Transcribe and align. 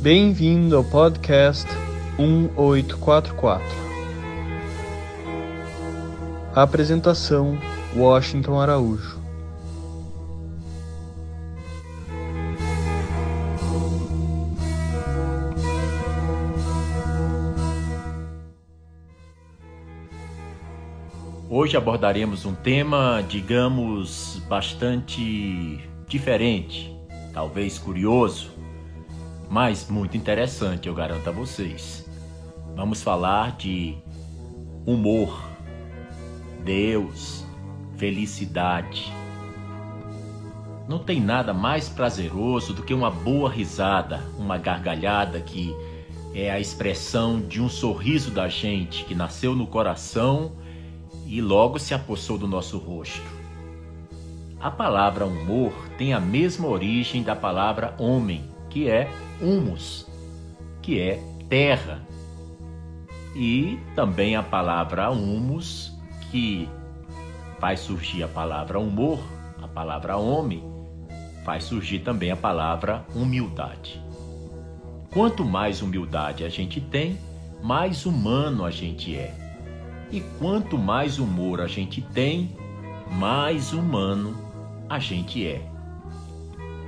Bem-vindo 0.00 0.76
ao 0.76 0.84
podcast 0.84 1.66
1844. 2.16 3.66
Apresentação: 6.54 7.58
Washington 7.96 8.60
Araújo. 8.60 9.18
Hoje 21.50 21.76
abordaremos 21.76 22.46
um 22.46 22.54
tema, 22.54 23.20
digamos, 23.28 24.40
bastante 24.48 25.80
diferente, 26.06 26.96
talvez 27.34 27.80
curioso, 27.80 28.57
mas 29.50 29.88
muito 29.88 30.16
interessante, 30.16 30.88
eu 30.88 30.94
garanto 30.94 31.28
a 31.28 31.32
vocês. 31.32 32.08
Vamos 32.74 33.02
falar 33.02 33.56
de 33.56 33.96
humor, 34.86 35.42
Deus, 36.64 37.44
felicidade. 37.96 39.12
Não 40.88 40.98
tem 40.98 41.20
nada 41.20 41.52
mais 41.52 41.88
prazeroso 41.88 42.72
do 42.72 42.82
que 42.82 42.94
uma 42.94 43.10
boa 43.10 43.50
risada, 43.50 44.22
uma 44.38 44.56
gargalhada 44.56 45.40
que 45.40 45.74
é 46.34 46.50
a 46.50 46.60
expressão 46.60 47.40
de 47.40 47.60
um 47.60 47.68
sorriso 47.68 48.30
da 48.30 48.48
gente 48.48 49.04
que 49.04 49.14
nasceu 49.14 49.54
no 49.54 49.66
coração 49.66 50.52
e 51.26 51.42
logo 51.42 51.78
se 51.78 51.92
apossou 51.92 52.38
do 52.38 52.46
nosso 52.46 52.78
rosto. 52.78 53.38
A 54.60 54.70
palavra 54.70 55.26
humor 55.26 55.72
tem 55.96 56.12
a 56.12 56.20
mesma 56.20 56.66
origem 56.66 57.22
da 57.22 57.36
palavra 57.36 57.94
homem, 57.98 58.42
que 58.70 58.88
é 58.88 59.10
humus, 59.40 60.06
que 60.82 61.00
é 61.00 61.22
terra. 61.48 62.06
E 63.34 63.78
também 63.94 64.36
a 64.36 64.42
palavra 64.42 65.10
humus, 65.10 65.92
que 66.30 66.68
faz 67.58 67.80
surgir 67.80 68.22
a 68.22 68.28
palavra 68.28 68.78
humor, 68.78 69.20
a 69.62 69.68
palavra 69.68 70.16
homem, 70.16 70.62
faz 71.44 71.64
surgir 71.64 72.00
também 72.00 72.30
a 72.30 72.36
palavra 72.36 73.04
humildade. 73.14 74.02
Quanto 75.10 75.44
mais 75.44 75.82
humildade 75.82 76.44
a 76.44 76.48
gente 76.48 76.80
tem, 76.80 77.18
mais 77.62 78.06
humano 78.06 78.64
a 78.64 78.70
gente 78.70 79.16
é. 79.16 79.34
E 80.10 80.20
quanto 80.38 80.78
mais 80.78 81.18
humor 81.18 81.60
a 81.60 81.66
gente 81.66 82.00
tem, 82.00 82.56
mais 83.12 83.72
humano 83.72 84.36
a 84.88 84.98
gente 84.98 85.46
é. 85.46 85.62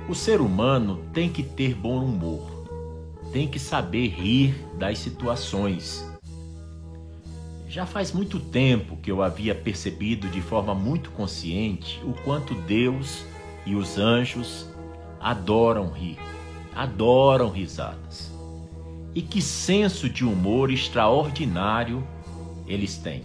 O 0.09 0.15
ser 0.15 0.41
humano 0.41 1.05
tem 1.13 1.29
que 1.29 1.43
ter 1.43 1.75
bom 1.75 2.03
humor, 2.03 2.49
tem 3.31 3.47
que 3.47 3.59
saber 3.59 4.07
rir 4.07 4.53
das 4.77 4.97
situações. 4.97 6.05
Já 7.69 7.85
faz 7.85 8.11
muito 8.11 8.39
tempo 8.39 8.97
que 8.97 9.11
eu 9.11 9.21
havia 9.21 9.53
percebido 9.55 10.27
de 10.27 10.41
forma 10.41 10.73
muito 10.73 11.11
consciente 11.11 12.01
o 12.03 12.13
quanto 12.23 12.55
Deus 12.55 13.23
e 13.65 13.75
os 13.75 13.97
anjos 13.97 14.67
adoram 15.19 15.91
rir, 15.91 16.17
adoram 16.75 17.49
risadas. 17.49 18.33
E 19.13 19.21
que 19.21 19.41
senso 19.41 20.09
de 20.09 20.25
humor 20.25 20.71
extraordinário 20.71 22.05
eles 22.67 22.97
têm. 22.97 23.23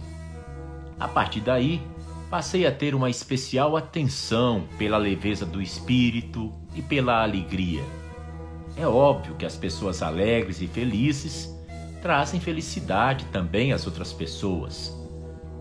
A 0.99 1.07
partir 1.07 1.41
daí, 1.41 1.81
passei 2.29 2.65
a 2.65 2.71
ter 2.71 2.93
uma 2.93 3.09
especial 3.09 3.75
atenção 3.75 4.65
pela 4.77 4.97
leveza 4.97 5.45
do 5.45 5.61
espírito 5.61 6.53
e 6.77 6.81
pela 6.81 7.23
alegria. 7.23 7.83
É 8.77 8.87
óbvio 8.87 9.35
que 9.35 9.45
as 9.45 9.57
pessoas 9.57 10.01
alegres 10.01 10.61
e 10.61 10.67
felizes 10.67 11.53
trazem 12.01 12.39
felicidade 12.39 13.25
também 13.25 13.73
às 13.73 13.85
outras 13.85 14.13
pessoas 14.13 14.95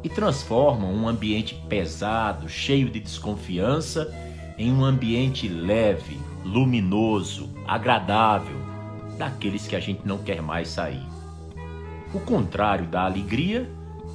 e 0.04 0.08
transformam 0.08 0.94
um 0.94 1.08
ambiente 1.08 1.54
pesado, 1.68 2.48
cheio 2.48 2.88
de 2.90 3.00
desconfiança, 3.00 4.14
em 4.58 4.70
um 4.70 4.84
ambiente 4.84 5.48
leve, 5.48 6.20
luminoso, 6.44 7.50
agradável, 7.66 8.56
daqueles 9.18 9.66
que 9.66 9.74
a 9.74 9.80
gente 9.80 10.06
não 10.06 10.18
quer 10.18 10.40
mais 10.42 10.68
sair. 10.68 11.04
O 12.14 12.20
contrário 12.20 12.86
da 12.86 13.04
alegria 13.04 13.68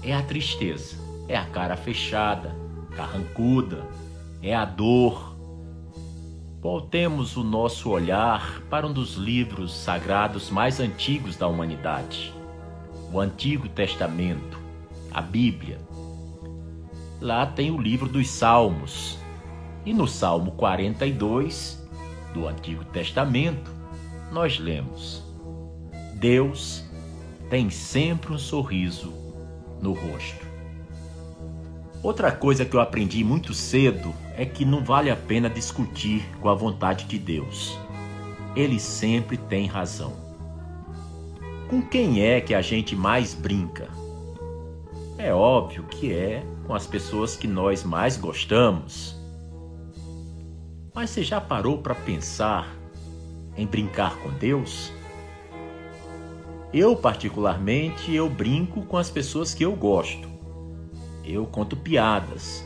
é 0.03 0.13
a 0.13 0.21
tristeza 0.21 1.01
é 1.31 1.37
a 1.37 1.45
cara 1.45 1.77
fechada, 1.77 2.53
carrancuda, 2.95 3.85
é 4.43 4.53
a 4.53 4.65
dor. 4.65 5.30
Voltemos 6.61 7.35
o 7.37 7.43
nosso 7.43 7.89
olhar 7.89 8.61
para 8.69 8.85
um 8.85 8.93
dos 8.93 9.15
livros 9.15 9.75
sagrados 9.75 10.51
mais 10.51 10.79
antigos 10.79 11.35
da 11.35 11.47
humanidade, 11.47 12.31
o 13.11 13.19
Antigo 13.19 13.67
Testamento, 13.67 14.59
a 15.11 15.23
Bíblia. 15.23 15.79
Lá 17.19 17.47
tem 17.47 17.71
o 17.71 17.81
livro 17.81 18.07
dos 18.07 18.29
Salmos, 18.29 19.17
e 19.83 19.91
no 19.91 20.07
Salmo 20.07 20.51
42 20.51 21.83
do 22.31 22.47
Antigo 22.47 22.85
Testamento, 22.85 23.71
nós 24.31 24.59
lemos: 24.59 25.23
Deus 26.13 26.85
tem 27.49 27.71
sempre 27.71 28.33
um 28.33 28.37
sorriso 28.37 29.11
no 29.81 29.93
rosto. 29.93 30.50
Outra 32.03 32.31
coisa 32.31 32.65
que 32.65 32.75
eu 32.75 32.79
aprendi 32.79 33.23
muito 33.23 33.53
cedo 33.53 34.11
é 34.35 34.43
que 34.43 34.65
não 34.65 34.83
vale 34.83 35.11
a 35.11 35.15
pena 35.15 35.47
discutir 35.47 36.27
com 36.39 36.49
a 36.49 36.55
vontade 36.55 37.05
de 37.05 37.19
Deus. 37.19 37.77
Ele 38.55 38.79
sempre 38.79 39.37
tem 39.37 39.67
razão. 39.67 40.13
Com 41.69 41.79
quem 41.79 42.25
é 42.25 42.41
que 42.41 42.55
a 42.55 42.61
gente 42.61 42.95
mais 42.95 43.35
brinca? 43.35 43.87
É 45.15 45.31
óbvio 45.31 45.83
que 45.83 46.11
é 46.11 46.43
com 46.65 46.73
as 46.73 46.87
pessoas 46.87 47.35
que 47.35 47.47
nós 47.47 47.83
mais 47.83 48.17
gostamos. 48.17 49.15
Mas 50.95 51.11
você 51.11 51.23
já 51.23 51.39
parou 51.39 51.77
para 51.77 51.93
pensar 51.93 52.67
em 53.55 53.67
brincar 53.67 54.17
com 54.17 54.29
Deus? 54.31 54.91
Eu 56.73 56.95
particularmente 56.95 58.11
eu 58.11 58.27
brinco 58.27 58.81
com 58.81 58.97
as 58.97 59.11
pessoas 59.11 59.53
que 59.53 59.63
eu 59.63 59.75
gosto 59.75 60.30
eu 61.23 61.45
conto 61.45 61.75
piadas. 61.75 62.65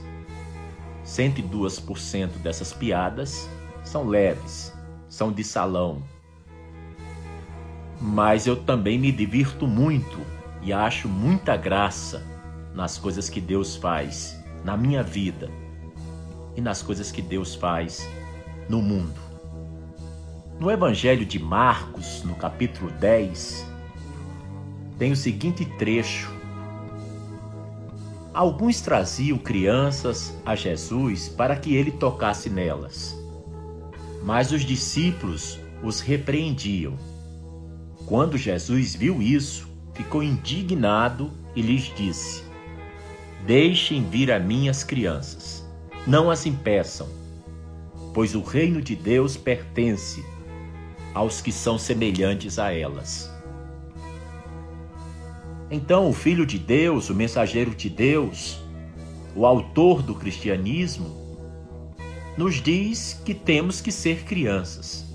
102% 1.06 2.40
dessas 2.42 2.74
piadas 2.74 3.50
são 3.84 4.08
leves, 4.08 4.74
são 5.08 5.32
de 5.32 5.44
salão. 5.44 6.02
Mas 8.02 8.48
eu 8.48 8.56
também 8.56 8.98
me 8.98 9.12
divirto 9.12 9.68
muito 9.68 10.20
e 10.62 10.74
acho 10.74 11.08
muita 11.08 11.56
graça 11.56 12.26
nas 12.74 12.98
coisas 12.98 13.30
que 13.30 13.40
Deus 13.40 13.76
faz 13.76 14.38
na 14.64 14.76
minha 14.76 15.04
vida 15.04 15.50
e 16.56 16.62
nas 16.62 16.82
coisas 16.82 17.12
que 17.12 17.22
Deus 17.22 17.56
faz 17.56 18.08
no 18.68 18.82
mundo. 18.82 19.26
No 20.60 20.72
Evangelho 20.72 21.26
de 21.26 21.38
Marcos, 21.38 22.24
no 22.24 22.36
capítulo 22.36 22.90
10, 22.92 23.66
tem 24.98 25.12
o 25.12 25.16
seguinte 25.16 25.66
trecho 25.78 26.34
Alguns 28.35 28.81
traziam 28.81 29.38
crianças 29.38 30.35
a 30.46 30.57
Jesus 30.57 31.29
para 31.29 31.56
que 31.56 31.73
ele 31.73 31.90
tocasse 31.90 32.50
nelas. 32.50 33.18
Mas 34.25 34.51
os 34.51 34.66
discípulos 34.66 35.57
os 35.81 36.01
repreendiam. 36.01 36.97
Quando 38.06 38.38
Jesus 38.38 38.94
viu 38.94 39.22
isso, 39.22 39.69
ficou 39.94 40.22
indignado 40.22 41.31
e 41.56 41.62
lhes 41.62 41.84
disse: 41.96 42.44
Deixem 43.47 44.03
vir 44.03 44.29
a 44.29 44.38
mim 44.38 44.67
as 44.67 44.84
crianças, 44.84 45.66
não 46.06 46.29
as 46.29 46.46
impeçam, 46.46 47.07
pois 48.13 48.35
o 48.35 48.41
reino 48.41 48.81
de 48.81 48.97
Deus 48.97 49.38
pertence 49.38 50.25
aos 51.13 51.40
que 51.40 51.53
são 51.53 51.78
semelhantes 51.78 52.59
a 52.59 52.73
elas. 52.73 53.34
Então, 55.70 56.08
o 56.08 56.14
Filho 56.14 56.46
de 56.46 56.59
Deus, 56.59 57.09
o 57.09 57.16
mensageiro 57.16 57.73
de 57.73 57.90
Deus, 57.90 58.59
o 59.35 59.46
autor 59.46 60.03
do 60.03 60.14
cristianismo, 60.14 61.26
nos 62.38 62.62
diz 62.62 63.20
que 63.26 63.34
temos 63.34 63.82
que 63.82 63.91
ser 63.91 64.23
crianças. 64.23 65.06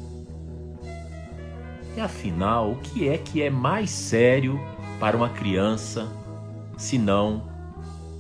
E 1.97 2.01
afinal, 2.01 2.73
o 2.73 2.77
que 2.77 3.09
é 3.09 3.17
que 3.17 3.43
é 3.43 3.51
mais 3.51 3.91
sério 3.91 4.61
para 4.99 5.17
uma 5.17 5.29
criança 5.29 6.11
senão 6.77 7.49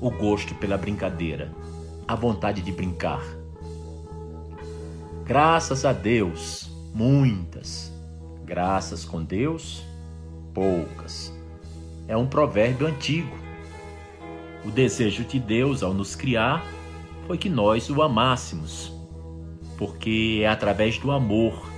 o 0.00 0.11
gosto 0.11 0.55
pela 0.55 0.79
brincadeira, 0.79 1.53
a 2.06 2.15
vontade 2.15 2.62
de 2.62 2.71
brincar? 2.71 3.23
Graças 5.25 5.85
a 5.85 5.93
Deus, 5.93 6.71
muitas. 6.94 7.93
Graças 8.44 9.05
com 9.05 9.23
Deus, 9.23 9.85
poucas 10.53 11.30
é 12.11 12.17
um 12.17 12.27
provérbio 12.27 12.89
antigo. 12.89 13.39
O 14.65 14.71
desejo 14.71 15.25
de 15.25 15.39
Deus 15.39 15.81
ao 15.81 15.95
nos 15.95 16.17
criar 16.17 16.67
foi 17.25 17.39
que 17.39 17.49
nós 17.49 17.89
o 17.89 18.03
amássemos, 18.03 18.93
porque 19.79 20.41
é 20.43 20.49
através 20.49 20.99
do 20.99 21.12
amor 21.12 21.71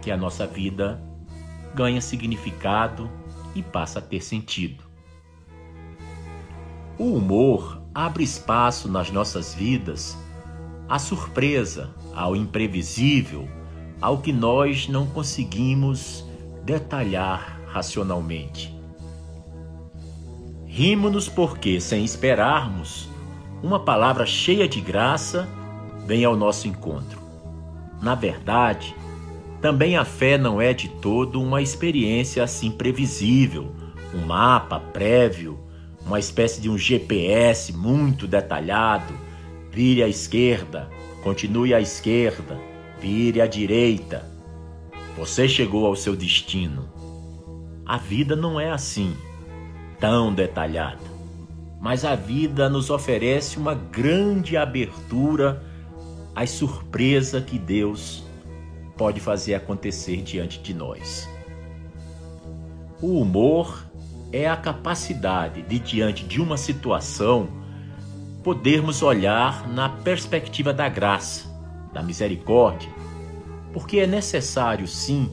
que 0.00 0.10
a 0.10 0.16
nossa 0.16 0.46
vida 0.46 0.98
ganha 1.74 2.00
significado 2.00 3.10
e 3.54 3.62
passa 3.62 3.98
a 3.98 4.02
ter 4.02 4.22
sentido. 4.22 4.82
O 6.98 7.12
humor 7.12 7.82
abre 7.94 8.24
espaço 8.24 8.88
nas 8.90 9.10
nossas 9.10 9.54
vidas 9.54 10.16
à 10.88 10.98
surpresa, 10.98 11.94
ao 12.14 12.34
imprevisível, 12.34 13.46
ao 14.00 14.22
que 14.22 14.32
nós 14.32 14.88
não 14.88 15.06
conseguimos 15.06 16.24
detalhar 16.64 17.60
racionalmente. 17.66 18.75
Rimo-nos 20.76 21.26
porque, 21.26 21.80
sem 21.80 22.04
esperarmos, 22.04 23.08
uma 23.62 23.80
palavra 23.80 24.26
cheia 24.26 24.68
de 24.68 24.78
graça 24.78 25.48
vem 26.04 26.22
ao 26.22 26.36
nosso 26.36 26.68
encontro. 26.68 27.18
Na 28.02 28.14
verdade, 28.14 28.94
também 29.62 29.96
a 29.96 30.04
fé 30.04 30.36
não 30.36 30.60
é 30.60 30.74
de 30.74 30.90
todo 30.90 31.40
uma 31.40 31.62
experiência 31.62 32.44
assim 32.44 32.70
previsível, 32.70 33.74
um 34.14 34.26
mapa 34.26 34.78
prévio, 34.78 35.58
uma 36.04 36.18
espécie 36.18 36.60
de 36.60 36.68
um 36.68 36.76
GPS 36.76 37.72
muito 37.72 38.26
detalhado. 38.26 39.14
Vire 39.72 40.02
à 40.02 40.08
esquerda, 40.08 40.90
continue 41.22 41.72
à 41.72 41.80
esquerda, 41.80 42.60
vire 43.00 43.40
à 43.40 43.46
direita. 43.46 44.30
Você 45.16 45.48
chegou 45.48 45.86
ao 45.86 45.96
seu 45.96 46.14
destino. 46.14 46.86
A 47.86 47.96
vida 47.96 48.36
não 48.36 48.60
é 48.60 48.70
assim, 48.70 49.16
tão 49.98 50.32
detalhada. 50.32 51.16
Mas 51.80 52.04
a 52.04 52.14
vida 52.14 52.68
nos 52.68 52.90
oferece 52.90 53.58
uma 53.58 53.74
grande 53.74 54.56
abertura 54.56 55.62
às 56.34 56.50
surpresas 56.50 57.44
que 57.44 57.58
Deus 57.58 58.24
pode 58.96 59.20
fazer 59.20 59.54
acontecer 59.54 60.22
diante 60.22 60.58
de 60.58 60.74
nós. 60.74 61.28
O 63.00 63.20
humor 63.20 63.86
é 64.32 64.48
a 64.48 64.56
capacidade 64.56 65.62
de, 65.62 65.78
diante 65.78 66.24
de 66.24 66.40
uma 66.40 66.56
situação, 66.56 67.48
podermos 68.42 69.02
olhar 69.02 69.68
na 69.68 69.88
perspectiva 69.88 70.72
da 70.72 70.88
graça, 70.88 71.48
da 71.92 72.02
misericórdia, 72.02 72.90
porque 73.72 73.98
é 73.98 74.06
necessário, 74.06 74.86
sim, 74.86 75.30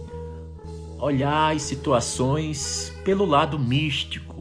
olhar 1.00 1.54
as 1.54 1.62
situações 1.62 2.94
pelo 3.04 3.26
lado 3.26 3.60
místico, 3.60 4.33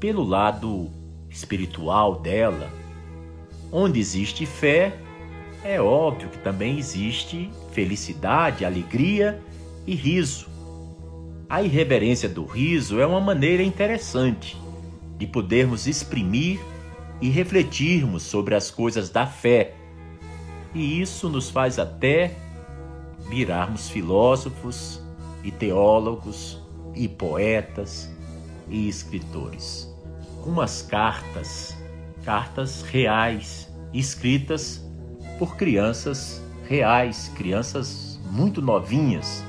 pelo 0.00 0.22
lado 0.22 0.90
espiritual 1.28 2.20
dela. 2.20 2.70
Onde 3.70 4.00
existe 4.00 4.46
fé, 4.46 4.98
é 5.62 5.80
óbvio 5.80 6.28
que 6.28 6.38
também 6.38 6.78
existe 6.78 7.50
felicidade, 7.72 8.64
alegria 8.64 9.42
e 9.86 9.94
riso. 9.94 10.46
A 11.48 11.62
irreverência 11.62 12.28
do 12.28 12.44
riso 12.44 13.00
é 13.00 13.06
uma 13.06 13.20
maneira 13.20 13.62
interessante 13.62 14.56
de 15.16 15.26
podermos 15.26 15.86
exprimir 15.86 16.60
e 17.20 17.28
refletirmos 17.28 18.22
sobre 18.22 18.54
as 18.54 18.70
coisas 18.70 19.10
da 19.10 19.26
fé. 19.26 19.74
E 20.74 21.00
isso 21.00 21.28
nos 21.28 21.50
faz 21.50 21.78
até 21.78 22.34
virarmos 23.28 23.88
filósofos 23.88 25.02
e 25.42 25.50
teólogos 25.50 26.62
e 26.94 27.08
poetas 27.08 28.10
e 28.68 28.88
escritores. 28.88 29.87
Umas 30.48 30.80
cartas, 30.80 31.76
cartas 32.24 32.80
reais, 32.80 33.70
escritas 33.92 34.82
por 35.38 35.58
crianças 35.58 36.42
reais, 36.66 37.30
crianças 37.36 38.18
muito 38.30 38.62
novinhas. 38.62 39.44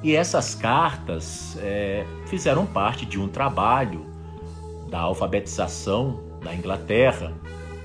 E 0.00 0.14
essas 0.14 0.54
cartas 0.54 1.58
é, 1.58 2.06
fizeram 2.26 2.64
parte 2.64 3.04
de 3.04 3.18
um 3.18 3.26
trabalho 3.26 4.06
da 4.88 5.00
alfabetização 5.00 6.20
na 6.40 6.54
Inglaterra, 6.54 7.32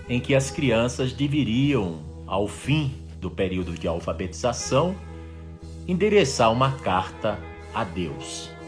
em 0.07 0.19
que 0.19 0.35
as 0.35 0.51
crianças 0.51 1.11
deveriam, 1.11 2.01
ao 2.27 2.47
fim 2.47 2.93
do 3.19 3.31
período 3.31 3.73
de 3.73 3.87
alfabetização, 3.87 4.95
endereçar 5.87 6.51
uma 6.51 6.71
carta 6.71 7.39
a 7.73 7.83
Deus. 7.83 8.58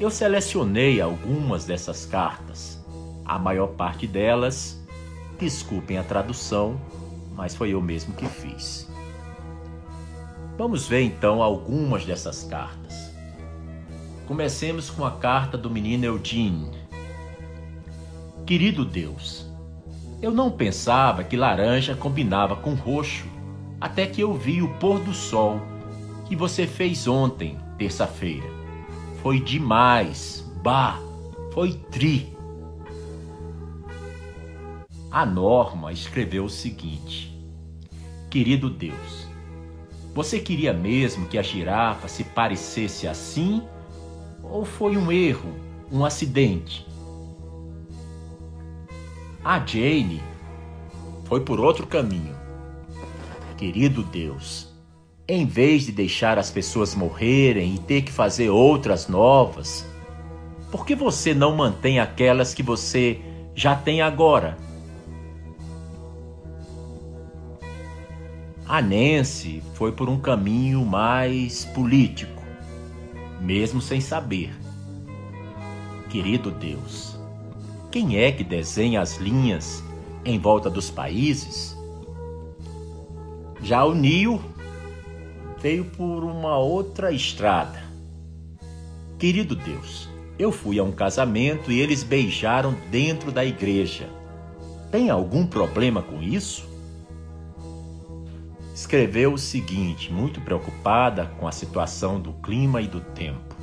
Eu 0.00 0.10
selecionei 0.10 1.00
algumas 1.00 1.64
dessas 1.64 2.06
cartas, 2.06 2.78
a 3.24 3.36
maior 3.36 3.66
parte 3.68 4.06
delas, 4.06 4.78
desculpem 5.40 5.98
a 5.98 6.04
tradução, 6.04 6.80
mas 7.34 7.56
foi 7.56 7.70
eu 7.70 7.82
mesmo 7.82 8.14
que 8.14 8.26
fiz. 8.26 8.88
Vamos 10.56 10.86
ver 10.86 11.02
então 11.02 11.42
algumas 11.42 12.04
dessas 12.04 12.44
cartas. 12.44 13.12
Comecemos 14.28 14.88
com 14.88 15.04
a 15.04 15.10
carta 15.10 15.58
do 15.58 15.68
menino 15.68 16.04
Eugene. 16.04 16.70
Querido 18.46 18.84
Deus, 18.84 19.46
eu 20.22 20.30
não 20.30 20.48
pensava 20.48 21.24
que 21.24 21.36
laranja 21.36 21.96
combinava 21.96 22.54
com 22.54 22.74
roxo 22.74 23.26
até 23.80 24.06
que 24.06 24.20
eu 24.20 24.32
vi 24.32 24.62
o 24.62 24.72
pôr 24.74 25.00
do 25.00 25.12
sol 25.12 25.60
que 26.28 26.36
você 26.36 26.68
fez 26.68 27.08
ontem, 27.08 27.58
terça-feira. 27.76 28.57
Foi 29.22 29.40
demais, 29.40 30.44
bah, 30.62 31.00
foi 31.52 31.72
tri. 31.90 32.36
A 35.10 35.26
Norma 35.26 35.92
escreveu 35.92 36.44
o 36.44 36.50
seguinte: 36.50 37.36
Querido 38.30 38.70
Deus, 38.70 39.26
você 40.14 40.38
queria 40.38 40.72
mesmo 40.72 41.26
que 41.26 41.38
a 41.38 41.42
girafa 41.42 42.06
se 42.08 42.24
parecesse 42.24 43.08
assim? 43.08 43.62
Ou 44.42 44.64
foi 44.64 44.96
um 44.96 45.10
erro, 45.10 45.52
um 45.90 46.04
acidente? 46.04 46.86
A 49.44 49.58
Jane 49.58 50.22
foi 51.24 51.40
por 51.40 51.58
outro 51.58 51.86
caminho. 51.86 52.36
Querido 53.56 54.02
Deus, 54.02 54.67
em 55.28 55.44
vez 55.44 55.84
de 55.84 55.92
deixar 55.92 56.38
as 56.38 56.50
pessoas 56.50 56.94
morrerem 56.94 57.74
e 57.74 57.78
ter 57.78 58.00
que 58.00 58.10
fazer 58.10 58.48
outras 58.48 59.08
novas, 59.08 59.84
por 60.70 60.86
que 60.86 60.94
você 60.94 61.34
não 61.34 61.54
mantém 61.54 62.00
aquelas 62.00 62.54
que 62.54 62.62
você 62.62 63.20
já 63.54 63.74
tem 63.74 64.00
agora? 64.00 64.56
A 68.66 68.80
Nancy 68.80 69.62
foi 69.74 69.92
por 69.92 70.08
um 70.08 70.18
caminho 70.18 70.84
mais 70.84 71.66
político, 71.66 72.42
mesmo 73.38 73.82
sem 73.82 74.00
saber. 74.00 74.54
Querido 76.08 76.50
Deus, 76.50 77.18
quem 77.90 78.18
é 78.18 78.32
que 78.32 78.44
desenha 78.44 79.02
as 79.02 79.18
linhas 79.18 79.84
em 80.24 80.38
volta 80.38 80.70
dos 80.70 80.90
países? 80.90 81.76
Já 83.62 83.84
o 83.84 83.94
Nil 83.94 84.40
veio 85.60 85.84
por 85.84 86.24
uma 86.24 86.56
outra 86.58 87.12
estrada. 87.12 87.82
Querido 89.18 89.56
Deus, 89.56 90.08
eu 90.38 90.52
fui 90.52 90.78
a 90.78 90.84
um 90.84 90.92
casamento 90.92 91.72
e 91.72 91.80
eles 91.80 92.02
beijaram 92.02 92.76
dentro 92.90 93.32
da 93.32 93.44
igreja. 93.44 94.08
Tem 94.90 95.10
algum 95.10 95.46
problema 95.46 96.00
com 96.00 96.22
isso? 96.22 96.68
escreveu 98.78 99.32
o 99.32 99.38
seguinte, 99.38 100.12
muito 100.12 100.40
preocupada 100.40 101.26
com 101.40 101.48
a 101.48 101.52
situação 101.52 102.20
do 102.20 102.32
clima 102.34 102.80
e 102.80 102.86
do 102.86 103.00
tempo: 103.00 103.56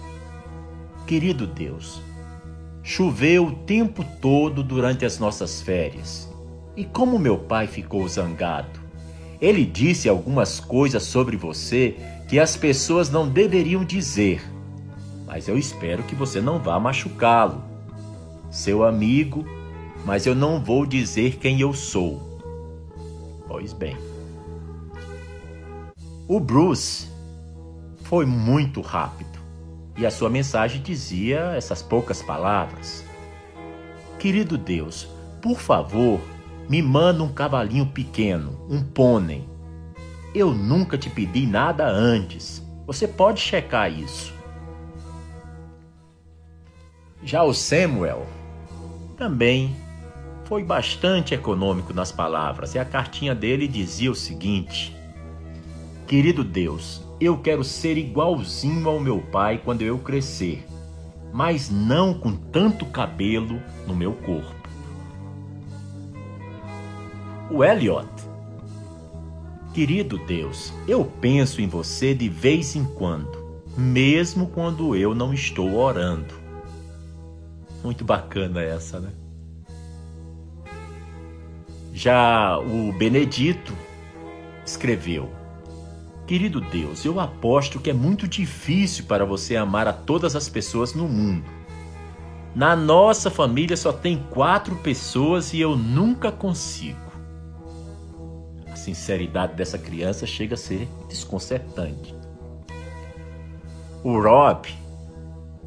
Querido 1.08 1.48
Deus, 1.48 2.02
choveu 2.84 3.48
o 3.48 3.52
tempo 3.52 4.04
todo 4.22 4.62
durante 4.62 5.06
as 5.06 5.18
nossas 5.18 5.62
férias. 5.62 6.30
E 6.76 6.84
como 6.84 7.18
meu 7.18 7.38
pai 7.38 7.66
ficou 7.66 8.06
zangado? 8.10 8.85
Ele 9.46 9.64
disse 9.64 10.10
algumas 10.10 10.60
coisas 10.60 11.04
sobre 11.04 11.38
você 11.38 11.96
que 12.28 12.40
as 12.40 12.58
pessoas 12.58 13.12
não 13.12 13.30
deveriam 13.30 13.86
dizer, 13.86 14.42
mas 15.28 15.48
eu 15.48 15.56
espero 15.56 16.02
que 16.02 16.16
você 16.16 16.42
não 16.42 16.58
vá 16.58 16.80
machucá-lo. 16.80 17.64
Seu 18.50 18.84
amigo, 18.84 19.46
mas 20.04 20.26
eu 20.26 20.34
não 20.34 20.60
vou 20.60 20.84
dizer 20.84 21.38
quem 21.38 21.62
eu 21.62 21.74
sou. 21.76 22.42
Pois 23.48 23.72
bem. 23.72 23.96
O 26.28 26.40
Bruce 26.40 27.08
foi 28.02 28.26
muito 28.26 28.82
rápido 28.82 29.38
e 29.96 30.08
a 30.08 30.10
sua 30.10 30.28
mensagem 30.28 30.82
dizia 30.82 31.54
essas 31.56 31.84
poucas 31.84 32.20
palavras: 32.20 33.06
Querido 34.18 34.58
Deus, 34.58 35.08
por 35.40 35.60
favor, 35.60 36.20
me 36.68 36.82
manda 36.82 37.24
um 37.24 37.32
cavalinho 37.32 37.86
pequeno, 37.86 38.60
um 38.70 38.84
pônei. 38.84 39.48
Eu 40.34 40.54
nunca 40.54 40.98
te 40.98 41.10
pedi 41.10 41.46
nada 41.46 41.88
antes. 41.88 42.64
Você 42.88 43.08
pode 43.08 43.40
checar 43.40 43.92
isso. 43.92 44.34
Já 47.24 47.44
o 47.44 47.54
Samuel 47.54 48.28
também 49.18 49.76
foi 50.46 50.64
bastante 50.64 51.34
econômico 51.34 51.94
nas 51.94 52.12
palavras 52.12 52.76
e 52.76 52.80
a 52.80 52.86
cartinha 52.86 53.34
dele 53.34 53.68
dizia 53.68 54.12
o 54.12 54.16
seguinte: 54.16 54.96
Querido 56.08 56.44
Deus, 56.44 57.02
eu 57.20 57.38
quero 57.38 57.64
ser 57.64 57.98
igualzinho 57.98 58.88
ao 58.88 59.00
meu 59.00 59.20
pai 59.20 59.60
quando 59.64 59.82
eu 59.82 59.98
crescer, 59.98 60.66
mas 61.34 61.70
não 61.70 62.14
com 62.14 62.36
tanto 62.36 62.86
cabelo 62.86 63.60
no 63.88 63.96
meu 63.96 64.14
corpo. 64.14 64.55
O 67.50 67.64
Elliot. 67.64 68.10
Querido 69.72 70.18
Deus, 70.18 70.74
eu 70.88 71.06
penso 71.06 71.62
em 71.62 71.68
você 71.68 72.16
de 72.16 72.28
vez 72.28 72.76
em 72.76 72.84
quando, 72.84 73.62
mesmo 73.78 74.48
quando 74.48 74.96
eu 74.96 75.14
não 75.14 75.32
estou 75.32 75.76
orando. 75.76 76.34
Muito 77.84 78.04
bacana 78.04 78.64
essa, 78.64 79.00
né? 79.00 79.12
Já 81.94 82.58
o 82.58 82.92
Benedito 82.94 83.74
escreveu: 84.66 85.30
Querido 86.26 86.60
Deus, 86.60 87.06
eu 87.06 87.20
aposto 87.20 87.80
que 87.80 87.92
é 87.92 87.94
muito 87.94 88.28
difícil 88.28 89.06
para 89.06 89.24
você 89.24 89.56
amar 89.56 89.88
a 89.88 89.94
todas 89.94 90.36
as 90.36 90.50
pessoas 90.50 90.96
no 90.96 91.08
mundo. 91.08 91.46
Na 92.56 92.76
nossa 92.76 93.30
família 93.30 93.78
só 93.78 93.94
tem 93.94 94.18
quatro 94.32 94.78
pessoas 94.78 95.54
e 95.54 95.62
eu 95.62 95.76
nunca 95.76 96.32
consigo. 96.32 97.05
Sinceridade 98.86 99.56
dessa 99.56 99.80
criança 99.80 100.28
chega 100.28 100.54
a 100.54 100.58
ser 100.58 100.88
desconcertante. 101.10 102.14
O 104.04 104.22
Rob 104.22 104.70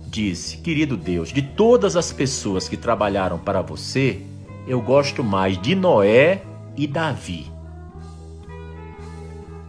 disse: 0.06 0.58
Querido 0.58 0.96
Deus, 0.96 1.32
de 1.32 1.42
todas 1.42 1.96
as 1.96 2.12
pessoas 2.12 2.68
que 2.68 2.76
trabalharam 2.76 3.37
para 3.37 3.60
você, 3.60 4.22
eu 4.68 4.80
gosto 4.80 5.25
mais 5.25 5.60
de 5.60 5.75
Noé 5.75 6.42
e 6.76 6.87
Davi. 6.87 7.50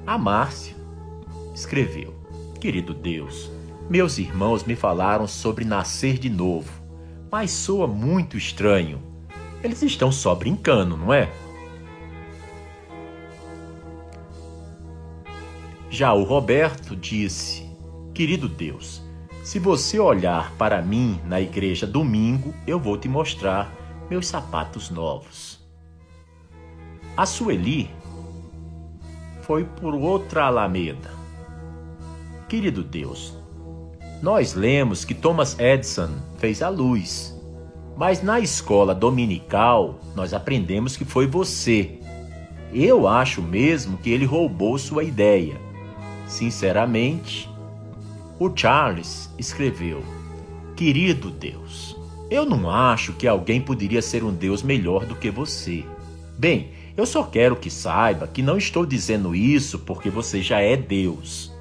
A 0.05 0.15
Márcia 0.15 0.75
escreveu: 1.55 2.13
Querido 2.61 2.93
Deus, 2.93 3.49
meus 3.89 4.19
irmãos 4.19 4.63
me 4.63 4.75
falaram 4.75 5.25
sobre 5.25 5.65
nascer 5.65 6.19
de 6.19 6.29
novo, 6.29 6.71
mas 7.31 7.49
soa 7.49 7.87
muito 7.87 8.37
estranho. 8.37 9.01
Eles 9.63 9.81
estão 9.81 10.11
só 10.11 10.35
brincando, 10.35 10.95
não 10.95 11.11
é? 11.11 11.31
Já 15.89 16.13
o 16.13 16.23
Roberto 16.23 16.95
disse: 16.95 17.67
Querido 18.13 18.47
Deus, 18.47 19.01
se 19.43 19.57
você 19.57 19.99
olhar 19.99 20.51
para 20.55 20.83
mim 20.83 21.19
na 21.25 21.41
igreja 21.41 21.87
domingo, 21.87 22.53
eu 22.67 22.79
vou 22.79 22.95
te 22.95 23.09
mostrar 23.09 23.73
meus 24.07 24.27
sapatos 24.27 24.91
novos. 24.91 25.59
A 27.17 27.25
Sueli 27.25 27.89
foi 29.41 29.63
por 29.63 29.95
outra 29.95 30.45
alameda. 30.45 31.09
Querido 32.47 32.83
Deus, 32.83 33.35
nós 34.21 34.53
lemos 34.53 35.03
que 35.03 35.15
Thomas 35.15 35.57
Edison 35.59 36.11
fez 36.37 36.61
a 36.61 36.69
luz, 36.69 37.35
mas 37.97 38.21
na 38.21 38.39
escola 38.39 38.93
dominical 38.93 39.99
nós 40.15 40.35
aprendemos 40.35 40.95
que 40.95 41.03
foi 41.03 41.25
você. 41.25 41.99
Eu 42.71 43.07
acho 43.07 43.41
mesmo 43.41 43.97
que 43.97 44.11
ele 44.11 44.25
roubou 44.25 44.77
sua 44.77 45.03
ideia. 45.03 45.68
Sinceramente, 46.29 47.49
o 48.39 48.55
Charles 48.55 49.31
escreveu: 49.39 50.03
Querido 50.75 51.31
Deus, 51.31 51.97
eu 52.29 52.45
não 52.45 52.69
acho 52.69 53.13
que 53.13 53.27
alguém 53.27 53.59
poderia 53.59 53.99
ser 53.99 54.23
um 54.23 54.31
Deus 54.31 54.61
melhor 54.61 55.07
do 55.07 55.15
que 55.15 55.31
você. 55.31 55.83
Bem, 56.37 56.69
eu 56.95 57.07
só 57.07 57.23
quero 57.23 57.55
que 57.55 57.71
saiba 57.71 58.27
que 58.27 58.43
não 58.43 58.59
estou 58.59 58.85
dizendo 58.85 59.33
isso 59.33 59.79
porque 59.79 60.11
você 60.11 60.39
já 60.39 60.61
é 60.61 60.77
Deus. 60.77 61.51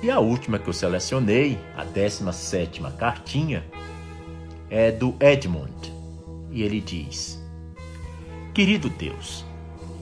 E 0.00 0.08
a 0.08 0.20
última 0.20 0.56
que 0.56 0.68
eu 0.68 0.72
selecionei, 0.72 1.58
a 1.76 1.82
17 1.82 2.80
cartinha, 2.96 3.66
é 4.70 4.92
do 4.92 5.16
Edmund. 5.18 5.92
E 6.52 6.62
ele 6.62 6.80
diz: 6.80 7.42
Querido 8.54 8.88
Deus, 8.88 9.44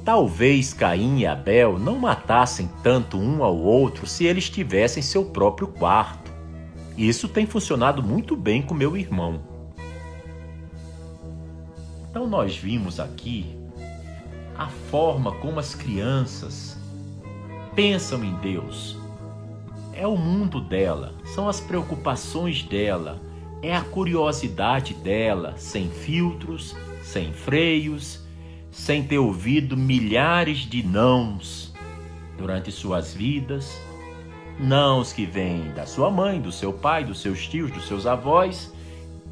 talvez 0.05 0.75
Caim 0.75 1.21
e 1.21 1.27
Abel 1.27 1.79
não 1.79 1.99
matassem 1.99 2.71
tanto 2.83 3.17
um 3.17 3.43
ao 3.43 3.57
outro 3.57 4.07
se 4.07 4.25
eles 4.25 4.51
tivessem 4.51 5.03
seu 5.03 5.25
próprio 5.25 5.69
quarto. 5.69 6.33
Isso 6.97 7.29
tem 7.29 7.47
funcionado 7.47 8.03
muito 8.03 8.37
bem 8.37 8.63
com 8.63 8.75
meu 8.75 8.97
irmão. 8.97 9.41
Então, 12.11 12.29
nós 12.29 12.57
vimos 12.57 13.01
aqui 13.01 13.57
a 14.57 14.69
forma 14.69 15.33
como 15.33 15.59
as 15.59 15.75
crianças 15.75 16.77
pensam 17.75 18.23
em 18.23 18.35
Deus 18.35 18.97
é 19.97 20.07
o 20.07 20.17
mundo 20.17 20.61
dela, 20.61 21.15
são 21.25 21.49
as 21.49 21.61
preocupações 21.61 22.63
dela, 22.63 23.21
é 23.63 23.75
a 23.75 23.81
curiosidade 23.81 24.93
dela, 24.95 25.55
sem 25.57 25.89
filtros, 25.89 26.77
sem 27.03 27.33
freios, 27.33 28.24
sem 28.75 29.05
ter 29.05 29.19
ouvido 29.19 29.77
milhares 29.77 30.59
de 30.59 30.83
nãos 30.83 31.73
durante 32.37 32.73
suas 32.73 33.15
vidas, 33.15 33.81
nãos 34.59 35.13
que 35.13 35.25
vêm 35.25 35.73
da 35.73 35.87
sua 35.87 36.11
mãe, 36.11 36.41
do 36.41 36.51
seu 36.51 36.73
pai, 36.73 37.05
dos 37.05 37.21
seus 37.21 37.47
tios, 37.47 37.71
dos 37.71 37.87
seus 37.87 38.05
avós 38.05 38.75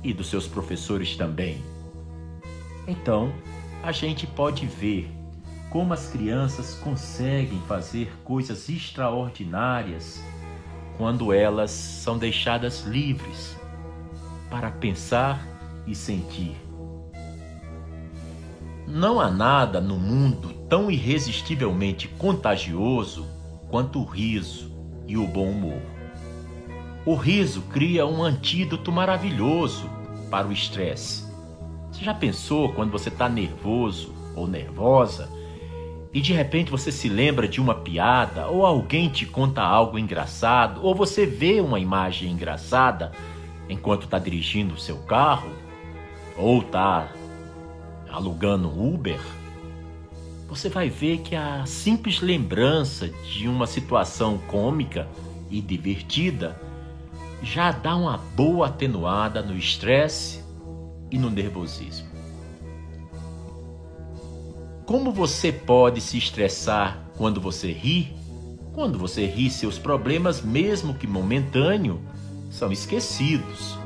e 0.03 0.13
dos 0.13 0.29
seus 0.31 0.47
professores 0.47 1.17
também. 1.17 1.61
Então, 2.87 3.33
a 3.83 3.91
gente 3.91 4.29
pode 4.29 4.65
ver 4.65 5.11
como 5.71 5.93
as 5.93 6.09
crianças 6.09 6.75
conseguem 6.77 7.61
fazer 7.67 8.13
coisas 8.23 8.69
extraordinárias 8.69 10.23
quando 10.97 11.33
elas 11.33 11.73
são 11.73 12.17
deixadas 12.17 12.83
livres 12.83 13.57
para 14.49 14.71
pensar 14.71 15.45
e 15.85 15.97
sentir. 15.97 16.72
Não 18.95 19.19
há 19.19 19.31
nada 19.31 19.81
no 19.81 19.99
mundo 19.99 20.53
tão 20.69 20.91
irresistivelmente 20.91 22.09
contagioso 22.09 23.27
quanto 23.71 23.99
o 23.99 24.05
riso 24.05 24.71
e 25.09 25.17
o 25.17 25.27
bom 25.27 25.49
humor. 25.49 25.81
O 27.07 27.15
riso 27.15 27.63
cria 27.73 28.07
um 28.07 28.23
antídoto 28.23 28.93
maravilhoso 28.93 29.89
para 30.31 30.47
o 30.47 30.53
estresse. 30.53 31.25
Você 31.91 32.05
já 32.05 32.13
pensou 32.13 32.75
quando 32.75 32.91
você 32.91 33.09
está 33.09 33.31
nervoso 33.31 34.15
ou 34.37 34.47
nervosa 34.47 35.27
e 36.13 36.21
de 36.21 36.35
repente 36.35 36.71
você 36.71 36.93
se 36.93 37.09
lembra 37.09 37.49
de 37.49 37.63
uma 37.63 37.77
piada, 37.77 38.49
ou 38.49 38.67
alguém 38.67 39.09
te 39.09 39.25
conta 39.25 39.63
algo 39.63 39.99
engraçado, 39.99 40.85
ou 40.85 40.95
você 40.95 41.25
vê 41.25 41.63
uma 41.63 41.81
imagem 41.81 42.31
engraçada 42.31 43.11
enquanto 43.71 44.03
está 44.03 44.19
dirigindo 44.19 44.75
o 44.75 44.79
seu 44.79 44.99
carro, 44.99 45.49
ou 46.37 46.61
está 46.61 47.09
alugando 48.13 48.69
um 48.69 48.95
Uber, 48.95 49.21
você 50.49 50.69
vai 50.69 50.91
ver 50.91 51.21
que 51.21 51.35
a 51.35 51.65
simples 51.65 52.21
lembrança 52.21 53.09
de 53.09 53.49
uma 53.49 53.67
situação 53.67 54.39
cômica 54.47 55.09
e 55.51 55.61
divertida 55.61 56.61
já 57.43 57.73
dá 57.73 57.97
uma 57.97 58.19
boa 58.19 58.67
atenuada 58.67 59.43
no 59.43 59.57
estresse 59.57 60.45
e 61.11 61.19
no 61.19 61.31
nervosismo. 61.31 62.07
Como 64.85 65.11
você 65.11 65.51
pode 65.51 66.01
se 66.01 66.19
estressar 66.19 66.99
quando 67.17 67.41
você 67.41 67.73
ri? 67.73 68.15
Quando 68.75 68.99
você 68.99 69.27
ri, 69.27 69.49
seus 69.49 69.79
problemas, 69.79 70.43
mesmo 70.43 70.95
que 70.95 71.07
momentâneo, 71.07 72.01
são 72.51 72.71
esquecidos. 72.71 73.79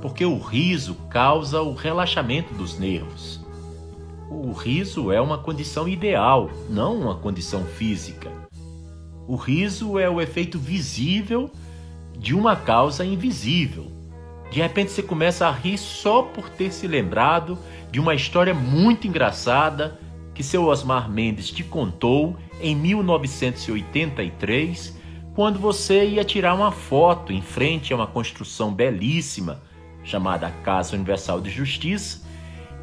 Porque 0.00 0.24
o 0.24 0.38
riso 0.38 0.94
causa 1.10 1.60
o 1.62 1.74
relaxamento 1.74 2.54
dos 2.54 2.78
nervos. 2.78 3.39
O 4.30 4.52
riso 4.52 5.10
é 5.10 5.20
uma 5.20 5.38
condição 5.38 5.88
ideal, 5.88 6.48
não 6.68 6.96
uma 6.96 7.16
condição 7.16 7.64
física. 7.64 8.30
O 9.26 9.34
riso 9.34 9.98
é 9.98 10.08
o 10.08 10.20
efeito 10.20 10.56
visível 10.56 11.50
de 12.16 12.32
uma 12.32 12.54
causa 12.54 13.04
invisível. 13.04 13.90
De 14.52 14.60
repente 14.60 14.92
você 14.92 15.02
começa 15.02 15.48
a 15.48 15.50
rir 15.50 15.76
só 15.76 16.22
por 16.22 16.48
ter 16.48 16.72
se 16.72 16.86
lembrado 16.86 17.58
de 17.90 17.98
uma 17.98 18.14
história 18.14 18.54
muito 18.54 19.08
engraçada 19.08 19.98
que 20.32 20.44
seu 20.44 20.66
Osmar 20.66 21.10
Mendes 21.10 21.50
te 21.50 21.64
contou 21.64 22.36
em 22.60 22.76
1983, 22.76 24.96
quando 25.34 25.58
você 25.58 26.04
ia 26.04 26.22
tirar 26.22 26.54
uma 26.54 26.70
foto 26.70 27.32
em 27.32 27.42
frente 27.42 27.92
a 27.92 27.96
uma 27.96 28.06
construção 28.06 28.72
belíssima 28.72 29.60
chamada 30.04 30.52
Casa 30.62 30.94
Universal 30.94 31.40
de 31.40 31.50
Justiça, 31.50 32.29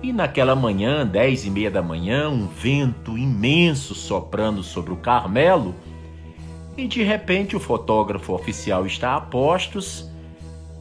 e 0.02 0.14
naquela 0.14 0.56
manhã, 0.56 1.06
dez 1.06 1.46
e 1.46 1.50
meia 1.50 1.72
da 1.72 1.82
manhã, 1.82 2.30
um 2.30 2.48
vento 2.48 3.18
imenso 3.18 3.96
soprando 3.96 4.62
sobre 4.62 4.94
o 4.94 4.98
Carmelo, 4.98 5.74
e 6.78 6.88
de 6.88 7.02
repente 7.02 7.56
o 7.56 7.60
fotógrafo 7.60 8.34
oficial 8.34 8.86
está 8.86 9.16
a 9.16 9.22
postos 9.22 10.08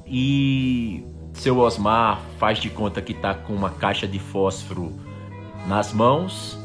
e 0.06 1.02
seu 1.32 1.58
Osmar 1.58 2.20
faz 2.38 2.58
de 2.58 2.68
conta 2.68 3.00
que 3.00 3.12
está 3.12 3.35
com 3.35 3.54
uma 3.54 3.70
caixa 3.70 4.06
de 4.06 4.18
fósforo 4.18 4.92
nas 5.66 5.92
mãos 5.92 6.58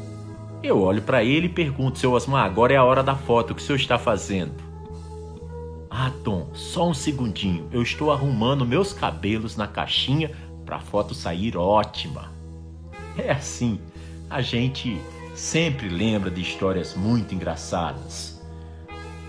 Eu 0.62 0.80
olho 0.80 1.02
para 1.02 1.24
ele 1.24 1.46
e 1.46 1.48
pergunto, 1.48 1.98
seu 1.98 2.12
Osmar, 2.12 2.44
agora 2.44 2.74
é 2.74 2.76
a 2.76 2.84
hora 2.84 3.02
da 3.02 3.16
foto, 3.16 3.50
o 3.50 3.54
que 3.54 3.62
o 3.62 3.64
senhor 3.64 3.78
está 3.78 3.98
fazendo? 3.98 4.52
Ah, 5.90 6.12
Tom, 6.22 6.48
só 6.52 6.88
um 6.88 6.94
segundinho, 6.94 7.68
eu 7.72 7.82
estou 7.82 8.12
arrumando 8.12 8.64
meus 8.64 8.92
cabelos 8.92 9.56
na 9.56 9.66
caixinha 9.66 10.30
para 10.64 10.76
a 10.76 10.80
foto 10.80 11.14
sair 11.14 11.56
ótima. 11.56 12.31
É 13.16 13.30
assim, 13.30 13.78
a 14.30 14.40
gente 14.40 14.98
sempre 15.34 15.88
lembra 15.88 16.30
de 16.30 16.40
histórias 16.40 16.94
muito 16.94 17.34
engraçadas, 17.34 18.40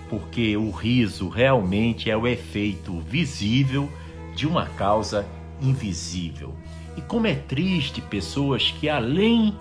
porque 0.09 0.55
o 0.55 0.71
riso 0.71 1.27
realmente 1.27 2.09
é 2.09 2.15
o 2.15 2.27
efeito 2.27 2.99
visível 3.01 3.89
de 4.35 4.47
uma 4.47 4.67
causa 4.67 5.25
invisível. 5.61 6.53
E 6.95 7.01
como 7.01 7.27
é 7.27 7.35
triste 7.35 8.01
pessoas 8.01 8.71
que, 8.71 8.87
além 8.87 9.55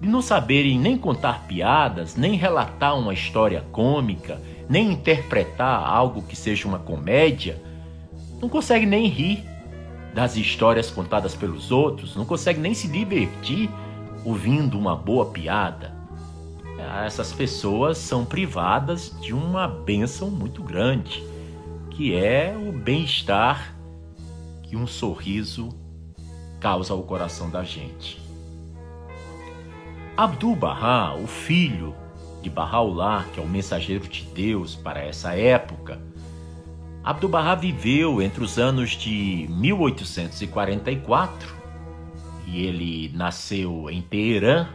de 0.00 0.08
não 0.08 0.20
saberem 0.20 0.78
nem 0.78 0.96
contar 0.96 1.46
piadas, 1.46 2.14
nem 2.14 2.36
relatar 2.36 2.98
uma 2.98 3.14
história 3.14 3.64
cômica, 3.72 4.40
nem 4.68 4.92
interpretar 4.92 5.82
algo 5.84 6.22
que 6.22 6.36
seja 6.36 6.68
uma 6.68 6.78
comédia, 6.78 7.60
não 8.40 8.48
conseguem 8.48 8.86
nem 8.86 9.08
rir 9.08 9.53
das 10.14 10.36
histórias 10.36 10.90
contadas 10.90 11.34
pelos 11.34 11.72
outros, 11.72 12.14
não 12.14 12.24
conseguem 12.24 12.62
nem 12.62 12.74
se 12.74 12.86
divertir 12.86 13.68
ouvindo 14.24 14.78
uma 14.78 14.94
boa 14.94 15.26
piada. 15.26 15.92
Essas 17.04 17.32
pessoas 17.32 17.98
são 17.98 18.24
privadas 18.24 19.14
de 19.20 19.34
uma 19.34 19.66
bênção 19.66 20.30
muito 20.30 20.62
grande, 20.62 21.22
que 21.90 22.14
é 22.14 22.56
o 22.56 22.72
bem-estar 22.72 23.74
que 24.62 24.76
um 24.76 24.86
sorriso 24.86 25.70
causa 26.60 26.92
ao 26.92 27.02
coração 27.02 27.50
da 27.50 27.64
gente. 27.64 28.22
Abdul-Bahá, 30.16 31.14
o 31.16 31.26
filho 31.26 31.94
de 32.40 32.48
Bahá'u'lláh, 32.48 33.24
que 33.32 33.40
é 33.40 33.42
o 33.42 33.48
mensageiro 33.48 34.06
de 34.06 34.22
Deus 34.22 34.76
para 34.76 35.00
essa 35.00 35.34
época, 35.34 36.00
Abdul-Bahá 37.04 37.54
viveu 37.54 38.20
entre 38.22 38.42
os 38.42 38.58
anos 38.58 38.92
de 38.92 39.46
1844 39.50 41.54
e 42.46 42.64
ele 42.64 43.12
nasceu 43.14 43.90
em 43.90 44.00
Teherã, 44.00 44.66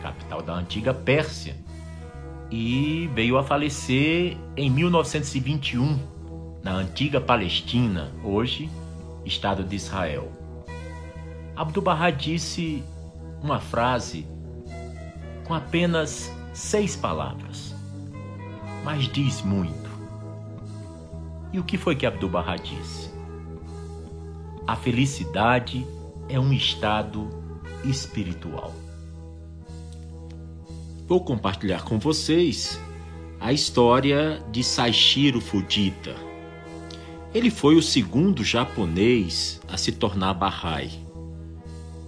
capital 0.00 0.40
da 0.40 0.54
antiga 0.54 0.94
Pérsia, 0.94 1.54
e 2.50 3.10
veio 3.14 3.36
a 3.36 3.44
falecer 3.44 4.38
em 4.56 4.70
1921 4.70 5.98
na 6.62 6.72
antiga 6.72 7.20
Palestina, 7.20 8.10
hoje 8.22 8.70
Estado 9.26 9.62
de 9.62 9.76
Israel. 9.76 10.32
Abdul-Bahá 11.54 12.08
disse 12.10 12.82
uma 13.42 13.60
frase 13.60 14.26
com 15.44 15.52
apenas 15.52 16.32
seis 16.54 16.96
palavras, 16.96 17.74
mas 18.82 19.06
diz 19.08 19.42
muito. 19.42 19.83
E 21.54 21.58
o 21.60 21.62
que 21.62 21.78
foi 21.78 21.94
que 21.94 22.04
Abdu'l-Bahá 22.04 22.56
disse? 22.56 23.10
A 24.66 24.74
felicidade 24.74 25.86
é 26.28 26.40
um 26.40 26.52
estado 26.52 27.30
espiritual. 27.84 28.74
Vou 31.06 31.22
compartilhar 31.22 31.84
com 31.84 31.96
vocês 31.96 32.80
a 33.38 33.52
história 33.52 34.42
de 34.50 34.64
Saishiro 34.64 35.40
Fujita. 35.40 36.16
Ele 37.32 37.52
foi 37.52 37.76
o 37.76 37.82
segundo 37.82 38.42
japonês 38.42 39.60
a 39.68 39.76
se 39.76 39.92
tornar 39.92 40.34
Bahá'í. 40.34 40.90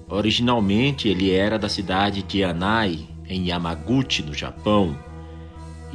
Originalmente 0.09 1.07
ele 1.09 1.31
era 1.31 1.57
da 1.57 1.69
cidade 1.69 2.25
de 2.25 2.43
Anai, 2.43 3.07
em 3.29 3.47
Yamaguchi, 3.47 4.25
no 4.25 4.35
Japão, 4.35 4.99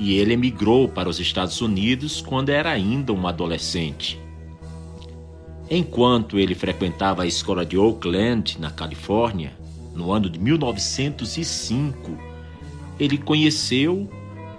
e 0.02 0.16
ele 0.18 0.34
emigrou 0.34 0.90
para 0.90 1.08
os 1.08 1.20
Estados 1.20 1.62
Unidos 1.62 2.22
quando 2.22 2.50
era 2.50 2.72
ainda 2.72 3.14
um 3.14 3.28
adolescente. 3.28 4.20
Enquanto 5.70 6.40
ele 6.40 6.56
frequentava 6.56 7.22
a 7.22 7.28
escola 7.28 7.64
de 7.64 7.78
Oakland, 7.78 8.60
na 8.60 8.72
Califórnia, 8.72 9.54
no 9.94 10.12
ano 10.12 10.28
de 10.28 10.40
1905, 10.40 12.18
ele 13.00 13.16
conheceu 13.16 14.10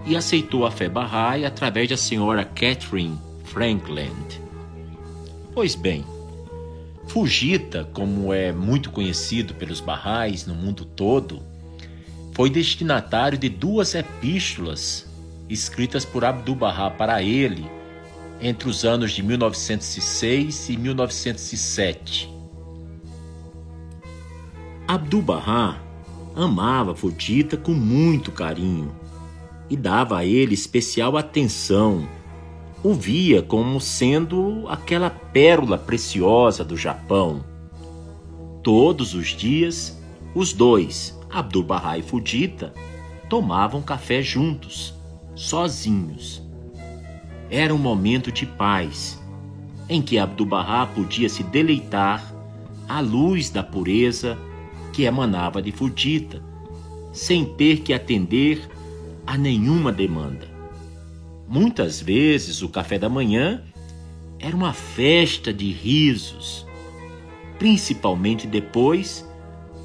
e 0.07 0.15
aceitou 0.15 0.65
a 0.65 0.71
fé 0.71 0.89
Bahá'í 0.89 1.45
através 1.45 1.89
da 1.89 1.97
senhora 1.97 2.45
Catherine 2.45 3.19
Franklin. 3.43 4.15
Pois 5.53 5.75
bem, 5.75 6.05
Fujita, 7.09 7.91
como 7.93 8.33
é 8.33 8.53
muito 8.53 8.93
conhecido 8.93 9.55
pelos 9.55 9.81
Bahá'ís 9.81 10.47
no 10.47 10.55
mundo 10.55 10.85
todo, 10.85 11.43
foi 12.31 12.49
destinatário 12.49 13.37
de 13.37 13.49
duas 13.49 13.97
epístolas 13.97 15.11
escritas 15.53 16.05
por 16.05 16.25
Abdu'l-Bahá 16.25 16.91
para 16.91 17.23
ele 17.23 17.71
entre 18.41 18.69
os 18.69 18.85
anos 18.85 19.13
de 19.13 19.23
1906 19.23 20.69
e 20.69 20.77
1907. 20.77 22.33
Abdu'l-Bahá 24.89 25.81
amava 26.35 26.95
Fujita 26.95 27.57
com 27.57 27.73
muito 27.73 28.33
carinho 28.33 28.95
e 29.71 29.77
dava 29.77 30.19
a 30.19 30.25
ele 30.25 30.55
especial 30.55 31.17
atenção. 31.17 32.07
O 32.83 32.93
via 32.95 33.41
como 33.41 33.81
sendo 33.81 34.65
aquela 34.69 35.09
pérola 35.09 35.79
preciosa 35.79 36.65
do 36.65 36.77
Japão. 36.77 37.45
Todos 38.63 39.15
os 39.15 39.29
dias, 39.29 39.99
os 40.35 40.53
dois, 40.53 41.19
Abdu'l-Bahá 41.31 41.97
e 41.97 42.03
Fujita 42.03 42.75
tomavam 43.29 43.81
café 43.81 44.21
juntos, 44.21 44.95
sozinhos. 45.35 46.43
Era 47.51 47.75
um 47.75 47.79
momento 47.79 48.33
de 48.33 48.47
paz, 48.47 49.21
em 49.89 50.01
que 50.01 50.19
Abdu'l-Bahá 50.19 50.87
podia 50.87 51.29
se 51.29 51.43
deleitar 51.43 52.33
à 52.89 53.01
luz 53.01 53.51
da 53.51 53.63
pureza 53.63 54.39
que 54.93 55.05
emanava 55.05 55.63
de 55.63 55.73
Fujita, 55.73 56.43
sem 57.13 57.45
ter 57.45 57.81
que 57.81 57.93
atender 57.93 58.69
a 59.27 59.37
nenhuma 59.37 59.93
demanda. 59.93 60.49
Muitas 61.49 62.01
vezes 62.01 62.63
o 62.63 62.69
café 62.69 62.99
da 62.99 63.09
manhã 63.09 63.63
era 64.39 64.57
uma 64.57 64.73
festa 64.73 65.53
de 65.53 65.71
risos, 65.71 66.67
principalmente 67.59 68.47
depois 68.47 69.29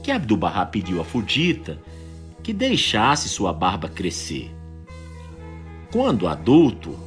que 0.02 0.12
Abdu'l-Bahá 0.12 0.66
pediu 0.66 1.02
a 1.02 1.04
Fujita 1.04 1.78
que 2.42 2.54
deixasse 2.54 3.28
sua 3.28 3.52
barba 3.52 3.90
crescer. 3.90 4.57
Quando 5.92 6.28
adulto, 6.28 6.98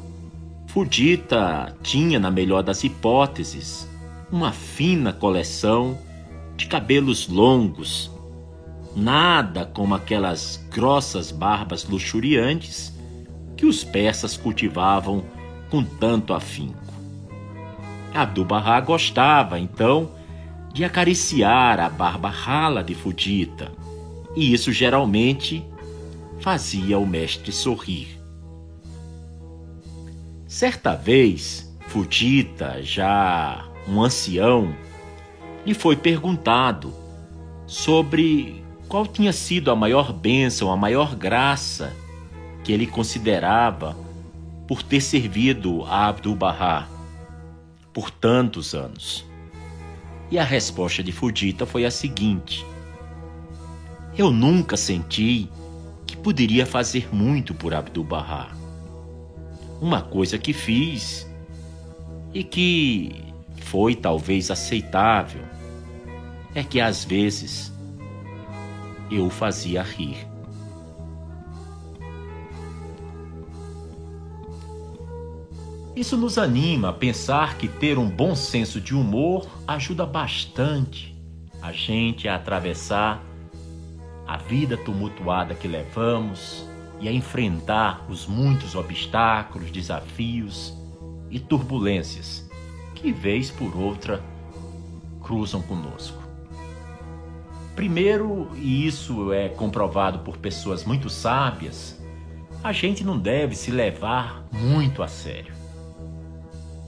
Fujita 0.66 1.76
tinha, 1.82 2.18
na 2.18 2.30
melhor 2.30 2.62
das 2.62 2.82
hipóteses, 2.82 3.86
uma 4.32 4.52
fina 4.52 5.12
coleção 5.12 5.98
de 6.56 6.66
cabelos 6.66 7.28
longos, 7.28 8.10
nada 8.96 9.66
como 9.66 9.94
aquelas 9.94 10.64
grossas 10.70 11.30
barbas 11.30 11.84
luxuriantes 11.84 12.98
que 13.54 13.66
os 13.66 13.84
persas 13.84 14.36
cultivavam 14.36 15.24
com 15.68 15.84
tanto 15.84 16.32
afinco. 16.32 16.94
Abdu'l-Bahá 18.14 18.80
gostava, 18.80 19.58
então, 19.58 20.10
de 20.72 20.84
acariciar 20.84 21.80
a 21.80 21.90
barba 21.90 22.30
rala 22.30 22.82
de 22.82 22.94
Fudita, 22.94 23.70
e 24.34 24.54
isso 24.54 24.72
geralmente 24.72 25.62
fazia 26.40 26.98
o 26.98 27.06
mestre 27.06 27.52
sorrir. 27.52 28.19
Certa 30.50 30.96
vez, 30.96 31.72
Fudita, 31.86 32.82
já 32.82 33.64
um 33.86 34.02
ancião, 34.02 34.74
lhe 35.64 35.72
foi 35.72 35.94
perguntado 35.94 36.92
sobre 37.68 38.60
qual 38.88 39.06
tinha 39.06 39.32
sido 39.32 39.70
a 39.70 39.76
maior 39.76 40.12
bênção, 40.12 40.68
a 40.68 40.76
maior 40.76 41.14
graça 41.14 41.94
que 42.64 42.72
ele 42.72 42.84
considerava 42.84 43.96
por 44.66 44.82
ter 44.82 45.00
servido 45.00 45.84
a 45.84 46.08
Abdu'l-Bahá 46.08 46.88
por 47.92 48.10
tantos 48.10 48.74
anos. 48.74 49.24
E 50.32 50.36
a 50.36 50.42
resposta 50.42 51.00
de 51.00 51.12
Fujita 51.12 51.64
foi 51.64 51.84
a 51.84 51.92
seguinte: 51.92 52.66
Eu 54.18 54.32
nunca 54.32 54.76
senti 54.76 55.48
que 56.04 56.16
poderia 56.16 56.66
fazer 56.66 57.08
muito 57.14 57.54
por 57.54 57.72
Abdu'l-Bahá. 57.72 58.59
Uma 59.80 60.02
coisa 60.02 60.38
que 60.38 60.52
fiz 60.52 61.26
e 62.34 62.44
que 62.44 63.32
foi 63.62 63.94
talvez 63.94 64.50
aceitável 64.50 65.42
é 66.54 66.62
que 66.62 66.80
às 66.80 67.04
vezes 67.04 67.72
eu 69.10 69.26
o 69.26 69.30
fazia 69.30 69.82
rir. 69.82 70.28
Isso 75.96 76.16
nos 76.16 76.38
anima 76.38 76.90
a 76.90 76.92
pensar 76.92 77.58
que 77.58 77.68
ter 77.68 77.98
um 77.98 78.08
bom 78.08 78.34
senso 78.34 78.80
de 78.80 78.94
humor 78.94 79.46
ajuda 79.66 80.06
bastante 80.06 81.14
a 81.60 81.72
gente 81.72 82.28
a 82.28 82.36
atravessar 82.36 83.22
a 84.26 84.36
vida 84.36 84.76
tumultuada 84.76 85.54
que 85.54 85.66
levamos 85.66 86.69
e 87.00 87.08
a 87.08 87.12
enfrentar 87.12 88.04
os 88.08 88.26
muitos 88.26 88.74
obstáculos, 88.74 89.70
desafios 89.70 90.74
e 91.30 91.40
turbulências 91.40 92.48
que, 92.94 93.10
vez 93.10 93.50
por 93.50 93.76
outra, 93.76 94.22
cruzam 95.22 95.62
conosco. 95.62 96.20
Primeiro, 97.74 98.50
e 98.56 98.86
isso 98.86 99.32
é 99.32 99.48
comprovado 99.48 100.18
por 100.18 100.36
pessoas 100.36 100.84
muito 100.84 101.08
sábias, 101.08 101.98
a 102.62 102.72
gente 102.72 103.02
não 103.02 103.18
deve 103.18 103.54
se 103.54 103.70
levar 103.70 104.44
muito 104.52 105.02
a 105.02 105.08
sério. 105.08 105.54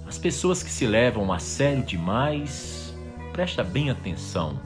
As 0.06 0.18
pessoas 0.18 0.62
que 0.62 0.70
se 0.70 0.86
levam 0.86 1.32
a 1.32 1.38
sério 1.38 1.82
demais, 1.82 2.94
presta 3.32 3.64
bem 3.64 3.88
atenção, 3.88 4.60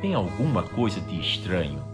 tem 0.00 0.14
alguma 0.14 0.64
coisa 0.64 1.00
de 1.00 1.20
estranho. 1.20 1.93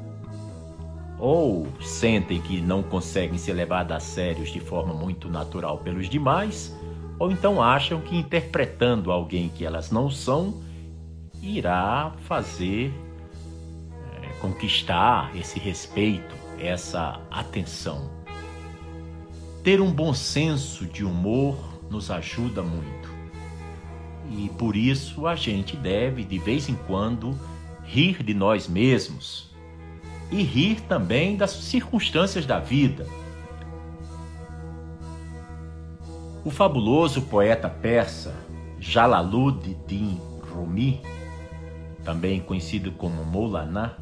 Ou 1.21 1.69
sentem 1.83 2.41
que 2.41 2.63
não 2.63 2.83
conseguem 2.83 3.37
ser 3.37 3.53
levadas 3.53 3.97
a 3.99 4.01
sérios 4.01 4.49
de 4.49 4.59
forma 4.59 4.95
muito 4.95 5.29
natural 5.29 5.77
pelos 5.79 6.09
demais, 6.09 6.75
ou 7.19 7.31
então 7.31 7.63
acham 7.63 8.01
que 8.01 8.17
interpretando 8.17 9.13
alguém 9.13 9.51
que 9.51 9.67
elas 9.67 9.91
não 9.91 10.09
são, 10.09 10.63
irá 11.43 12.15
fazer 12.27 12.91
é, 14.23 14.29
conquistar 14.41 15.31
esse 15.37 15.59
respeito, 15.59 16.35
essa 16.59 17.21
atenção. 17.31 18.11
Ter 19.63 19.83
um 19.83 19.93
bom 19.93 20.15
senso 20.15 20.87
de 20.87 21.05
humor 21.05 21.59
nos 21.91 22.11
ajuda 22.11 22.63
muito. 22.63 23.11
E 24.31 24.49
por 24.57 24.75
isso 24.75 25.27
a 25.27 25.37
gente 25.37 25.77
deve, 25.77 26.25
de 26.25 26.39
vez 26.39 26.71
em 26.71 26.75
quando, 26.87 27.39
rir 27.85 28.23
de 28.23 28.33
nós 28.33 28.67
mesmos 28.67 29.50
e 30.31 30.43
rir 30.43 30.81
também 30.83 31.37
das 31.37 31.51
circunstâncias 31.51 32.47
da 32.47 32.59
vida. 32.59 33.07
O 36.45 36.51
fabuloso 36.51 37.23
poeta 37.23 37.69
persa 37.69 38.35
Jalaluddin 38.79 40.19
Rumi, 40.51 41.03
também 42.03 42.41
conhecido 42.41 42.93
como 42.93 43.25
Moulana, 43.25 43.97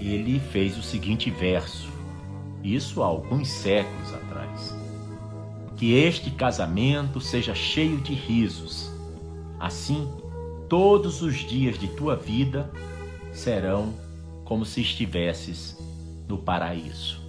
ele 0.00 0.40
fez 0.40 0.76
o 0.76 0.82
seguinte 0.82 1.30
verso, 1.30 1.88
isso 2.62 3.02
há 3.02 3.06
alguns 3.06 3.48
séculos 3.48 4.12
atrás. 4.12 4.74
Que 5.76 5.94
este 5.94 6.30
casamento 6.30 7.20
seja 7.20 7.54
cheio 7.54 7.98
de 7.98 8.12
risos. 8.14 8.90
Assim, 9.60 10.08
todos 10.68 11.22
os 11.22 11.36
dias 11.36 11.78
de 11.78 11.88
tua 11.88 12.16
vida 12.16 12.70
serão 13.32 13.94
como 14.44 14.64
se 14.64 14.80
estivesses 14.80 15.76
no 16.28 16.38
paraíso. 16.38 17.20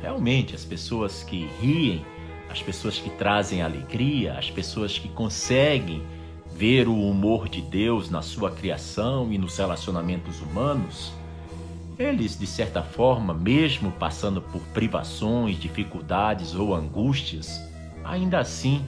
Realmente, 0.00 0.54
as 0.54 0.64
pessoas 0.64 1.22
que 1.22 1.48
riem, 1.60 2.04
as 2.50 2.62
pessoas 2.62 2.98
que 2.98 3.10
trazem 3.10 3.62
alegria, 3.62 4.34
as 4.38 4.50
pessoas 4.50 4.98
que 4.98 5.08
conseguem 5.08 6.02
ver 6.54 6.88
o 6.88 6.94
humor 6.94 7.48
de 7.48 7.60
Deus 7.60 8.08
na 8.08 8.22
sua 8.22 8.50
criação 8.50 9.32
e 9.32 9.38
nos 9.38 9.56
relacionamentos 9.56 10.40
humanos, 10.40 11.12
eles, 11.98 12.38
de 12.38 12.46
certa 12.46 12.82
forma, 12.82 13.32
mesmo 13.32 13.90
passando 13.92 14.40
por 14.40 14.60
privações, 14.68 15.58
dificuldades 15.58 16.54
ou 16.54 16.74
angústias, 16.74 17.60
ainda 18.04 18.38
assim 18.38 18.84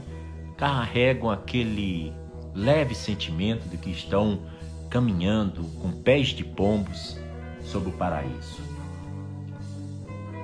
carregam 0.57 1.31
aquele 1.31 2.13
leve 2.55 2.95
sentimento 2.95 3.69
de 3.69 3.77
que 3.77 3.91
estão 3.91 4.41
caminhando 4.89 5.63
com 5.81 5.91
pés 5.93 6.29
de 6.29 6.45
pombos 6.45 7.17
sobre 7.63 7.91
o 7.91 7.93
paraíso. 7.93 8.63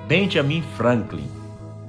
Benjamin 0.06 0.62
Franklin, 0.76 1.28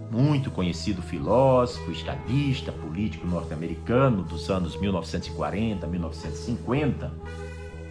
muito 0.09 0.49
conhecido 0.49 1.01
filósofo, 1.01 1.91
estadista, 1.91 2.71
político 2.71 3.27
norte-americano 3.27 4.23
dos 4.23 4.49
anos 4.49 4.79
1940 4.79 5.85
a 5.85 5.89
1950, 5.89 7.13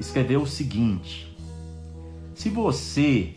escreveu 0.00 0.42
o 0.42 0.46
seguinte: 0.46 1.36
se 2.34 2.48
você 2.48 3.34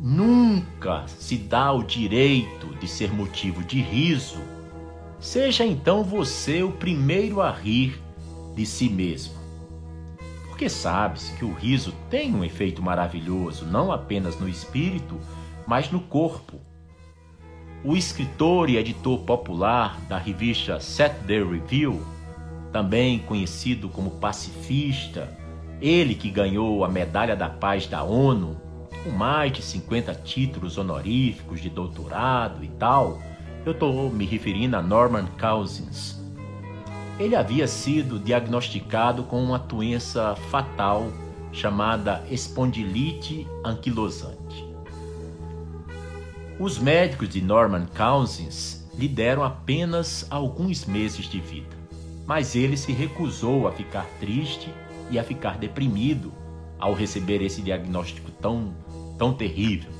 nunca 0.00 1.06
se 1.06 1.36
dá 1.36 1.72
o 1.72 1.82
direito 1.82 2.68
de 2.80 2.88
ser 2.88 3.12
motivo 3.12 3.62
de 3.62 3.80
riso, 3.80 4.40
seja 5.20 5.64
então 5.64 6.02
você 6.02 6.62
o 6.62 6.72
primeiro 6.72 7.40
a 7.40 7.50
rir 7.50 8.00
de 8.54 8.64
si 8.64 8.88
mesmo. 8.88 9.37
Porque 10.58 10.68
sabe-se 10.68 11.34
que 11.34 11.44
o 11.44 11.54
riso 11.54 11.94
tem 12.10 12.34
um 12.34 12.42
efeito 12.42 12.82
maravilhoso, 12.82 13.64
não 13.64 13.92
apenas 13.92 14.40
no 14.40 14.48
espírito, 14.48 15.16
mas 15.64 15.88
no 15.92 16.00
corpo. 16.00 16.58
O 17.84 17.96
escritor 17.96 18.68
e 18.68 18.76
editor 18.76 19.20
popular 19.20 20.00
da 20.08 20.18
revista 20.18 20.80
Saturday 20.80 21.44
Review, 21.44 22.04
também 22.72 23.20
conhecido 23.20 23.88
como 23.88 24.10
pacifista, 24.10 25.32
ele 25.80 26.16
que 26.16 26.28
ganhou 26.28 26.84
a 26.84 26.88
Medalha 26.88 27.36
da 27.36 27.48
Paz 27.48 27.86
da 27.86 28.02
ONU, 28.02 28.60
com 29.04 29.10
mais 29.10 29.52
de 29.52 29.62
50 29.62 30.12
títulos 30.12 30.76
honoríficos 30.76 31.60
de 31.60 31.70
doutorado 31.70 32.64
e 32.64 32.68
tal, 32.68 33.22
eu 33.64 33.70
estou 33.70 34.10
me 34.10 34.26
referindo 34.26 34.76
a 34.76 34.82
Norman 34.82 35.26
Cousins. 35.40 36.17
Ele 37.18 37.34
havia 37.34 37.66
sido 37.66 38.18
diagnosticado 38.18 39.24
com 39.24 39.42
uma 39.42 39.58
doença 39.58 40.36
fatal 40.50 41.08
chamada 41.52 42.24
espondilite 42.30 43.46
anquilosante. 43.64 44.64
Os 46.60 46.78
médicos 46.78 47.28
de 47.28 47.40
Norman 47.40 47.86
Cousins 47.86 48.88
lhe 48.96 49.08
deram 49.08 49.42
apenas 49.42 50.26
alguns 50.30 50.84
meses 50.84 51.26
de 51.26 51.40
vida, 51.40 51.76
mas 52.26 52.54
ele 52.54 52.76
se 52.76 52.92
recusou 52.92 53.66
a 53.66 53.72
ficar 53.72 54.06
triste 54.20 54.72
e 55.10 55.18
a 55.18 55.24
ficar 55.24 55.58
deprimido 55.58 56.32
ao 56.78 56.94
receber 56.94 57.42
esse 57.42 57.62
diagnóstico 57.62 58.30
tão, 58.40 58.74
tão 59.16 59.32
terrível. 59.32 59.90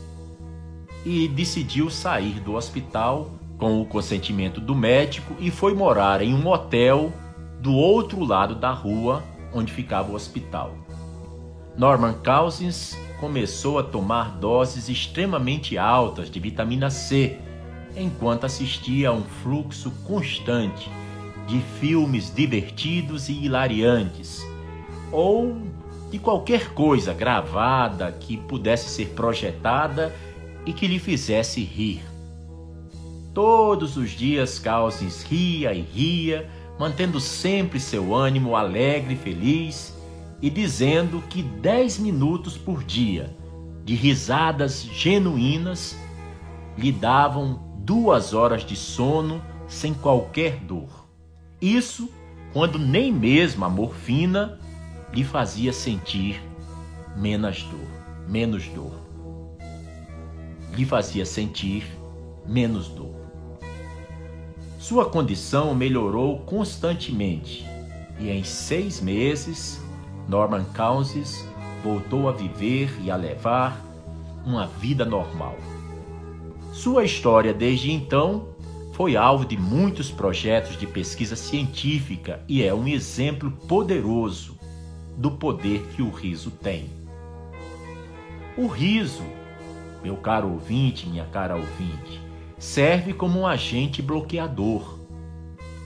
E 1.04 1.26
decidiu 1.28 1.90
sair 1.90 2.40
do 2.40 2.54
hospital 2.54 3.30
com 3.58 3.80
o 3.80 3.84
consentimento 3.84 4.60
do 4.60 4.74
médico 4.74 5.34
e 5.40 5.50
foi 5.50 5.74
morar 5.74 6.22
em 6.22 6.32
um 6.32 6.46
hotel 6.46 7.12
do 7.60 7.74
outro 7.74 8.24
lado 8.24 8.54
da 8.54 8.70
rua 8.70 9.22
onde 9.52 9.72
ficava 9.72 10.10
o 10.10 10.14
hospital. 10.14 10.74
Norman 11.76 12.14
Cousins 12.24 12.96
começou 13.20 13.78
a 13.78 13.82
tomar 13.82 14.36
doses 14.38 14.88
extremamente 14.88 15.76
altas 15.76 16.30
de 16.30 16.38
vitamina 16.38 16.88
C 16.88 17.38
enquanto 17.96 18.44
assistia 18.46 19.08
a 19.08 19.12
um 19.12 19.22
fluxo 19.22 19.90
constante 20.04 20.88
de 21.46 21.60
filmes 21.80 22.32
divertidos 22.32 23.28
e 23.28 23.32
hilariantes 23.32 24.46
ou 25.10 25.56
de 26.10 26.18
qualquer 26.18 26.70
coisa 26.74 27.12
gravada 27.12 28.12
que 28.12 28.36
pudesse 28.36 28.88
ser 28.88 29.08
projetada 29.10 30.14
e 30.64 30.72
que 30.72 30.86
lhe 30.86 30.98
fizesse 30.98 31.62
rir. 31.62 32.02
Todos 33.38 33.96
os 33.96 34.10
dias 34.10 34.58
Cousins 34.58 35.22
ria 35.22 35.72
e 35.72 35.80
ria, 35.80 36.50
mantendo 36.76 37.20
sempre 37.20 37.78
seu 37.78 38.12
ânimo 38.12 38.56
alegre 38.56 39.14
e 39.14 39.16
feliz 39.16 39.96
e 40.42 40.50
dizendo 40.50 41.22
que 41.30 41.40
dez 41.40 42.00
minutos 42.00 42.58
por 42.58 42.82
dia 42.82 43.32
de 43.84 43.94
risadas 43.94 44.82
genuínas 44.82 45.96
lhe 46.76 46.90
davam 46.90 47.62
duas 47.76 48.34
horas 48.34 48.64
de 48.64 48.74
sono 48.74 49.40
sem 49.68 49.94
qualquer 49.94 50.56
dor. 50.56 51.06
Isso 51.62 52.10
quando 52.52 52.76
nem 52.76 53.12
mesmo 53.12 53.64
a 53.64 53.68
morfina 53.68 54.58
lhe 55.14 55.22
fazia 55.22 55.72
sentir 55.72 56.42
menos 57.16 57.62
dor, 57.62 58.26
menos 58.28 58.66
dor. 58.66 58.98
Lhe 60.76 60.84
fazia 60.84 61.24
sentir 61.24 61.86
menos 62.44 62.88
dor. 62.88 63.07
Sua 64.78 65.04
condição 65.10 65.74
melhorou 65.74 66.38
constantemente 66.38 67.66
e 68.20 68.30
em 68.30 68.44
seis 68.44 69.00
meses 69.00 69.82
Norman 70.28 70.64
Cousins 70.66 71.44
voltou 71.82 72.28
a 72.28 72.32
viver 72.32 72.96
e 73.02 73.10
a 73.10 73.16
levar 73.16 73.84
uma 74.46 74.68
vida 74.68 75.04
normal. 75.04 75.56
Sua 76.72 77.04
história 77.04 77.52
desde 77.52 77.90
então 77.90 78.50
foi 78.92 79.16
alvo 79.16 79.44
de 79.44 79.56
muitos 79.56 80.12
projetos 80.12 80.78
de 80.78 80.86
pesquisa 80.86 81.34
científica 81.34 82.40
e 82.46 82.62
é 82.62 82.72
um 82.72 82.86
exemplo 82.86 83.50
poderoso 83.50 84.56
do 85.16 85.32
poder 85.32 85.82
que 85.96 86.02
o 86.02 86.10
riso 86.10 86.52
tem. 86.52 86.88
O 88.56 88.68
riso, 88.68 89.24
meu 90.04 90.16
caro 90.16 90.48
ouvinte, 90.48 91.08
minha 91.08 91.26
cara 91.26 91.56
ouvinte, 91.56 92.27
serve 92.58 93.12
como 93.12 93.40
um 93.40 93.46
agente 93.46 94.02
bloqueador. 94.02 94.98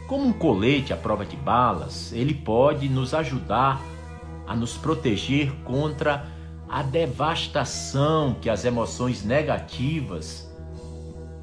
Como 0.06 0.26
um 0.26 0.32
colete 0.32 0.92
à 0.92 0.96
prova 0.96 1.24
de 1.24 1.36
balas, 1.36 2.12
ele 2.12 2.34
pode 2.34 2.88
nos 2.88 3.14
ajudar 3.14 3.80
a 4.46 4.56
nos 4.56 4.76
proteger 4.76 5.52
contra 5.64 6.26
a 6.68 6.82
devastação 6.82 8.36
que 8.40 8.48
as 8.48 8.64
emoções 8.64 9.24
negativas 9.24 10.50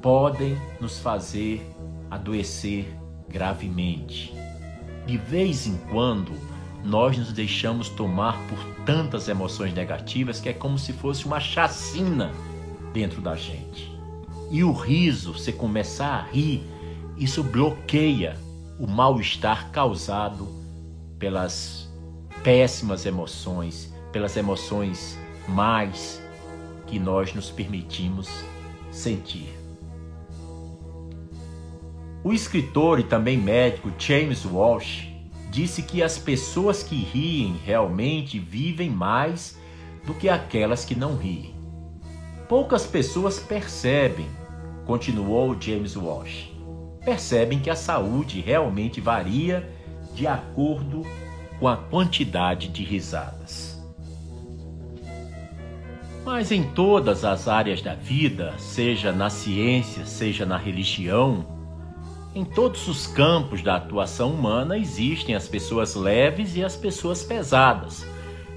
podem 0.02 0.56
nos 0.80 0.98
fazer 0.98 1.64
adoecer 2.10 2.96
gravemente. 3.28 4.34
De 5.06 5.16
vez 5.16 5.66
em 5.66 5.76
quando, 5.90 6.32
nós 6.84 7.16
nos 7.16 7.32
deixamos 7.32 7.88
tomar 7.88 8.36
por 8.48 8.58
tantas 8.84 9.28
emoções 9.28 9.72
negativas 9.72 10.40
que 10.40 10.48
é 10.48 10.52
como 10.52 10.78
se 10.78 10.92
fosse 10.92 11.26
uma 11.26 11.40
chacina 11.40 12.32
dentro 12.92 13.20
da 13.20 13.36
gente. 13.36 13.89
E 14.50 14.64
o 14.64 14.72
riso, 14.72 15.32
você 15.32 15.52
começar 15.52 16.14
a 16.14 16.22
rir, 16.22 16.62
isso 17.16 17.42
bloqueia 17.42 18.36
o 18.80 18.86
mal-estar 18.86 19.70
causado 19.70 20.48
pelas 21.18 21.88
péssimas 22.42 23.06
emoções, 23.06 23.94
pelas 24.10 24.36
emoções 24.36 25.16
mais 25.46 26.20
que 26.86 26.98
nós 26.98 27.32
nos 27.32 27.50
permitimos 27.50 28.28
sentir. 28.90 29.54
O 32.24 32.32
escritor 32.32 32.98
e 32.98 33.04
também 33.04 33.36
médico 33.36 33.92
James 33.98 34.44
Walsh 34.44 35.08
disse 35.50 35.82
que 35.82 36.02
as 36.02 36.18
pessoas 36.18 36.82
que 36.82 36.96
riem 36.96 37.56
realmente 37.64 38.38
vivem 38.38 38.90
mais 38.90 39.58
do 40.04 40.12
que 40.14 40.28
aquelas 40.28 40.84
que 40.84 40.94
não 40.94 41.16
riem. 41.16 41.54
Poucas 42.48 42.86
pessoas 42.86 43.38
percebem, 43.38 44.26
continuou 44.90 45.56
James 45.60 45.94
Walsh, 45.94 46.50
percebem 47.04 47.60
que 47.60 47.70
a 47.70 47.76
saúde 47.76 48.40
realmente 48.40 49.00
varia 49.00 49.72
de 50.16 50.26
acordo 50.26 51.06
com 51.60 51.68
a 51.68 51.76
quantidade 51.76 52.66
de 52.66 52.82
risadas. 52.82 53.80
Mas 56.24 56.50
em 56.50 56.64
todas 56.64 57.24
as 57.24 57.46
áreas 57.46 57.80
da 57.80 57.94
vida, 57.94 58.52
seja 58.58 59.12
na 59.12 59.30
ciência, 59.30 60.04
seja 60.04 60.44
na 60.44 60.56
religião, 60.56 61.46
em 62.34 62.44
todos 62.44 62.88
os 62.88 63.06
campos 63.06 63.62
da 63.62 63.76
atuação 63.76 64.32
humana 64.32 64.76
existem 64.76 65.36
as 65.36 65.46
pessoas 65.46 65.94
leves 65.94 66.56
e 66.56 66.64
as 66.64 66.74
pessoas 66.74 67.22
pesadas. 67.22 68.04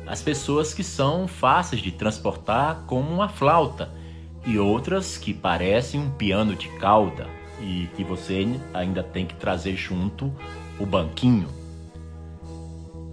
As 0.07 0.23
pessoas 0.23 0.73
que 0.73 0.83
são 0.83 1.27
fáceis 1.27 1.79
de 1.79 1.91
transportar 1.91 2.85
como 2.87 3.07
uma 3.11 3.29
flauta 3.29 4.01
e 4.45 4.59
outras 4.59 5.17
que 5.17 5.33
parecem 5.33 5.99
um 5.99 6.09
piano 6.11 6.55
de 6.55 6.67
cauda 6.77 7.27
e 7.61 7.87
que 7.95 8.03
você 8.03 8.45
ainda 8.73 9.01
tem 9.01 9.25
que 9.25 9.35
trazer 9.35 9.75
junto 9.75 10.33
o 10.79 10.85
banquinho. 10.85 11.47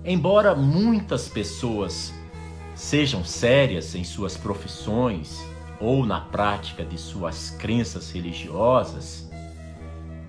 Embora 0.05 0.55
muitas 0.55 1.29
pessoas 1.29 2.13
sejam 2.75 3.25
sérias 3.25 3.95
em 3.95 4.03
suas 4.03 4.37
profissões 4.37 5.45
ou 5.79 6.05
na 6.05 6.21
prática 6.21 6.85
de 6.85 6.99
suas 6.99 7.51
crenças 7.51 8.11
religiosas, 8.11 9.31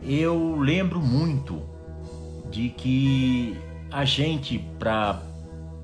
eu 0.04 0.58
lembro 0.58 1.00
muito 1.00 1.62
de 2.50 2.70
que 2.70 3.58
a 3.90 4.06
gente, 4.06 4.60
para 4.78 5.22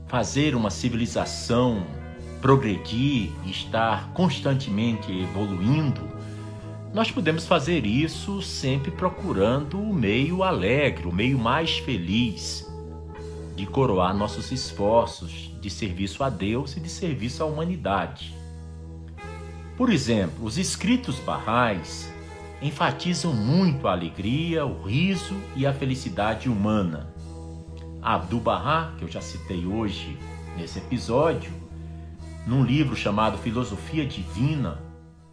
fazer 0.08 0.56
uma 0.56 0.70
civilização 0.70 1.86
progredir 2.42 3.32
estar 3.46 4.10
constantemente 4.14 5.12
evoluindo, 5.12 6.02
nós 6.94 7.12
podemos 7.12 7.46
fazer 7.46 7.86
isso 7.86 8.42
sempre 8.42 8.92
procurando 8.92 9.80
o 9.80 9.94
meio 9.94 10.44
alegre, 10.44 11.08
o 11.08 11.14
meio 11.14 11.38
mais 11.38 11.78
feliz 11.80 12.68
de 13.56 13.66
coroar 13.66 14.16
nossos 14.16 14.52
esforços 14.52 15.52
de 15.60 15.70
serviço 15.70 16.24
a 16.24 16.30
Deus 16.30 16.78
e 16.78 16.80
de 16.80 16.90
serviço 16.90 17.44
à 17.44 17.46
humanidade. 17.46 18.36
Por 19.76 19.92
exemplo, 19.92 20.46
os 20.46 20.58
escritos 20.58 21.20
barrais 21.20 22.12
enfatizam 22.62 23.34
muito 23.34 23.88
a 23.88 23.92
alegria, 23.92 24.66
o 24.66 24.82
riso 24.84 25.36
e 25.56 25.66
a 25.66 25.74
felicidade 25.74 26.50
humana. 26.50 27.14
Abdu'l-Bahá, 28.02 28.94
que 28.98 29.04
eu 29.04 29.08
já 29.08 29.22
citei 29.22 29.66
hoje 29.66 30.18
nesse 30.56 30.80
episódio, 30.80 31.52
num 32.48 32.64
livro 32.64 32.96
chamado 32.96 33.38
Filosofia 33.38 34.06
Divina, 34.06 34.80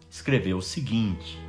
escreveu 0.09 0.57
o 0.57 0.61
seguinte: 0.61 1.39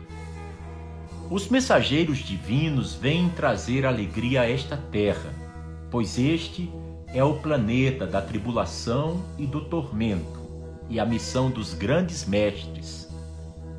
Os 1.28 1.48
mensageiros 1.48 2.18
divinos 2.18 2.94
vêm 2.94 3.28
trazer 3.28 3.84
alegria 3.84 4.42
a 4.42 4.50
esta 4.50 4.76
terra, 4.76 5.34
pois 5.90 6.18
este 6.18 6.70
é 7.08 7.22
o 7.24 7.34
planeta 7.34 8.06
da 8.06 8.22
tribulação 8.22 9.24
e 9.36 9.44
do 9.44 9.62
tormento, 9.62 10.40
e 10.88 11.00
a 11.00 11.04
missão 11.04 11.50
dos 11.50 11.74
grandes 11.74 12.24
mestres 12.24 13.08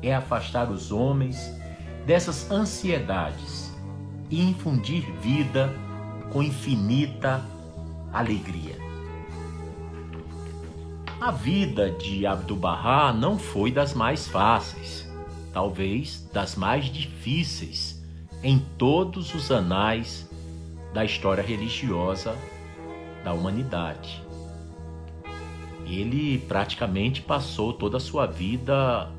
é 0.02 0.14
afastar 0.14 0.70
os 0.70 0.92
homens 0.92 1.50
dessas 2.06 2.50
ansiedades 2.50 3.72
e 4.30 4.42
infundir 4.42 5.04
vida 5.20 5.74
com 6.30 6.42
infinita 6.42 7.42
alegria. 8.12 8.77
A 11.20 11.30
vida 11.30 11.90
de 11.90 12.26
Abdu'l-Bahá 12.26 13.12
não 13.12 13.38
foi 13.38 13.70
das 13.72 13.94
mais 13.94 14.28
fáceis, 14.28 15.10
talvez 15.52 16.28
das 16.32 16.56
mais 16.56 16.86
difíceis 16.86 18.02
em 18.42 18.58
todos 18.78 19.34
os 19.34 19.50
anais 19.50 20.28
da 20.94 21.04
história 21.04 21.42
religiosa 21.42 22.36
da 23.24 23.32
humanidade. 23.32 24.22
Ele 25.86 26.38
praticamente 26.38 27.22
passou 27.22 27.72
toda 27.72 27.96
a 27.96 28.00
sua 28.00 28.26
vida 28.26 29.10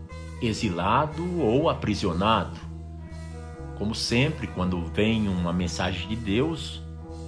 exilado 0.41 1.41
ou 1.41 1.69
aprisionado 1.69 2.69
como 3.79 3.95
sempre, 3.95 4.45
quando 4.45 4.85
vem 4.87 5.29
uma 5.29 5.53
mensagem 5.53 6.09
de 6.09 6.15
Deus, 6.17 6.81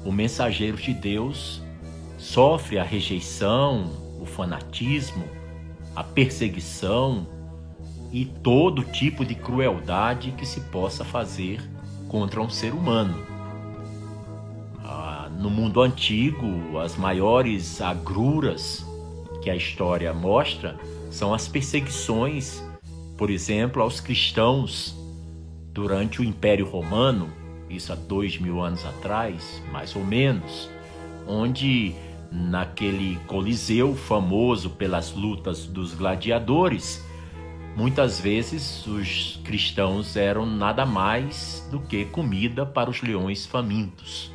o 0.04 0.12
mensageiro 0.12 0.76
de 0.76 0.94
Deus 0.94 1.62
sofre 2.18 2.78
a 2.78 2.84
rejeição, 2.84 3.90
o 4.22 4.26
fanatismo, 4.26 5.26
a 5.96 6.04
perseguição 6.04 7.28
e 8.12 8.26
todo 8.26 8.84
tipo 8.84 9.26
de 9.26 9.34
crueldade 9.34 10.32
que 10.34 10.46
se 10.46 10.62
possa 10.62 11.04
fazer 11.04 11.60
contra 12.08 12.40
um 12.40 12.50
ser 12.50 12.74
humano. 12.74 13.26
Ah, 14.84 15.28
no 15.40 15.50
mundo 15.50 15.82
antigo, 15.82 16.78
as 16.78 16.96
maiores 16.96 17.82
agruras 17.82 18.86
que 19.42 19.50
a 19.50 19.56
história 19.56 20.14
mostra 20.14 20.78
são 21.10 21.34
as 21.34 21.48
perseguições, 21.48 22.64
por 23.18 23.32
exemplo, 23.32 23.82
aos 23.82 24.00
cristãos 24.00 24.96
durante 25.74 26.22
o 26.22 26.24
Império 26.24 26.70
Romano, 26.70 27.30
isso 27.70 27.92
há 27.94 27.96
dois 27.96 28.38
mil 28.38 28.62
anos 28.62 28.86
atrás, 28.86 29.64
mais 29.72 29.96
ou 29.96 30.04
menos, 30.04 30.70
onde 31.26 31.96
naquele 32.32 33.18
Coliseu 33.28 33.94
famoso 33.96 34.70
pelas 34.70 35.12
lutas 35.12 35.66
dos 35.66 35.94
gladiadores, 35.94 37.06
muitas 37.76 38.20
vezes 38.20 38.88
os 38.88 39.40
cristãos 39.44 40.16
eram 40.16 40.46
nada 40.46 40.86
mais 40.86 41.68
do 41.70 41.80
que 41.80 42.06
comida 42.06 42.66
para 42.66 42.90
os 42.90 43.02
leões 43.02 43.46
famintos. 43.46 44.32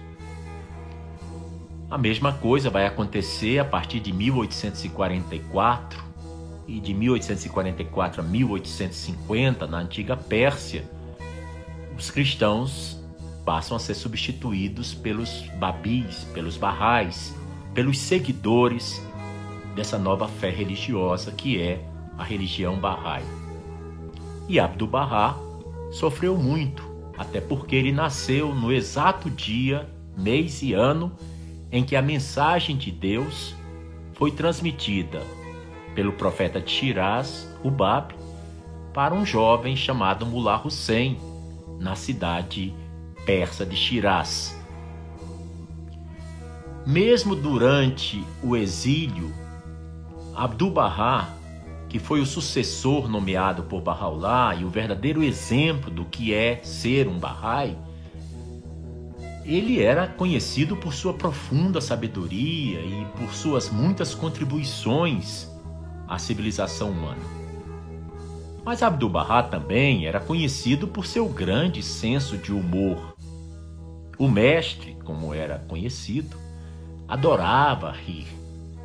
A 1.90 1.96
mesma 1.96 2.32
coisa 2.32 2.68
vai 2.68 2.84
acontecer 2.84 3.58
a 3.58 3.64
partir 3.64 4.00
de 4.00 4.12
1844 4.12 6.04
e 6.68 6.80
de 6.80 6.92
1844 6.92 8.20
a 8.20 8.24
1850 8.24 9.66
na 9.66 9.78
antiga 9.78 10.16
Pérsia 10.16 10.84
os 11.96 12.10
cristãos 12.10 13.02
passam 13.44 13.76
a 13.76 13.80
ser 13.80 13.94
substituídos 13.94 14.92
pelos 14.92 15.42
babis, 15.58 16.24
pelos 16.34 16.56
barrais, 16.56 17.34
pelos 17.76 17.98
seguidores 17.98 19.04
dessa 19.74 19.98
nova 19.98 20.26
fé 20.26 20.48
religiosa 20.48 21.30
que 21.30 21.60
é 21.60 21.86
a 22.16 22.24
religião 22.24 22.80
Bahá'í. 22.80 23.22
E 24.48 24.58
Abdu'l-Bahá 24.58 25.36
sofreu 25.92 26.38
muito, 26.38 26.82
até 27.18 27.38
porque 27.38 27.76
ele 27.76 27.92
nasceu 27.92 28.54
no 28.54 28.72
exato 28.72 29.28
dia, 29.28 29.86
mês 30.16 30.62
e 30.62 30.72
ano 30.72 31.12
em 31.70 31.84
que 31.84 31.94
a 31.94 32.00
mensagem 32.00 32.78
de 32.78 32.90
Deus 32.90 33.54
foi 34.14 34.30
transmitida 34.30 35.20
pelo 35.94 36.14
profeta 36.14 36.62
Shiraz, 36.66 37.46
o 37.62 37.70
Bab, 37.70 38.14
para 38.94 39.14
um 39.14 39.26
jovem 39.26 39.76
chamado 39.76 40.24
Mullah 40.24 40.62
Hussein, 40.64 41.18
na 41.78 41.94
cidade 41.94 42.72
persa 43.26 43.66
de 43.66 43.76
Shiraz. 43.76 44.55
Mesmo 46.86 47.34
durante 47.34 48.24
o 48.40 48.56
exílio, 48.56 49.34
Abdu'l-Bahá, 50.36 51.34
que 51.88 51.98
foi 51.98 52.20
o 52.20 52.26
sucessor 52.26 53.08
nomeado 53.08 53.64
por 53.64 53.82
Bahá'u'lláh 53.82 54.54
e 54.60 54.64
o 54.64 54.70
verdadeiro 54.70 55.20
exemplo 55.24 55.90
do 55.90 56.04
que 56.04 56.32
é 56.32 56.60
ser 56.62 57.08
um 57.08 57.18
Bahá'í, 57.18 57.76
ele 59.44 59.82
era 59.82 60.06
conhecido 60.06 60.76
por 60.76 60.94
sua 60.94 61.12
profunda 61.12 61.80
sabedoria 61.80 62.78
e 62.78 63.04
por 63.18 63.34
suas 63.34 63.68
muitas 63.68 64.14
contribuições 64.14 65.50
a 66.06 66.20
civilização 66.20 66.90
humana. 66.90 67.22
Mas 68.64 68.80
Abdu'l-Bahá 68.80 69.42
também 69.42 70.06
era 70.06 70.20
conhecido 70.20 70.86
por 70.86 71.04
seu 71.04 71.28
grande 71.28 71.82
senso 71.82 72.38
de 72.38 72.52
humor. 72.52 73.16
O 74.16 74.28
mestre, 74.28 74.96
como 75.04 75.34
era 75.34 75.58
conhecido, 75.58 76.45
adorava 77.08 77.90
rir. 77.90 78.26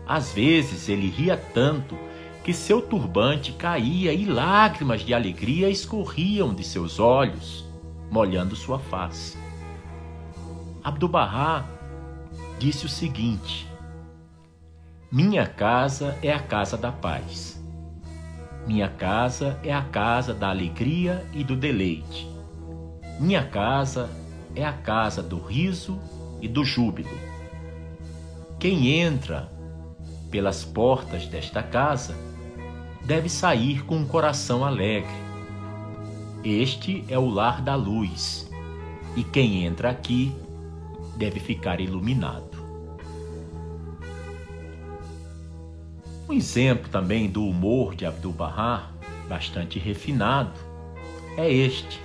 Às 0.08 0.34
vezes 0.34 0.90
ele 0.90 1.10
ria 1.10 1.38
tanto 1.38 1.98
que 2.44 2.54
seu 2.54 2.82
turbante 2.82 3.52
caía 3.52 4.14
e 4.14 4.26
lágrimas 4.26 5.02
de 5.02 5.14
alegria 5.14 5.70
escorriam 5.70 6.54
de 6.54 6.64
seus 6.64 7.00
olhos, 7.00 7.66
molhando 8.10 8.56
sua 8.56 8.80
face. 8.80 9.38
Abdu'l-Bahá 10.84 11.66
disse 12.58 12.86
o 12.86 12.90
seguinte: 12.90 13.68
Minha 15.12 15.46
casa 15.46 16.18
é 16.22 16.34
a 16.34 16.40
casa 16.40 16.76
da 16.78 16.92
paz. 16.92 17.62
Minha 18.66 18.90
casa 18.90 19.60
é 19.64 19.74
a 19.74 19.82
casa 19.82 20.34
da 20.34 20.50
alegria 20.50 21.26
e 21.34 21.44
do 21.44 21.56
deleite. 21.56 22.28
Minha 23.20 23.44
casa 23.44 24.10
é 24.56 24.66
a 24.66 24.74
casa 24.74 25.22
do 25.22 25.40
riso 25.40 26.00
e 26.42 26.48
do 26.48 26.64
júbilo. 26.64 27.31
Quem 28.62 29.00
entra 29.00 29.52
pelas 30.30 30.63
portas 30.63 31.26
desta 31.26 31.63
casa 31.63 32.15
deve 33.04 33.28
sair 33.28 33.84
com 33.86 33.95
um 33.95 34.06
coração 34.06 34.63
alegre. 34.63 35.10
Este 36.43 37.04
é 37.10 37.17
o 37.17 37.28
lar 37.28 37.60
da 37.63 37.74
luz, 37.74 38.47
e 39.15 39.24
quem 39.24 39.65
entra 39.65 39.89
aqui 39.89 40.32
deve 41.17 41.39
ficar 41.39 41.80
iluminado. 41.80 42.52
Um 46.30 46.34
exemplo 46.34 46.88
também 46.88 47.32
do 47.32 47.43
humor 47.43 47.95
de 47.95 48.06
Abdu'l-Bahá, 48.06 48.91
bastante 49.28 49.80
refinado, 49.80 50.54
é 51.36 51.52
este. 51.52 52.00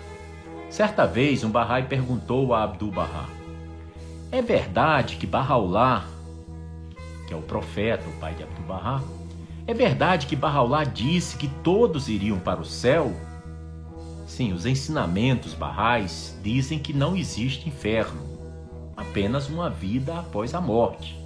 Certa 0.71 1.07
vez 1.07 1.45
um 1.45 1.51
Bahá'í 1.51 1.83
perguntou 1.83 2.55
a 2.55 2.62
Abdu'l-Bahá: 2.62 3.29
É 4.33 4.40
verdade 4.40 5.16
que 5.16 5.27
Bahá'u'lláh, 5.27 6.16
que 7.27 7.35
é 7.35 7.37
o 7.37 7.43
profeta, 7.43 8.09
o 8.09 8.21
pai 8.21 8.35
de 8.35 8.43
Abdu'l-Bahá, 8.43 9.03
é 9.67 9.75
verdade 9.75 10.27
que 10.27 10.37
Bahá'u'lláh 10.37 10.85
disse 10.85 11.37
que 11.37 11.49
todos 11.49 12.09
iriam 12.09 12.39
para 12.39 12.61
o 12.61 12.65
céu? 12.65 13.12
Sim, 14.27 14.53
os 14.53 14.65
ensinamentos 14.65 15.55
barrais 15.55 16.39
dizem 16.43 16.79
que 16.79 16.93
não 16.93 17.17
existe 17.17 17.69
inferno, 17.69 18.21
apenas 18.97 19.49
uma 19.49 19.69
vida 19.69 20.19
após 20.19 20.55
a 20.55 20.61
morte, 20.61 21.19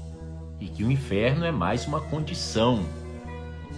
e 0.58 0.66
que 0.68 0.84
o 0.84 0.90
inferno 0.90 1.44
é 1.44 1.52
mais 1.52 1.86
uma 1.86 2.00
condição. 2.00 2.82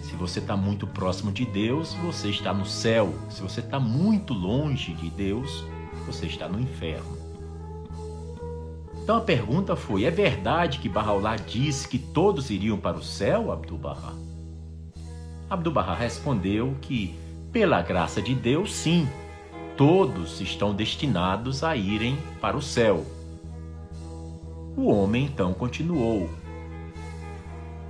Se 0.03 0.15
você 0.17 0.39
está 0.39 0.57
muito 0.57 0.87
próximo 0.87 1.33
de 1.33 1.45
Deus, 1.45 1.95
você 1.95 2.29
está 2.29 2.53
no 2.53 2.67
céu. 2.67 3.15
Se 3.31 3.41
você 3.41 3.61
está 3.61 3.81
muito 3.81 4.35
longe 4.35 4.93
de 4.95 5.09
Deus, 5.11 5.65
você 6.07 6.27
está 6.27 6.49
no 6.49 6.61
inferno. 6.61 7.22
Então 9.03 9.17
a 9.17 9.21
pergunta 9.21 9.75
foi: 9.75 10.05
é 10.05 10.11
verdade 10.11 10.79
que 10.79 10.89
Bahá'u'lláh 10.89 11.37
disse 11.37 11.89
que 11.89 11.99
todos 11.99 12.51
iriam 12.51 12.79
para 12.79 12.97
o 12.97 13.03
céu, 13.03 13.51
Abdu'l-Bahá? 13.51 14.15
Abdu'l-Bahá 15.51 15.95
respondeu 15.95 16.77
que, 16.81 17.15
pela 17.51 17.83
graça 17.83 18.23
de 18.23 18.35
Deus, 18.35 18.73
sim, 18.73 19.09
todos 19.77 20.41
estão 20.41 20.73
destinados 20.73 21.65
a 21.65 21.77
irem 21.77 22.17
para 22.41 22.57
o 22.57 22.63
céu. 22.63 23.05
O 24.77 24.87
homem 24.87 25.25
então 25.25 25.53
continuou: 25.53 26.31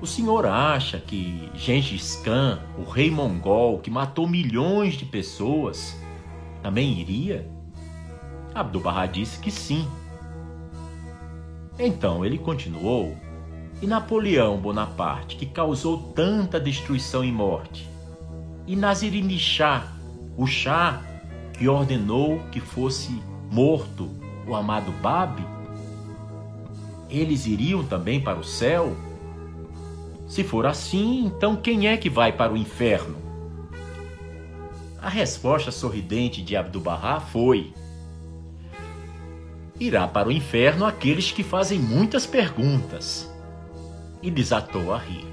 O 0.01 0.07
senhor 0.07 0.46
acha 0.46 0.98
que 0.98 1.51
Gengis 1.55 2.16
Khan, 2.25 2.59
o 2.79 2.90
rei 2.90 3.11
mongol 3.11 3.81
que 3.81 3.90
matou 3.90 4.27
milhões 4.27 4.94
de 4.94 5.05
pessoas, 5.05 5.94
também 6.62 6.98
iria? 6.98 7.46
Abdu'l-Bahá 8.55 9.05
disse 9.07 9.38
que 9.38 9.51
sim. 9.51 9.87
Então 11.79 12.25
ele 12.25 12.39
continuou 12.39 13.17
e 13.81 13.87
Napoleão 13.87 14.59
Bonaparte, 14.59 15.37
que 15.37 15.47
causou 15.47 15.99
tanta 16.15 16.61
destruição 16.61 17.25
e 17.25 17.33
morte? 17.33 17.91
E 18.67 18.77
Nazirini 18.77 19.39
Shah, 19.39 19.93
o 20.37 20.47
Shah 20.47 21.03
que 21.53 21.69
ordenou 21.69 22.41
que 22.51 22.61
fosse 22.61 23.21
morto 23.51 24.09
o 24.47 24.55
amado 24.55 24.93
Babi? 25.03 25.45
Eles 27.11 27.47
iriam 27.47 27.85
também 27.85 28.21
para 28.21 28.39
o 28.39 28.45
céu? 28.45 28.97
Se 30.29 30.45
for 30.45 30.65
assim, 30.65 31.27
então 31.27 31.57
quem 31.57 31.89
é 31.89 31.97
que 31.97 32.09
vai 32.09 32.33
para 32.33 32.53
o 32.53 32.57
inferno? 32.57 33.17
A 35.01 35.09
resposta 35.09 35.73
sorridente 35.73 36.41
de 36.41 36.57
Abdu'l-Bahá 36.57 37.19
foi: 37.19 37.75
Irá 39.83 40.07
para 40.07 40.29
o 40.29 40.33
inferno 40.33 40.87
aqueles 40.87 41.33
que 41.33 41.42
fazem 41.42 41.77
muitas 41.77 42.25
perguntas 42.25 43.29
e 44.23 44.31
desatou 44.31 44.95
a 44.95 44.99
rir. 44.99 45.27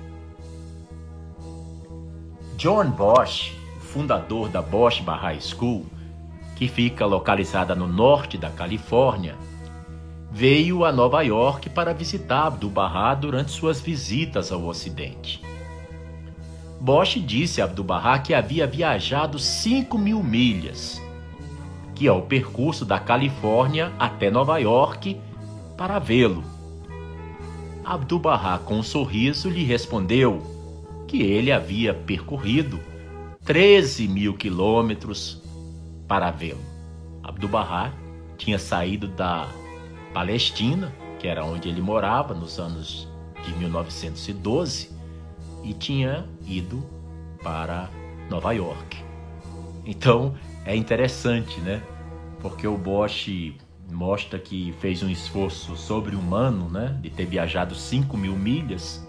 John 2.57 2.89
Bosch, 2.89 3.51
fundador 3.79 4.49
da 4.49 4.59
Bosch 4.59 5.03
High 5.05 5.39
School, 5.39 5.85
que 6.55 6.67
fica 6.67 7.05
localizada 7.05 7.75
no 7.75 7.88
norte 7.88 8.39
da 8.39 8.49
Califórnia, 8.49 9.35
veio 10.31 10.83
a 10.83 10.91
Nova 10.91 11.21
York 11.21 11.69
para 11.69 11.93
visitar 11.93 12.47
Abdu'l-Bahá 12.47 13.13
durante 13.13 13.51
suas 13.51 13.79
visitas 13.79 14.51
ao 14.51 14.65
Ocidente. 14.65 15.43
Bosch 16.81 17.19
disse 17.19 17.62
a 17.62 17.65
Abdu'l-Bahá 17.65 18.17
que 18.17 18.33
havia 18.33 18.65
viajado 18.65 19.38
5 19.38 19.95
mil 19.95 20.23
milhas, 20.23 20.99
é 22.07 22.12
o 22.12 22.21
percurso 22.21 22.85
da 22.85 22.99
Califórnia 22.99 23.91
até 23.99 24.29
Nova 24.29 24.57
York, 24.57 25.19
para 25.77 25.99
vê-lo 25.99 26.43
Abdu'l-Bahá, 27.89 28.59
com 28.59 28.75
um 28.75 28.83
sorriso, 28.83 29.49
lhe 29.49 29.63
respondeu 29.63 30.43
que 31.07 31.23
ele 31.23 31.51
havia 31.51 31.91
percorrido 31.91 32.79
13 33.43 34.07
mil 34.07 34.35
quilômetros 34.35 35.41
para 36.07 36.29
vê-lo. 36.29 36.59
Abdu'l-Bahá 37.23 37.91
tinha 38.38 38.59
saído 38.59 39.07
da 39.07 39.47
Palestina, 40.13 40.93
que 41.17 41.27
era 41.27 41.43
onde 41.43 41.67
ele 41.67 41.81
morava 41.81 42.35
nos 42.35 42.59
anos 42.59 43.07
de 43.43 43.51
1912, 43.57 44.91
e 45.63 45.73
tinha 45.73 46.29
ido 46.45 46.83
para 47.41 47.89
Nova 48.29 48.51
York. 48.51 49.03
Então 49.83 50.35
é 50.69 50.75
interessante, 50.75 51.60
né? 51.62 51.82
Porque 52.39 52.67
o 52.67 52.77
Bosch 52.77 53.55
mostra 53.91 54.38
que 54.38 54.71
fez 54.79 55.01
um 55.01 55.10
esforço 55.10 55.75
sobre-humano, 55.75 56.69
né, 56.69 56.95
de 57.01 57.10
ter 57.10 57.25
viajado 57.25 57.73
5 57.73 58.15
mil 58.15 58.36
milhas, 58.36 59.03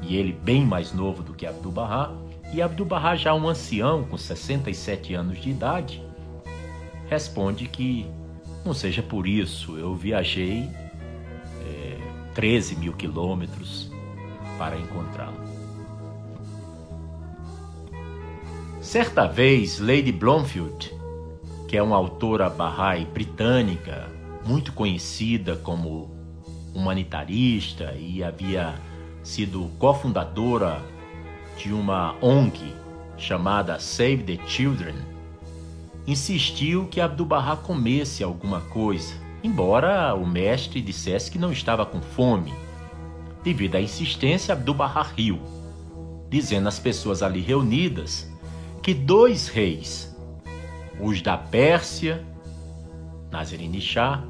e 0.00 0.16
ele 0.16 0.32
bem 0.32 0.64
mais 0.64 0.92
novo 0.92 1.20
do 1.20 1.34
que 1.34 1.44
Abdu'l-Bahá, 1.44 2.12
e 2.52 2.62
Abdu'l-Bahá 2.62 3.16
já 3.16 3.34
um 3.34 3.48
ancião 3.48 4.04
com 4.04 4.16
67 4.16 5.12
anos 5.12 5.40
de 5.40 5.50
idade, 5.50 6.00
responde 7.08 7.66
que 7.66 8.06
não 8.64 8.72
seja 8.72 9.02
por 9.02 9.26
isso, 9.26 9.76
eu 9.76 9.96
viajei 9.96 10.70
é, 11.66 11.98
13 12.32 12.76
mil 12.76 12.92
quilômetros 12.92 13.90
para 14.56 14.78
encontrá-lo. 14.78 15.51
Certa 18.92 19.26
vez, 19.26 19.78
Lady 19.78 20.12
Blomfield 20.12 20.94
que 21.66 21.78
é 21.78 21.82
uma 21.82 21.96
autora 21.96 22.50
Bahá'í 22.50 23.06
britânica, 23.06 24.06
muito 24.44 24.70
conhecida 24.74 25.56
como 25.56 26.10
humanitarista 26.74 27.94
e 27.98 28.22
havia 28.22 28.74
sido 29.22 29.70
cofundadora 29.78 30.82
de 31.56 31.72
uma 31.72 32.14
ONG 32.20 32.74
chamada 33.16 33.80
Save 33.80 34.24
the 34.24 34.46
Children, 34.46 34.96
insistiu 36.06 36.86
que 36.86 37.00
Abdu'l-Bahá 37.00 37.56
comesse 37.56 38.22
alguma 38.22 38.60
coisa, 38.60 39.14
embora 39.42 40.14
o 40.14 40.26
mestre 40.26 40.82
dissesse 40.82 41.30
que 41.30 41.38
não 41.38 41.50
estava 41.50 41.86
com 41.86 42.02
fome. 42.02 42.52
Devido 43.42 43.76
à 43.76 43.80
insistência, 43.80 44.52
Abdu'l-Bahá 44.52 45.02
riu, 45.16 45.40
dizendo 46.28 46.68
às 46.68 46.78
pessoas 46.78 47.22
ali 47.22 47.40
reunidas 47.40 48.30
que 48.82 48.92
dois 48.92 49.46
reis 49.46 50.12
os 51.00 51.22
da 51.22 51.36
Pérsia, 51.38 52.24
Nazarini 53.30 53.80
Shah, 53.80 54.22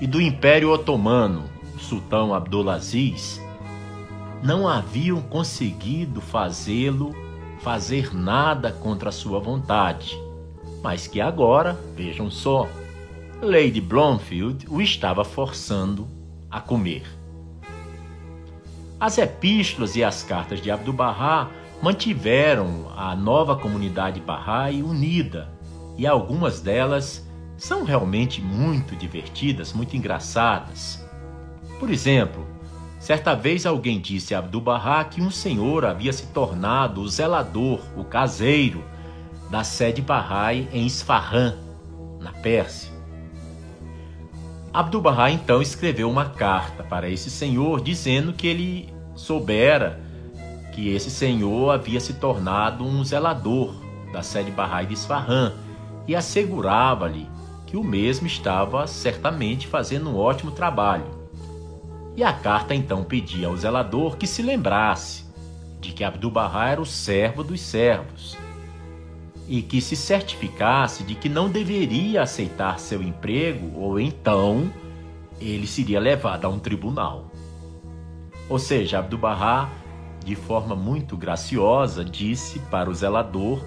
e 0.00 0.06
do 0.06 0.20
Império 0.20 0.70
Otomano, 0.70 1.44
sultão 1.78 2.34
Abdulaziz, 2.34 3.40
não 4.42 4.68
haviam 4.68 5.22
conseguido 5.22 6.20
fazê-lo 6.20 7.14
fazer 7.60 8.12
nada 8.12 8.72
contra 8.72 9.10
a 9.10 9.12
sua 9.12 9.38
vontade, 9.38 10.18
mas 10.82 11.06
que 11.06 11.20
agora, 11.20 11.78
vejam 11.94 12.28
só, 12.28 12.68
Lady 13.40 13.80
Blomfield 13.80 14.66
o 14.68 14.80
estava 14.80 15.24
forçando 15.24 16.08
a 16.50 16.60
comer. 16.60 17.04
As 18.98 19.18
epístolas 19.18 19.94
e 19.94 20.02
as 20.02 20.24
cartas 20.24 20.60
de 20.60 20.70
Abdu'l-Bahá 20.70 21.48
mantiveram 21.82 22.92
a 22.96 23.16
nova 23.16 23.56
comunidade 23.56 24.20
Bahá'í 24.20 24.84
unida 24.84 25.48
e 25.98 26.06
algumas 26.06 26.60
delas 26.60 27.26
são 27.56 27.82
realmente 27.82 28.40
muito 28.40 28.94
divertidas, 28.94 29.72
muito 29.72 29.96
engraçadas. 29.96 31.04
Por 31.80 31.90
exemplo, 31.90 32.46
certa 33.00 33.34
vez 33.34 33.66
alguém 33.66 34.00
disse 34.00 34.32
a 34.32 34.38
Abdu'l-Bahá 34.38 35.02
que 35.02 35.20
um 35.20 35.30
senhor 35.30 35.84
havia 35.84 36.12
se 36.12 36.28
tornado 36.28 37.00
o 37.00 37.08
zelador, 37.08 37.80
o 37.96 38.04
caseiro, 38.04 38.84
da 39.50 39.64
sede 39.64 40.00
Bahá'í 40.00 40.68
em 40.72 40.86
Isfahan, 40.86 41.56
na 42.20 42.32
Pérsia. 42.32 42.92
Abdu'l-Bahá 44.72 45.32
então 45.32 45.60
escreveu 45.60 46.08
uma 46.08 46.26
carta 46.26 46.84
para 46.84 47.10
esse 47.10 47.28
senhor 47.28 47.80
dizendo 47.80 48.32
que 48.32 48.46
ele 48.46 48.94
soubera 49.16 50.11
que 50.72 50.94
esse 50.94 51.10
senhor 51.10 51.70
havia 51.70 52.00
se 52.00 52.14
tornado 52.14 52.84
um 52.84 53.04
zelador 53.04 53.74
da 54.12 54.22
sede 54.22 54.50
Bahá'í 54.50 54.86
de 54.86 54.94
Isfahan 54.94 55.52
e 56.06 56.16
assegurava-lhe 56.16 57.28
que 57.66 57.76
o 57.76 57.84
mesmo 57.84 58.26
estava 58.26 58.86
certamente 58.86 59.66
fazendo 59.66 60.10
um 60.10 60.16
ótimo 60.16 60.50
trabalho. 60.50 61.06
E 62.16 62.24
a 62.24 62.32
carta 62.32 62.74
então 62.74 63.04
pedia 63.04 63.48
ao 63.48 63.56
zelador 63.56 64.16
que 64.16 64.26
se 64.26 64.42
lembrasse 64.42 65.24
de 65.80 65.92
que 65.92 66.04
Abdu'l-Bahá 66.04 66.70
era 66.70 66.80
o 66.80 66.86
servo 66.86 67.42
dos 67.42 67.60
servos 67.60 68.36
e 69.48 69.62
que 69.62 69.80
se 69.80 69.96
certificasse 69.96 71.02
de 71.02 71.14
que 71.14 71.28
não 71.28 71.48
deveria 71.48 72.22
aceitar 72.22 72.78
seu 72.78 73.02
emprego 73.02 73.78
ou 73.78 73.98
então 73.98 74.70
ele 75.40 75.66
seria 75.66 75.98
levado 75.98 76.44
a 76.44 76.48
um 76.48 76.58
tribunal. 76.58 77.30
Ou 78.48 78.58
seja, 78.58 78.98
Abdu'l-Bahá, 78.98 79.68
de 80.24 80.34
forma 80.34 80.74
muito 80.74 81.16
graciosa, 81.16 82.04
disse 82.04 82.58
para 82.70 82.88
o 82.88 82.94
zelador 82.94 83.62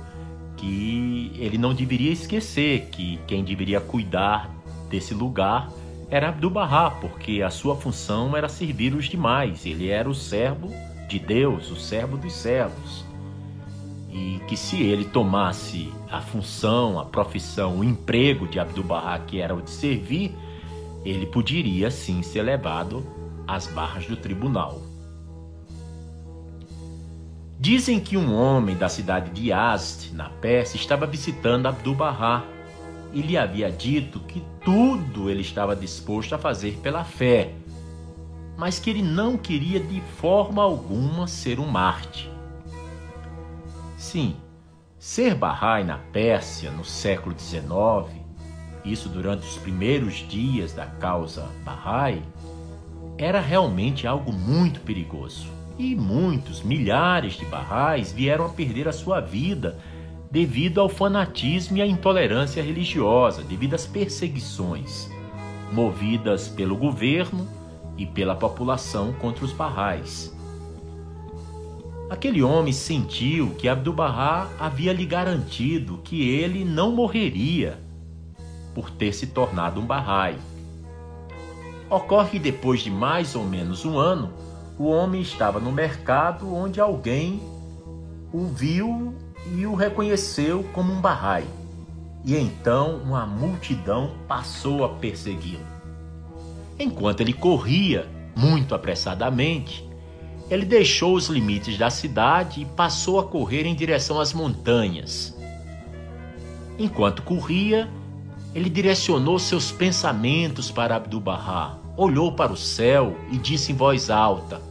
que 0.55 1.31
ele 1.35 1.57
não 1.57 1.73
deveria 1.73 2.11
esquecer 2.11 2.87
que 2.91 3.19
quem 3.27 3.43
deveria 3.43 3.81
cuidar 3.81 4.49
desse 4.89 5.13
lugar 5.13 5.69
era 6.09 6.29
Abdu'l-Bahá, 6.29 6.91
porque 6.91 7.41
a 7.41 7.49
sua 7.49 7.75
função 7.75 8.35
era 8.37 8.47
servir 8.47 8.93
os 8.93 9.05
demais. 9.05 9.65
Ele 9.65 9.89
era 9.89 10.09
o 10.09 10.13
servo 10.13 10.71
de 11.07 11.19
Deus, 11.19 11.71
o 11.71 11.75
servo 11.75 12.15
dos 12.15 12.33
servos. 12.33 13.03
E 14.11 14.39
que 14.47 14.55
se 14.55 14.81
ele 14.81 15.05
tomasse 15.05 15.91
a 16.09 16.21
função, 16.21 16.99
a 16.99 17.05
profissão, 17.05 17.79
o 17.79 17.83
emprego 17.83 18.47
de 18.47 18.59
Abdu'l-Bahá, 18.59 19.19
que 19.19 19.41
era 19.41 19.53
o 19.53 19.61
de 19.61 19.71
servir, 19.71 20.33
ele 21.03 21.25
poderia 21.25 21.91
sim 21.91 22.21
ser 22.21 22.43
levado 22.43 23.05
às 23.47 23.67
barras 23.67 24.05
do 24.05 24.15
tribunal. 24.15 24.81
Dizem 27.65 27.99
que 27.99 28.15
um 28.15 28.31
homem 28.31 28.77
da 28.77 28.87
cidade 28.87 29.31
de 29.31 29.49
Yazd, 29.49 30.13
na 30.13 30.29
Pérsia, 30.29 30.77
estava 30.77 31.07
visitando 31.07 31.65
Abdu'l-Bahá 31.65 32.43
e 33.11 33.23
lhe 33.23 33.35
havia 33.35 33.71
dito 33.71 34.19
que 34.19 34.43
tudo 34.63 35.31
ele 35.31 35.41
estava 35.41 35.75
disposto 35.75 36.35
a 36.35 36.37
fazer 36.37 36.77
pela 36.83 37.03
fé, 37.03 37.55
mas 38.55 38.77
que 38.77 38.91
ele 38.91 39.01
não 39.01 39.35
queria 39.35 39.79
de 39.79 39.99
forma 39.99 40.61
alguma 40.61 41.25
ser 41.25 41.59
um 41.59 41.65
Marte. 41.65 42.29
Sim, 43.97 44.35
ser 44.99 45.33
Bahá'í 45.33 45.83
na 45.83 45.97
Pérsia 45.97 46.69
no 46.69 46.85
século 46.85 47.35
XIX, 47.35 47.65
isso 48.85 49.09
durante 49.09 49.41
os 49.47 49.57
primeiros 49.57 50.17
dias 50.29 50.71
da 50.71 50.85
causa 50.85 51.49
Bahá'í, 51.65 52.21
era 53.17 53.39
realmente 53.39 54.05
algo 54.05 54.31
muito 54.31 54.81
perigoso. 54.81 55.54
E 55.77 55.95
muitos, 55.95 56.63
milhares 56.63 57.33
de 57.33 57.45
barrais 57.45 58.11
vieram 58.11 58.45
a 58.45 58.49
perder 58.49 58.87
a 58.87 58.93
sua 58.93 59.19
vida 59.19 59.77
devido 60.31 60.79
ao 60.79 60.89
fanatismo 60.89 61.77
e 61.77 61.81
à 61.81 61.85
intolerância 61.85 62.61
religiosa, 62.61 63.43
devido 63.43 63.73
às 63.73 63.85
perseguições 63.85 65.09
movidas 65.71 66.47
pelo 66.47 66.75
governo 66.75 67.47
e 67.97 68.05
pela 68.05 68.35
população 68.35 69.13
contra 69.13 69.43
os 69.43 69.51
barrais. 69.51 70.33
Aquele 72.09 72.43
homem 72.43 72.71
sentiu 72.71 73.55
que 73.55 73.67
Abdu'l-Bahá 73.67 74.47
havia 74.59 74.93
lhe 74.93 75.05
garantido 75.05 75.99
que 76.03 76.29
ele 76.29 76.63
não 76.63 76.91
morreria 76.91 77.79
por 78.73 78.91
ter 78.91 79.13
se 79.13 79.27
tornado 79.27 79.81
um 79.81 79.85
Bahá'í. 79.85 80.37
Ocorre 81.89 82.31
que 82.31 82.39
depois 82.39 82.81
de 82.81 82.91
mais 82.91 83.35
ou 83.35 83.43
menos 83.43 83.85
um 83.85 83.97
ano, 83.97 84.31
o 84.77 84.87
homem 84.87 85.21
estava 85.21 85.59
no 85.59 85.71
mercado 85.71 86.53
onde 86.53 86.81
alguém 86.81 87.41
o 88.33 88.45
viu 88.45 89.13
e 89.55 89.65
o 89.65 89.75
reconheceu 89.75 90.65
como 90.73 90.91
um 90.91 90.99
Bahá'í. 90.99 91.45
E 92.25 92.35
então 92.35 92.97
uma 92.97 93.25
multidão 93.25 94.11
passou 94.27 94.83
a 94.83 94.89
persegui-lo. 94.89 95.65
Enquanto 96.77 97.21
ele 97.21 97.31
corria 97.31 98.07
muito 98.35 98.75
apressadamente, 98.75 99.87
ele 100.49 100.65
deixou 100.65 101.15
os 101.15 101.27
limites 101.27 101.77
da 101.77 101.89
cidade 101.89 102.61
e 102.61 102.65
passou 102.65 103.19
a 103.19 103.23
correr 103.23 103.65
em 103.65 103.73
direção 103.73 104.19
às 104.19 104.33
montanhas. 104.33 105.35
Enquanto 106.77 107.21
corria, 107.21 107.89
ele 108.53 108.69
direcionou 108.69 109.39
seus 109.39 109.71
pensamentos 109.71 110.69
para 110.69 110.97
Abdu'l-Bahá, 110.97 111.77
olhou 111.97 112.31
para 112.31 112.51
o 112.51 112.57
céu 112.57 113.15
e 113.31 113.37
disse 113.37 113.71
em 113.71 113.75
voz 113.75 114.09
alta: 114.09 114.61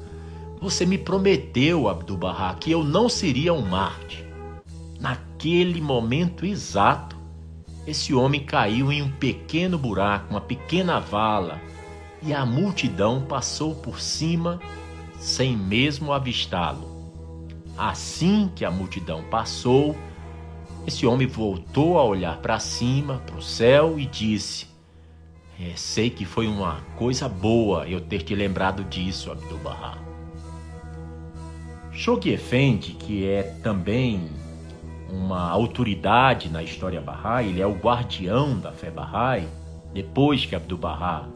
Você 0.61 0.85
me 0.85 0.99
prometeu, 0.99 1.89
Abdu'l-Bahá, 1.89 2.55
que 2.55 2.70
eu 2.70 2.83
não 2.83 3.09
seria 3.09 3.53
um 3.53 3.62
Marte. 3.62 4.25
Naquele 5.01 5.81
momento 5.81 6.47
exato, 6.47 7.16
esse 7.87 8.14
homem 8.14 8.45
caiu 8.45 8.91
em 8.91 9.03
um 9.03 9.11
pequeno 9.11 9.79
buraco, 9.79 10.31
uma 10.31 10.41
pequena 10.41 10.99
vala, 10.99 11.61
e 12.22 12.33
a 12.33 12.47
multidão 12.47 13.22
passou 13.22 13.75
por 13.75 14.01
cima 14.01 14.59
sem 15.18 15.57
mesmo 15.57 16.12
avistá-lo. 16.12 16.95
Assim 17.77 18.51
que 18.55 18.64
a 18.64 18.70
multidão 18.70 19.22
passou, 19.25 19.97
esse 20.87 21.07
homem 21.07 21.27
voltou 21.27 21.99
a 21.99 22.05
olhar 22.05 22.39
para 22.39 22.59
cima, 22.59 23.18
para 23.27 23.37
o 23.37 23.43
céu 23.43 23.99
e 23.99 24.07
disse: 24.07 24.74
é, 25.61 25.73
Sei 25.77 26.11
que 26.11 26.25
foi 26.25 26.47
uma 26.47 26.81
coisa 26.97 27.29
boa 27.29 27.87
eu 27.87 28.01
ter 28.01 28.23
te 28.23 28.35
lembrado 28.35 28.85
disso, 28.85 29.31
Abdu'l-Bahá. 29.31 29.99
Shoghi 31.93 32.31
Effendi, 32.31 32.93
que 32.93 33.27
é 33.27 33.43
também 33.63 34.29
uma 35.09 35.49
autoridade 35.49 36.49
na 36.49 36.63
história 36.63 37.01
Bahá'í, 37.01 37.51
ele 37.51 37.63
é 37.63 37.67
o 37.67 37.75
guardião 37.75 38.59
da 38.59 38.73
fé 38.73 38.91
Bahá'í, 38.91 39.47
depois 39.93 40.45
que 40.45 40.57
Abdu'l-Bahá 40.57 41.29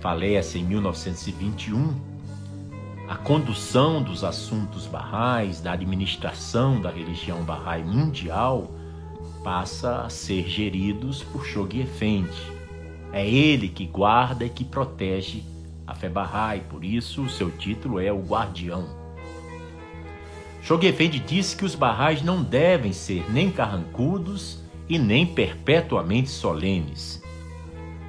falece 0.00 0.58
em 0.58 0.64
1921, 0.64 2.12
a 3.08 3.16
condução 3.16 4.02
dos 4.02 4.24
assuntos 4.24 4.86
barrais, 4.86 5.60
da 5.60 5.72
administração 5.72 6.80
da 6.80 6.90
religião 6.90 7.42
barrai 7.42 7.82
mundial, 7.82 8.70
passa 9.42 10.02
a 10.02 10.08
ser 10.08 10.48
geridos 10.48 11.22
por 11.24 11.44
Shoghi 11.44 11.80
Effendi. 11.80 12.61
É 13.12 13.28
ele 13.28 13.68
que 13.68 13.86
guarda 13.86 14.44
e 14.44 14.48
que 14.48 14.64
protege 14.64 15.42
a 15.86 15.94
fé 15.94 16.08
barrai, 16.08 16.60
por 16.60 16.82
isso 16.82 17.22
o 17.22 17.28
seu 17.28 17.50
título 17.50 18.00
é 18.00 18.10
o 18.12 18.20
Guardião. 18.20 18.88
Shoghi 20.62 20.86
Effendi 20.86 21.18
disse 21.18 21.56
que 21.56 21.64
os 21.64 21.74
barrais 21.74 22.22
não 22.22 22.42
devem 22.42 22.92
ser 22.92 23.30
nem 23.30 23.50
carrancudos 23.50 24.60
e 24.88 24.98
nem 24.98 25.26
perpetuamente 25.26 26.30
solenes, 26.30 27.22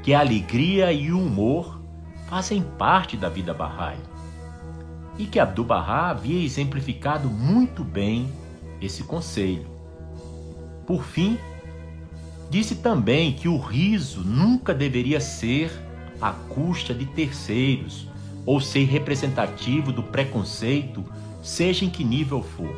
que 0.01 0.13
a 0.13 0.19
alegria 0.19 0.93
e 0.93 1.11
o 1.11 1.19
humor 1.19 1.81
fazem 2.29 2.61
parte 2.61 3.17
da 3.17 3.27
vida 3.27 3.53
barrai 3.53 3.97
e 5.17 5.25
que 5.25 5.39
Abdu'l-Bahá 5.39 6.09
havia 6.09 6.43
exemplificado 6.43 7.29
muito 7.29 7.83
bem 7.83 8.31
esse 8.81 9.03
conselho. 9.03 9.67
Por 10.85 11.03
fim, 11.03 11.37
disse 12.53 12.75
também 12.75 13.33
que 13.33 13.47
o 13.47 13.57
riso 13.57 14.21
nunca 14.21 14.75
deveria 14.75 15.19
ser 15.19 15.71
à 16.21 16.31
custa 16.31 16.93
de 16.93 17.03
terceiros 17.03 18.07
ou 18.45 18.61
ser 18.61 18.83
representativo 18.83 19.91
do 19.91 20.03
preconceito, 20.03 21.03
seja 21.41 21.83
em 21.83 21.89
que 21.89 22.03
nível 22.03 22.43
for, 22.43 22.75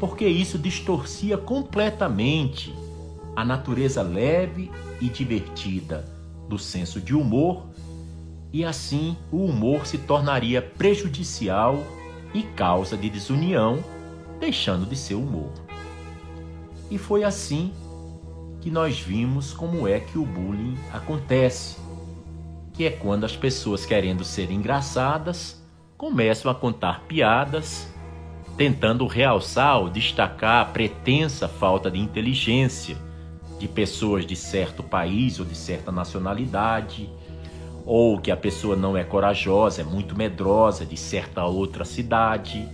porque 0.00 0.26
isso 0.26 0.58
distorcia 0.58 1.36
completamente 1.36 2.74
a 3.36 3.44
natureza 3.44 4.00
leve 4.00 4.70
e 4.98 5.10
divertida 5.10 6.08
do 6.48 6.58
senso 6.58 6.98
de 6.98 7.14
humor 7.14 7.66
e 8.50 8.64
assim 8.64 9.14
o 9.30 9.44
humor 9.44 9.86
se 9.86 9.98
tornaria 9.98 10.62
prejudicial 10.62 11.84
e 12.32 12.42
causa 12.42 12.96
de 12.96 13.10
desunião, 13.10 13.84
deixando 14.40 14.86
de 14.86 14.96
ser 14.96 15.16
humor. 15.16 15.52
E 16.90 16.96
foi 16.96 17.24
assim 17.24 17.74
que 18.62 18.70
nós 18.70 18.98
vimos 19.00 19.52
como 19.52 19.88
é 19.88 19.98
que 19.98 20.16
o 20.16 20.24
bullying 20.24 20.78
acontece, 20.92 21.76
que 22.72 22.86
é 22.86 22.90
quando 22.90 23.24
as 23.24 23.36
pessoas 23.36 23.84
querendo 23.84 24.24
ser 24.24 24.50
engraçadas 24.50 25.60
começam 25.98 26.50
a 26.50 26.54
contar 26.54 27.00
piadas 27.02 27.92
tentando 28.56 29.06
realçar 29.06 29.78
ou 29.80 29.88
destacar 29.88 30.62
a 30.62 30.64
pretensa 30.64 31.48
falta 31.48 31.90
de 31.90 31.98
inteligência 31.98 32.96
de 33.58 33.66
pessoas 33.66 34.26
de 34.26 34.36
certo 34.36 34.82
país 34.82 35.40
ou 35.40 35.46
de 35.46 35.54
certa 35.54 35.90
nacionalidade, 35.90 37.08
ou 37.84 38.18
que 38.18 38.30
a 38.30 38.36
pessoa 38.36 38.76
não 38.76 38.96
é 38.96 39.04
corajosa, 39.04 39.82
é 39.82 39.84
muito 39.84 40.16
medrosa 40.16 40.84
de 40.84 40.96
certa 40.96 41.44
outra 41.44 41.84
cidade, 41.84 42.68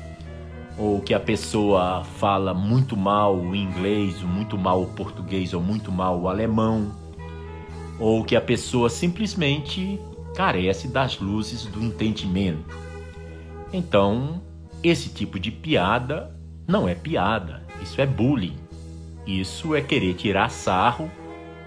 ou 0.79 1.01
que 1.01 1.13
a 1.13 1.19
pessoa 1.19 2.05
fala 2.05 2.55
muito 2.55 2.97
mal 2.97 3.37
o 3.37 3.55
inglês, 3.55 4.23
muito 4.23 4.57
mal 4.57 4.83
o 4.83 4.87
português 4.87 5.53
ou 5.53 5.61
muito 5.61 5.91
mal 5.91 6.21
o 6.21 6.29
alemão, 6.29 6.93
ou 7.99 8.23
que 8.25 8.37
a 8.37 8.41
pessoa 8.41 8.89
simplesmente 8.89 10.01
carece 10.37 10.87
das 10.87 11.19
luzes 11.19 11.67
do 11.67 11.83
entendimento. 11.83 12.79
Então, 13.73 14.41
esse 14.83 15.09
tipo 15.09 15.41
de 15.41 15.51
piada 15.51 16.33
não 16.67 16.89
é 16.89 16.95
piada, 16.95 17.67
isso 17.83 18.01
é 18.01 18.07
bullying. 18.07 18.57
Isso 19.27 19.75
é 19.75 19.83
querer 19.83 20.15
tirar 20.15 20.49
sarro, 20.49 21.11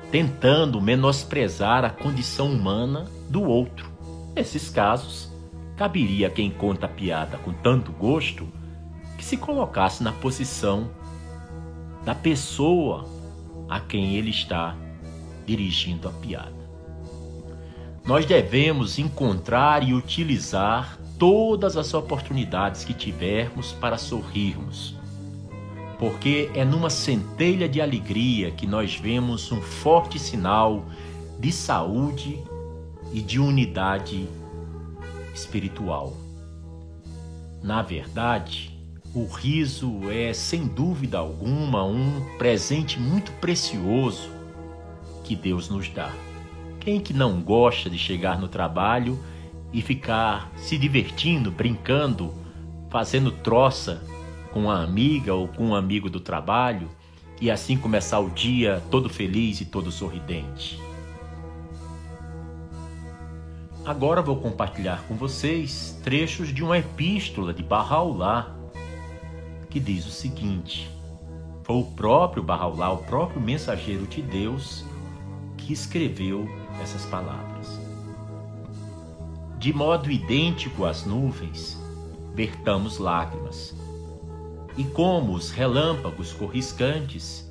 tentando 0.10 0.82
menosprezar 0.82 1.86
a 1.86 1.92
condição 1.92 2.52
humana 2.52 3.06
do 3.30 3.44
outro. 3.44 3.88
Nesses 4.36 4.70
casos, 4.70 5.32
caberia 5.76 6.28
a 6.28 6.32
quem 6.32 6.50
conta 6.50 6.88
a 6.88 6.90
piada 6.90 7.38
com 7.38 7.54
tanto 7.54 7.92
gosto 7.92 8.48
que 9.22 9.26
se 9.26 9.38
colocasse 9.38 10.02
na 10.02 10.12
posição 10.12 10.90
da 12.04 12.16
pessoa 12.16 13.08
a 13.70 13.80
quem 13.80 14.16
ele 14.16 14.32
está 14.32 14.76
dirigindo 15.46 16.10
a 16.10 16.12
piada. 16.12 16.60
Nós 18.04 18.26
devemos 18.26 18.98
encontrar 18.98 19.88
e 19.88 19.94
utilizar 19.94 20.98
todas 21.20 21.78
as 21.78 21.94
oportunidades 21.94 22.84
que 22.84 22.96
tivermos 22.96 23.74
para 23.74 23.96
sorrirmos, 23.96 24.96
porque 26.00 26.50
é 26.56 26.66
numa 26.66 26.90
centelha 26.90 27.70
de 27.70 27.80
alegria 27.80 28.50
que 28.50 28.66
nós 28.66 28.96
vemos 28.96 29.52
um 29.52 29.62
forte 29.62 30.18
sinal 30.18 30.84
de 31.40 31.52
saúde 31.52 32.40
e 33.14 33.22
de 33.22 33.40
unidade 33.40 34.28
espiritual. 35.32 36.18
Na 37.62 37.84
verdade, 37.84 38.71
o 39.14 39.26
riso 39.26 40.10
é, 40.10 40.34
sem 40.34 40.66
dúvida 40.66 41.18
alguma, 41.18 41.84
um 41.84 42.22
presente 42.38 43.00
muito 43.00 43.32
precioso 43.34 44.30
que 45.24 45.36
Deus 45.36 45.70
nos 45.70 45.90
dá. 45.90 46.14
Quem 46.80 47.00
que 47.00 47.14
não 47.14 47.42
gosta 47.42 47.90
de 47.90 47.98
chegar 47.98 48.40
no 48.40 48.48
trabalho 48.48 49.20
e 49.74 49.82
ficar 49.82 50.52
se 50.56 50.78
divertindo, 50.78 51.52
brincando, 51.52 52.34
fazendo 52.90 53.32
troça 53.32 54.02
com 54.52 54.62
uma 54.62 54.82
amiga 54.82 55.34
ou 55.34 55.48
com 55.48 55.68
um 55.68 55.76
amigo 55.76 56.10
do 56.10 56.20
trabalho 56.20 56.90
e 57.40 57.52
assim 57.52 57.78
começar 57.78 58.20
o 58.20 58.30
dia 58.30 58.82
todo 58.90 59.10
feliz 59.10 59.60
e 59.62 59.66
todo 59.66 59.92
sorridente. 59.92 60.80
Agora 63.86 64.22
vou 64.22 64.38
compartilhar 64.38 65.04
com 65.08 65.16
vocês 65.16 66.00
trechos 66.04 66.54
de 66.54 66.64
uma 66.64 66.78
epístola 66.78 67.54
de 67.54 67.64
Barraulá 67.64 68.61
que 69.72 69.80
diz 69.80 70.06
o 70.06 70.12
seguinte: 70.12 70.92
Foi 71.64 71.78
o 71.78 71.86
próprio 71.86 72.44
Barraulá, 72.44 72.92
o 72.92 72.98
próprio 72.98 73.42
mensageiro 73.42 74.06
de 74.06 74.22
Deus, 74.22 74.86
que 75.58 75.74
escreveu 75.74 76.48
essas 76.84 77.06
palavras. 77.06 77.80
De 79.58 79.74
modo 79.74 80.12
idêntico 80.12 80.86
às 80.86 81.06
nuvens, 81.06 81.78
vertamos 82.36 82.98
lágrimas. 82.98 83.74
E 84.78 84.84
como 84.84 85.34
os 85.34 85.52
relâmpagos 85.52 86.34
corriscantes, 86.34 87.50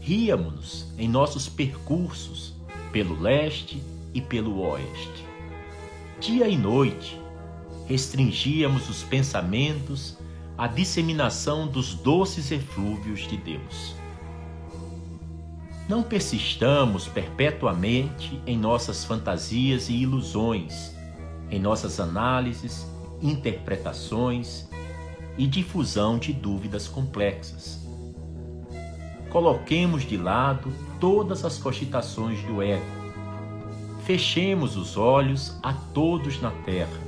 ríamos-nos 0.00 0.86
em 0.98 1.08
nossos 1.08 1.48
percursos 1.48 2.54
pelo 2.92 3.18
leste 3.18 3.82
e 4.14 4.20
pelo 4.20 4.60
oeste. 4.60 5.24
Dia 6.20 6.46
e 6.48 6.56
noite, 6.56 7.18
restringíamos 7.86 8.88
os 8.88 9.02
pensamentos 9.02 10.17
à 10.58 10.66
disseminação 10.66 11.66
dos 11.66 11.94
doces 11.94 12.50
eflúvios 12.50 13.20
de 13.20 13.38
Deus. 13.38 13.94
Não 15.88 16.02
persistamos 16.02 17.08
perpetuamente 17.08 18.38
em 18.46 18.58
nossas 18.58 19.04
fantasias 19.04 19.88
e 19.88 19.94
ilusões 19.94 20.98
em 21.50 21.58
nossas 21.58 21.98
análises, 21.98 22.86
interpretações 23.22 24.68
e 25.36 25.46
difusão 25.46 26.18
de 26.18 26.32
dúvidas 26.32 26.88
complexas. 26.88 27.86
Coloquemos 29.30 30.02
de 30.02 30.16
lado 30.16 30.72
todas 31.00 31.44
as 31.44 31.58
cogitações 31.58 32.42
do 32.42 32.62
ego. 32.62 32.84
Fechemos 34.04 34.76
os 34.76 34.96
olhos 34.96 35.56
a 35.62 35.72
todos 35.72 36.40
na 36.40 36.50
terra. 36.50 37.07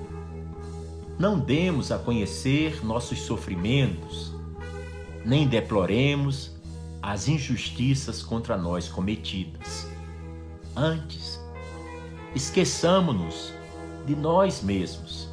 Não 1.21 1.39
demos 1.39 1.93
a 1.93 1.99
conhecer 1.99 2.83
nossos 2.83 3.21
sofrimentos, 3.21 4.33
nem 5.23 5.47
deploremos 5.47 6.59
as 7.03 7.29
injustiças 7.29 8.23
contra 8.23 8.57
nós 8.57 8.89
cometidas. 8.89 9.87
Antes, 10.75 11.39
esqueçamos-nos 12.35 13.53
de 14.07 14.17
nós 14.17 14.63
mesmos. 14.63 15.29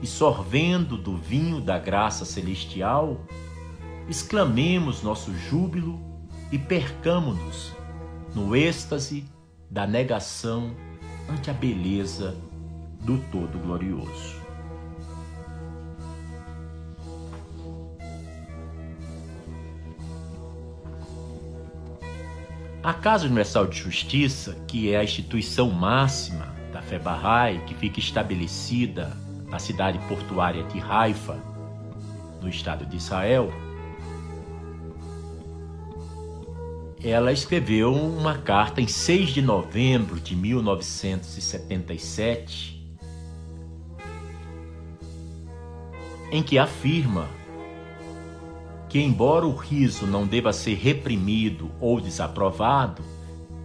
E 0.00 0.06
sorvendo 0.06 0.96
do 0.96 1.18
vinho 1.18 1.60
da 1.60 1.78
graça 1.78 2.24
celestial, 2.24 3.20
exclamemos 4.08 5.02
nosso 5.02 5.34
júbilo 5.36 6.00
e 6.50 6.58
percamo-nos 6.58 7.74
no 8.34 8.56
êxtase 8.56 9.26
da 9.70 9.86
negação 9.86 10.74
ante 11.28 11.50
a 11.50 11.52
beleza 11.52 12.34
do 13.02 13.18
Todo-Glorioso. 13.30 14.37
A 22.82 22.94
Casa 22.94 23.26
Universal 23.26 23.66
de 23.66 23.78
Justiça, 23.78 24.54
que 24.68 24.92
é 24.92 24.98
a 24.98 25.04
instituição 25.04 25.70
máxima 25.70 26.54
da 26.72 26.80
Bahá'í, 26.98 27.58
que 27.66 27.74
fica 27.74 27.98
estabelecida 27.98 29.16
na 29.48 29.58
cidade 29.58 29.98
portuária 30.06 30.62
de 30.64 30.78
Haifa, 30.80 31.36
no 32.40 32.48
estado 32.48 32.86
de 32.86 32.96
Israel, 32.96 33.52
ela 37.02 37.32
escreveu 37.32 37.92
uma 37.92 38.38
carta 38.38 38.80
em 38.80 38.86
6 38.86 39.30
de 39.30 39.42
novembro 39.42 40.20
de 40.20 40.36
1977, 40.36 42.78
em 46.30 46.40
que 46.42 46.58
afirma 46.58 47.37
que, 48.88 48.98
embora 48.98 49.46
o 49.46 49.54
riso 49.54 50.06
não 50.06 50.26
deva 50.26 50.52
ser 50.52 50.74
reprimido 50.74 51.70
ou 51.80 52.00
desaprovado, 52.00 53.02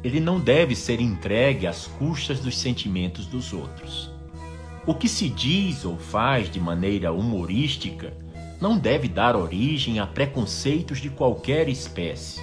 ele 0.03 0.19
não 0.19 0.39
deve 0.39 0.76
ser 0.76 0.99
entregue 0.99 1.65
às 1.65 1.88
custas 1.88 2.39
dos 2.39 2.57
sentimentos 2.57 3.26
dos 3.26 3.53
outros. 3.53 4.11
O 4.86 4.93
que 4.93 5.07
se 5.07 5.30
diz 5.30 5.86
ou 5.86 5.97
faz 5.97 6.51
de 6.51 6.59
maneira 6.59 7.13
humorística 7.13 8.13
não 8.59 8.78
deve 8.78 9.07
dar 9.07 9.36
origem 9.36 9.99
a 9.99 10.05
preconceitos 10.05 10.99
de 10.99 11.09
qualquer 11.09 11.69
espécie. 11.69 12.41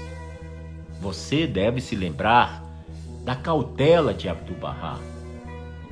Você 1.01 1.47
deve 1.47 1.83
se 1.83 1.95
lembrar 1.95 2.65
da 3.25 3.37
cautela 3.37 4.15
de 4.15 4.29
Abdu'l-Bahá. 4.29 4.99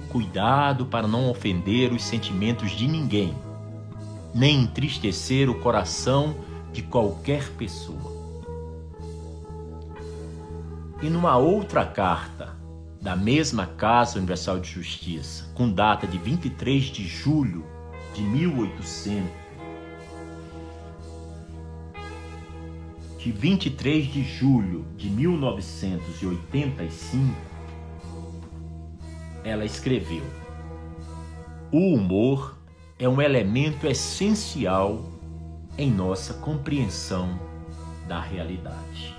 Cuidado 0.08 0.86
para 0.86 1.06
não 1.06 1.28
ofender 1.28 1.92
os 1.92 2.02
sentimentos 2.02 2.70
de 2.70 2.86
ninguém, 2.86 3.34
nem 4.34 4.62
entristecer 4.62 5.50
o 5.50 5.60
coração 5.60 6.34
de 6.72 6.82
qualquer 6.82 7.48
pessoa. 7.50 8.18
E 11.00 11.08
numa 11.08 11.36
outra 11.36 11.86
carta 11.86 12.56
da 13.00 13.14
mesma 13.14 13.66
Casa 13.66 14.18
Universal 14.18 14.58
de 14.58 14.68
Justiça, 14.68 15.48
com 15.54 15.70
data 15.70 16.04
de 16.06 16.18
23 16.18 16.84
de 16.84 17.06
julho 17.06 17.64
de 18.14 18.22
1800, 18.22 19.30
de 23.18 23.32
23 23.32 24.06
de 24.06 24.22
julho 24.24 24.84
de 24.96 25.08
1985, 25.08 27.34
ela 29.44 29.64
escreveu: 29.64 30.24
O 31.70 31.94
humor 31.94 32.58
é 32.98 33.08
um 33.08 33.22
elemento 33.22 33.86
essencial 33.86 35.00
em 35.78 35.90
nossa 35.90 36.34
compreensão 36.34 37.38
da 38.06 38.20
realidade. 38.20 39.18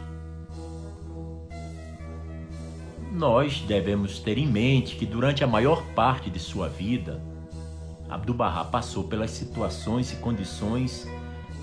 nós 3.12 3.60
devemos 3.62 4.20
ter 4.20 4.38
em 4.38 4.48
mente 4.48 4.96
que 4.96 5.06
durante 5.06 5.44
a 5.44 5.48
maior 5.48 5.84
parte 5.94 6.30
de 6.30 6.40
sua 6.40 6.70
vida, 6.70 7.22
Abdu'l-Bahá 8.08 8.64
passou 8.64 9.04
pelas 9.04 9.32
situações 9.32 10.14
e 10.14 10.16
condições 10.18 11.08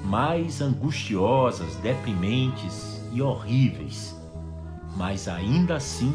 mais 0.05 0.61
angustiosas, 0.61 1.75
deprimentes 1.77 3.01
e 3.13 3.23
horríveis. 3.23 4.15
Mas 4.97 5.29
ainda 5.29 5.77
assim, 5.77 6.15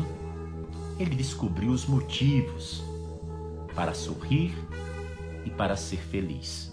ele 1.00 1.16
descobriu 1.16 1.72
os 1.72 1.86
motivos 1.86 2.84
para 3.74 3.94
sorrir 3.94 4.54
e 5.46 5.50
para 5.50 5.76
ser 5.76 5.98
feliz. 5.98 6.71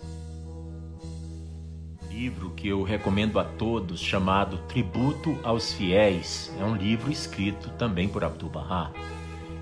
Livro 2.19 2.51
que 2.51 2.67
eu 2.67 2.83
recomendo 2.83 3.39
a 3.39 3.45
todos, 3.45 4.01
chamado 4.01 4.59
Tributo 4.67 5.39
aos 5.45 5.73
Fiéis, 5.73 6.53
é 6.59 6.65
um 6.65 6.75
livro 6.75 7.13
escrito 7.13 7.71
também 7.79 8.09
por 8.09 8.25
Abdu'l-Bahá 8.25 8.91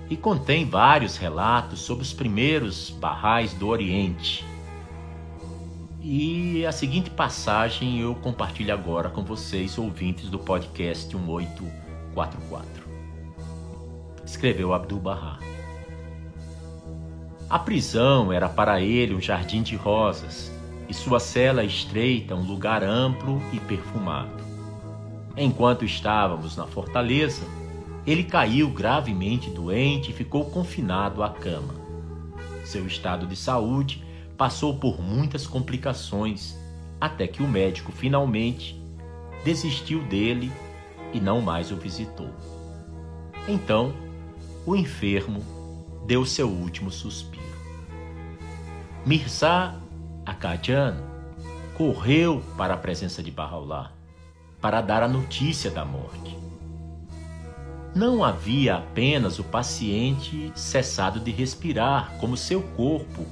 e 0.09 0.17
contém 0.17 0.67
vários 0.67 1.17
relatos 1.17 1.81
sobre 1.81 2.01
os 2.01 2.13
primeiros 2.13 2.89
barrais 2.89 3.53
do 3.53 3.67
Oriente. 3.67 4.43
E 6.01 6.65
a 6.65 6.71
seguinte 6.71 7.11
passagem 7.11 7.99
eu 7.99 8.15
compartilho 8.15 8.73
agora 8.73 9.11
com 9.11 9.23
vocês, 9.23 9.77
ouvintes 9.77 10.27
do 10.27 10.39
podcast 10.39 11.15
1844. 11.15 12.67
Escreveu 14.25 14.73
Abdu'l-Bahá. 14.73 15.37
A 17.47 17.59
prisão 17.59 18.33
era 18.33 18.49
para 18.49 18.81
ele 18.81 19.13
um 19.13 19.21
jardim 19.21 19.61
de 19.61 19.75
rosas 19.75 20.56
e 20.87 20.93
sua 20.93 21.19
cela 21.19 21.63
estreita 21.63 22.35
um 22.35 22.43
lugar 22.43 22.83
amplo 22.83 23.41
e 23.51 23.59
perfumado. 23.59 24.43
Enquanto 25.35 25.85
estávamos 25.85 26.55
na 26.55 26.65
fortaleza, 26.65 27.43
ele 28.05 28.23
caiu 28.23 28.69
gravemente 28.69 29.49
doente 29.49 30.11
e 30.11 30.13
ficou 30.13 30.45
confinado 30.45 31.21
à 31.21 31.29
cama. 31.29 31.75
Seu 32.63 32.87
estado 32.87 33.27
de 33.27 33.35
saúde 33.35 34.03
passou 34.37 34.77
por 34.77 35.01
muitas 35.01 35.45
complicações 35.45 36.57
até 36.99 37.27
que 37.27 37.43
o 37.43 37.47
médico 37.47 37.91
finalmente 37.91 38.81
desistiu 39.43 40.01
dele 40.03 40.51
e 41.13 41.19
não 41.19 41.41
mais 41.41 41.71
o 41.71 41.75
visitou. 41.75 42.29
Então, 43.47 43.93
o 44.65 44.75
enfermo 44.75 45.41
deu 46.05 46.25
seu 46.25 46.49
último 46.49 46.91
suspiro. 46.91 47.43
Mirza 49.05 49.75
Akadjan 50.27 50.93
correu 51.77 52.43
para 52.57 52.73
a 52.73 52.77
presença 52.77 53.23
de 53.23 53.31
Bahá'u'lláh 53.31 53.91
para 54.59 54.81
dar 54.81 55.01
a 55.01 55.07
notícia 55.07 55.71
da 55.71 55.85
morte. 55.85 56.37
Não 57.95 58.21
havia 58.21 58.75
apenas 58.75 59.39
o 59.39 59.43
paciente 59.45 60.51
cessado 60.53 61.21
de 61.21 61.31
respirar, 61.31 62.17
como 62.19 62.35
seu 62.35 62.61
corpo 62.61 63.25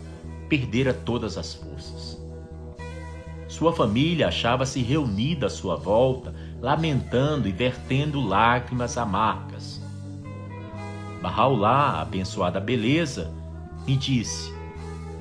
perdera 0.48 0.94
todas 0.94 1.38
as 1.38 1.54
forças. 1.54 2.18
Sua 3.50 3.74
família 3.74 4.30
achava-se 4.30 4.82
reunida 4.82 5.48
à 5.48 5.50
sua 5.50 5.76
volta, 5.76 6.34
lamentando 6.62 7.50
e 7.50 7.52
vertendo 7.52 8.26
lágrimas 8.26 8.98
amargas. 8.98 9.82
Bahá'u'lláh, 11.22 12.00
abençoada 12.00 12.62
beleza, 12.62 13.34
me 13.86 13.98
disse: 13.98 14.54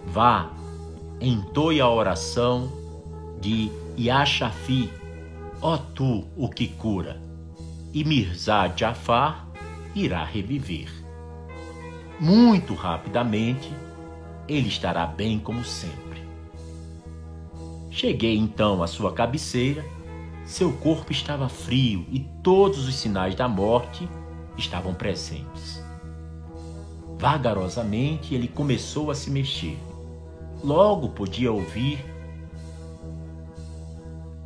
Vá, 0.06 0.50
entoie 1.20 1.80
a 1.80 1.88
oração 1.88 2.70
de 3.40 3.70
Yashafi, 3.98 4.90
ó 5.60 5.76
tu 5.76 6.24
o 6.36 6.48
que 6.48 6.68
cura, 6.68 7.20
e 7.92 8.04
Mirza 8.04 8.72
Jafar 8.76 9.48
irá 9.94 10.24
reviver. 10.24 10.90
Muito 12.18 12.74
rapidamente, 12.74 13.70
ele 14.48 14.68
estará 14.68 15.06
bem 15.06 15.38
como 15.38 15.64
sempre. 15.64 16.22
Cheguei 17.90 18.36
então 18.36 18.82
à 18.82 18.86
sua 18.86 19.12
cabeceira, 19.12 19.84
seu 20.44 20.72
corpo 20.72 21.12
estava 21.12 21.48
frio 21.48 22.04
e 22.10 22.20
todos 22.42 22.86
os 22.86 22.94
sinais 22.96 23.34
da 23.34 23.48
morte 23.48 24.08
estavam 24.58 24.92
presentes. 24.92 25.82
Vagarosamente 27.18 28.34
ele 28.34 28.48
começou 28.48 29.10
a 29.10 29.14
se 29.14 29.30
mexer. 29.30 29.78
Logo 30.64 31.10
podia 31.10 31.52
ouvir, 31.52 32.02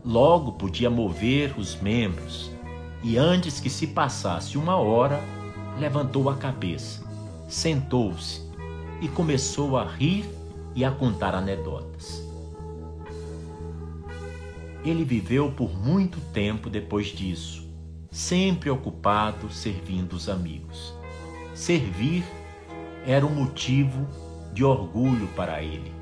logo 0.05 0.51
podia 0.51 0.91
mover 0.91 1.57
os 1.57 1.81
membros, 1.81 2.51
e 3.05 3.16
antes 3.16 3.61
que 3.61 3.71
se 3.71 3.87
passasse 3.87 4.59
uma 4.59 4.75
hora, 4.75 5.23
levantou 5.79 6.29
a 6.29 6.35
cabeça, 6.35 7.05
sentou-se 7.49 8.43
e 9.01 9.07
começou 9.07 9.77
a 9.79 9.85
rir 9.85 10.29
e 10.75 10.85
a 10.85 10.91
contar 10.91 11.37
anedotas. 11.37 12.21
Ele 14.85 15.05
viveu 15.05 15.53
por 15.53 15.73
muito 15.73 16.19
tempo 16.33 16.69
depois 16.69 17.07
disso, 17.07 17.64
sempre 18.11 18.69
ocupado 18.69 19.53
servindo 19.53 20.14
os 20.14 20.29
amigos. 20.29 20.93
Servir 21.55 22.25
era 23.07 23.25
um 23.25 23.33
motivo 23.33 24.05
de 24.53 24.64
orgulho 24.64 25.29
para 25.37 25.62
ele. 25.62 25.97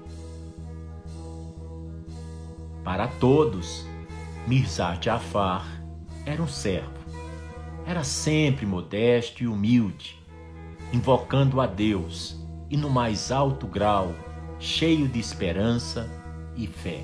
Para 2.87 3.09
todos, 3.09 3.85
Mirza 4.47 4.97
Jafar 5.01 5.67
era 6.25 6.41
um 6.41 6.47
servo. 6.47 6.95
Era 7.85 8.05
sempre 8.05 8.65
modesto 8.65 9.43
e 9.43 9.49
humilde, 9.49 10.17
invocando 10.93 11.61
a 11.61 11.67
Deus 11.67 12.41
e 12.71 12.77
no 12.77 12.89
mais 12.89 13.33
alto 13.33 13.67
grau, 13.67 14.15
cheio 14.61 15.09
de 15.09 15.19
esperança 15.19 16.09
e 16.57 16.69
fé. 16.69 17.03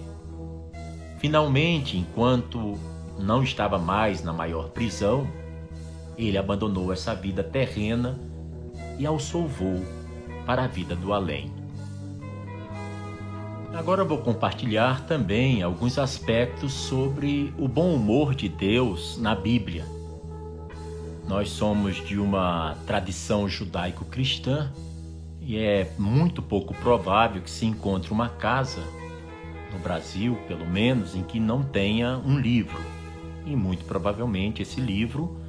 Finalmente, 1.19 1.99
enquanto 1.99 2.79
não 3.19 3.43
estava 3.43 3.77
mais 3.77 4.23
na 4.23 4.33
maior 4.33 4.69
prisão, 4.69 5.27
ele 6.17 6.39
abandonou 6.39 6.93
essa 6.93 7.13
vida 7.13 7.43
terrena 7.43 8.21
e 9.01 9.05
alçou 9.05 9.49
voo 9.49 9.85
para 10.47 10.63
a 10.63 10.69
vida 10.69 10.95
do 10.95 11.13
além. 11.13 11.62
Agora 13.75 14.05
vou 14.05 14.19
compartilhar 14.19 15.07
também 15.07 15.63
alguns 15.63 15.99
aspectos 15.99 16.75
sobre 16.75 17.55
o 17.59 17.67
bom 17.67 17.95
humor 17.95 18.35
de 18.35 18.47
Deus 18.47 19.17
na 19.19 19.35
Bíblia. 19.35 19.87
Nós 21.27 21.49
somos 21.49 21.97
de 22.07 22.19
uma 22.19 22.77
tradição 22.87 23.49
judaico-cristã 23.49 24.71
e 25.41 25.57
é 25.57 25.91
muito 25.99 26.43
pouco 26.43 26.75
provável 26.75 27.41
que 27.41 27.51
se 27.51 27.65
encontre 27.65 28.13
uma 28.13 28.29
casa, 28.29 28.83
no 29.73 29.79
Brasil 29.79 30.39
pelo 30.47 30.67
menos, 30.67 31.15
em 31.15 31.23
que 31.23 31.41
não 31.41 31.63
tenha 31.63 32.19
um 32.19 32.39
livro. 32.39 32.79
E 33.47 33.57
muito 33.57 33.87
provavelmente 33.87 34.61
esse 34.61 34.81
livro 34.81 35.41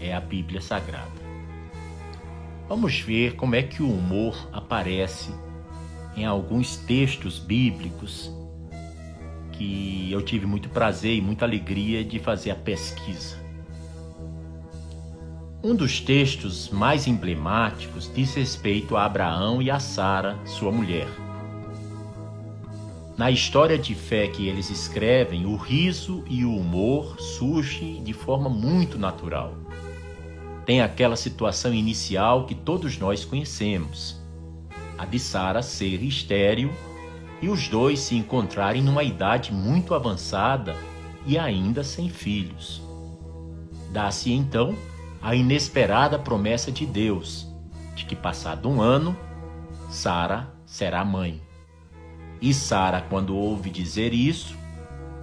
é 0.00 0.12
a 0.12 0.20
Bíblia 0.20 0.60
Sagrada. 0.60 1.20
Vamos 2.68 2.98
ver 2.98 3.36
como 3.36 3.54
é 3.54 3.62
que 3.62 3.80
o 3.80 3.90
humor 3.90 4.48
aparece 4.52 5.32
em 6.16 6.24
alguns 6.24 6.76
textos 6.76 7.38
bíblicos 7.38 8.30
que 9.52 10.10
eu 10.10 10.22
tive 10.22 10.46
muito 10.46 10.68
prazer 10.68 11.14
e 11.16 11.20
muita 11.20 11.44
alegria 11.44 12.02
de 12.04 12.18
fazer 12.18 12.50
a 12.50 12.54
pesquisa. 12.54 13.36
Um 15.62 15.74
dos 15.74 16.00
textos 16.00 16.70
mais 16.70 17.06
emblemáticos 17.06 18.10
diz 18.14 18.34
respeito 18.34 18.96
a 18.96 19.04
Abraão 19.04 19.60
e 19.60 19.70
a 19.70 19.78
Sara, 19.78 20.38
sua 20.46 20.72
mulher. 20.72 21.06
Na 23.18 23.30
história 23.30 23.76
de 23.76 23.94
fé 23.94 24.28
que 24.28 24.48
eles 24.48 24.70
escrevem, 24.70 25.44
o 25.44 25.56
riso 25.56 26.24
e 26.26 26.42
o 26.46 26.56
humor 26.56 27.20
surgem 27.20 28.02
de 28.02 28.14
forma 28.14 28.48
muito 28.48 28.98
natural. 28.98 29.54
Tem 30.64 30.80
aquela 30.80 31.16
situação 31.16 31.74
inicial 31.74 32.46
que 32.46 32.54
todos 32.54 32.96
nós 32.96 33.26
conhecemos 33.26 34.19
a 35.00 35.06
de 35.06 35.18
Sara 35.18 35.62
ser 35.62 36.02
estéril 36.02 36.70
e 37.40 37.48
os 37.48 37.68
dois 37.68 38.00
se 38.00 38.14
encontrarem 38.14 38.82
numa 38.82 39.02
idade 39.02 39.50
muito 39.50 39.94
avançada 39.94 40.76
e 41.24 41.38
ainda 41.38 41.82
sem 41.82 42.10
filhos. 42.10 42.82
Dá-se 43.90 44.30
então 44.30 44.76
a 45.22 45.34
inesperada 45.34 46.18
promessa 46.18 46.70
de 46.70 46.84
Deus 46.84 47.48
de 47.94 48.04
que, 48.04 48.14
passado 48.14 48.68
um 48.68 48.82
ano, 48.82 49.16
Sara 49.88 50.52
será 50.66 51.02
mãe. 51.02 51.40
E 52.38 52.52
Sara, 52.52 53.00
quando 53.00 53.34
ouve 53.34 53.70
dizer 53.70 54.12
isso, 54.12 54.54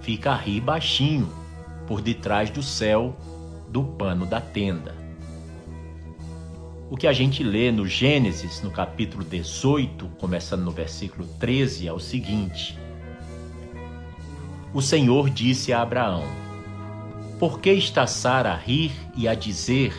fica 0.00 0.32
a 0.32 0.36
rir 0.36 0.60
baixinho 0.60 1.32
por 1.86 2.00
detrás 2.00 2.50
do 2.50 2.64
céu 2.64 3.16
do 3.68 3.84
pano 3.84 4.26
da 4.26 4.40
tenda. 4.40 4.97
O 6.90 6.96
que 6.96 7.06
a 7.06 7.12
gente 7.12 7.44
lê 7.44 7.70
no 7.70 7.86
Gênesis, 7.86 8.62
no 8.62 8.70
capítulo 8.70 9.22
18, 9.22 10.06
começando 10.18 10.62
no 10.62 10.70
versículo 10.70 11.28
13, 11.38 11.86
é 11.86 11.92
o 11.92 12.00
seguinte: 12.00 12.78
O 14.72 14.80
Senhor 14.80 15.28
disse 15.28 15.70
a 15.70 15.82
Abraão: 15.82 16.24
Por 17.38 17.60
que 17.60 17.70
está 17.72 18.06
Sara 18.06 18.52
a 18.52 18.56
rir 18.56 18.90
e 19.14 19.28
a 19.28 19.34
dizer: 19.34 19.94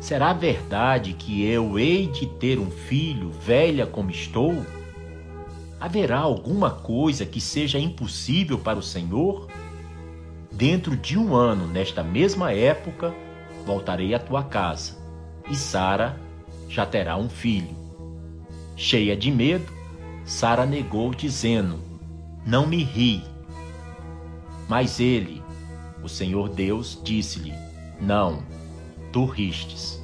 Será 0.00 0.32
verdade 0.32 1.12
que 1.12 1.44
eu 1.44 1.78
hei 1.78 2.08
de 2.08 2.26
ter 2.26 2.58
um 2.58 2.70
filho, 2.70 3.30
velha 3.30 3.86
como 3.86 4.10
estou? 4.10 4.66
Haverá 5.80 6.18
alguma 6.18 6.72
coisa 6.72 7.24
que 7.24 7.40
seja 7.40 7.78
impossível 7.78 8.58
para 8.58 8.76
o 8.76 8.82
Senhor? 8.82 9.46
Dentro 10.50 10.96
de 10.96 11.16
um 11.16 11.36
ano, 11.36 11.68
nesta 11.68 12.02
mesma 12.02 12.52
época, 12.52 13.14
voltarei 13.64 14.14
à 14.14 14.18
tua 14.18 14.42
casa, 14.42 14.97
e 15.50 15.56
Sara 15.56 16.18
já 16.68 16.84
terá 16.84 17.16
um 17.16 17.28
filho. 17.28 17.76
Cheia 18.76 19.16
de 19.16 19.30
medo, 19.30 19.72
Sara 20.24 20.66
negou, 20.66 21.12
dizendo: 21.14 21.80
Não 22.46 22.66
me 22.66 22.82
ri. 22.82 23.22
Mas 24.68 25.00
ele, 25.00 25.42
o 26.02 26.08
Senhor 26.08 26.48
Deus, 26.48 27.00
disse-lhe: 27.02 27.54
Não, 28.00 28.42
tu 29.12 29.24
ristes. 29.24 29.98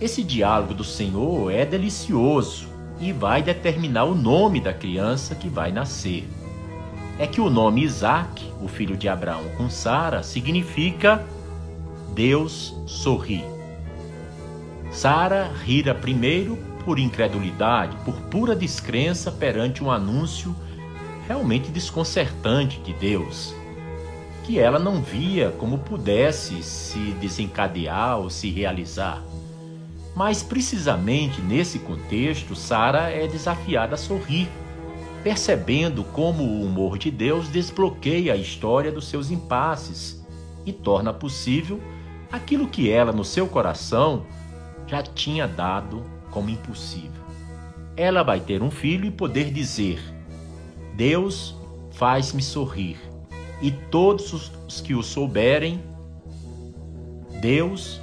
Esse 0.00 0.22
diálogo 0.22 0.74
do 0.74 0.84
Senhor 0.84 1.50
é 1.50 1.64
delicioso 1.64 2.68
e 3.00 3.12
vai 3.12 3.42
determinar 3.42 4.04
o 4.04 4.14
nome 4.14 4.60
da 4.60 4.72
criança 4.72 5.34
que 5.34 5.48
vai 5.48 5.72
nascer. 5.72 6.28
É 7.18 7.26
que 7.26 7.40
o 7.40 7.48
nome 7.48 7.82
Isaac, 7.82 8.52
o 8.60 8.68
filho 8.68 8.96
de 8.96 9.08
Abraão 9.08 9.44
com 9.56 9.70
Sara, 9.70 10.22
significa 10.22 11.24
Deus 12.14 12.72
sorri. 12.86 13.44
Sara 14.92 15.50
rira 15.64 15.92
primeiro 15.92 16.56
por 16.84 16.96
incredulidade, 17.00 17.96
por 18.04 18.14
pura 18.22 18.54
descrença 18.54 19.32
perante 19.32 19.82
um 19.82 19.90
anúncio 19.90 20.54
realmente 21.26 21.70
desconcertante 21.70 22.78
de 22.80 22.92
Deus, 22.92 23.52
que 24.44 24.60
ela 24.60 24.78
não 24.78 25.02
via 25.02 25.50
como 25.58 25.78
pudesse 25.78 26.62
se 26.62 26.98
desencadear 27.20 28.20
ou 28.20 28.30
se 28.30 28.48
realizar. 28.48 29.20
Mas 30.14 30.40
precisamente 30.40 31.40
nesse 31.40 31.80
contexto, 31.80 32.54
Sara 32.54 33.10
é 33.10 33.26
desafiada 33.26 33.94
a 33.94 33.98
sorrir, 33.98 34.48
percebendo 35.24 36.04
como 36.04 36.44
o 36.44 36.64
humor 36.64 36.96
de 36.96 37.10
Deus 37.10 37.48
desbloqueia 37.48 38.34
a 38.34 38.36
história 38.36 38.92
dos 38.92 39.08
seus 39.08 39.32
impasses 39.32 40.24
e 40.64 40.72
torna 40.72 41.12
possível 41.12 41.80
aquilo 42.30 42.68
que 42.68 42.90
ela, 42.90 43.12
no 43.12 43.24
seu 43.24 43.46
coração, 43.46 44.24
já 44.86 45.02
tinha 45.02 45.46
dado 45.46 46.02
como 46.30 46.50
impossível. 46.50 47.22
Ela 47.96 48.22
vai 48.22 48.40
ter 48.40 48.62
um 48.62 48.70
filho 48.70 49.06
e 49.06 49.10
poder 49.10 49.52
dizer: 49.52 50.00
Deus 50.94 51.56
faz-me 51.92 52.42
sorrir, 52.42 52.98
e 53.62 53.70
todos 53.70 54.32
os 54.32 54.80
que 54.80 54.94
o 54.94 55.02
souberem, 55.02 55.80
Deus 57.40 58.00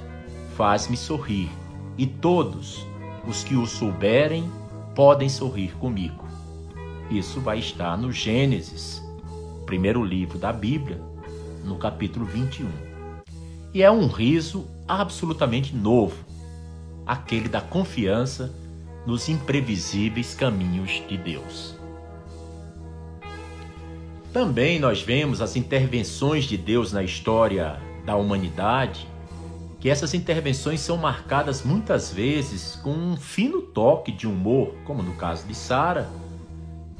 faz-me 0.56 0.96
sorrir 0.96 1.50
e 1.98 2.06
todos 2.06 2.86
os 3.26 3.44
que 3.44 3.56
o 3.56 3.66
souberem 3.66 4.50
podem 4.94 5.28
sorrir 5.28 5.76
comigo. 5.76 6.24
Isso 7.10 7.40
vai 7.40 7.58
estar 7.58 7.96
no 7.96 8.10
Gênesis, 8.10 9.02
primeiro 9.66 10.04
livro 10.04 10.38
da 10.38 10.52
Bíblia, 10.52 11.00
no 11.64 11.76
capítulo 11.76 12.24
21. 12.24 12.91
E 13.74 13.82
é 13.82 13.90
um 13.90 14.06
riso 14.06 14.66
absolutamente 14.86 15.74
novo, 15.74 16.16
aquele 17.06 17.48
da 17.48 17.60
confiança 17.60 18.52
nos 19.06 19.28
imprevisíveis 19.28 20.34
caminhos 20.34 21.02
de 21.08 21.16
Deus. 21.16 21.76
Também 24.32 24.78
nós 24.78 25.02
vemos 25.02 25.40
as 25.40 25.56
intervenções 25.56 26.44
de 26.44 26.56
Deus 26.56 26.92
na 26.92 27.02
história 27.02 27.78
da 28.04 28.16
humanidade 28.16 29.06
que 29.82 29.90
essas 29.90 30.14
intervenções 30.14 30.78
são 30.78 30.96
marcadas 30.96 31.64
muitas 31.64 32.12
vezes 32.12 32.76
com 32.84 32.92
um 32.92 33.16
fino 33.16 33.60
toque 33.60 34.12
de 34.12 34.28
humor, 34.28 34.76
como 34.84 35.02
no 35.02 35.14
caso 35.14 35.44
de 35.44 35.56
Sara, 35.56 36.08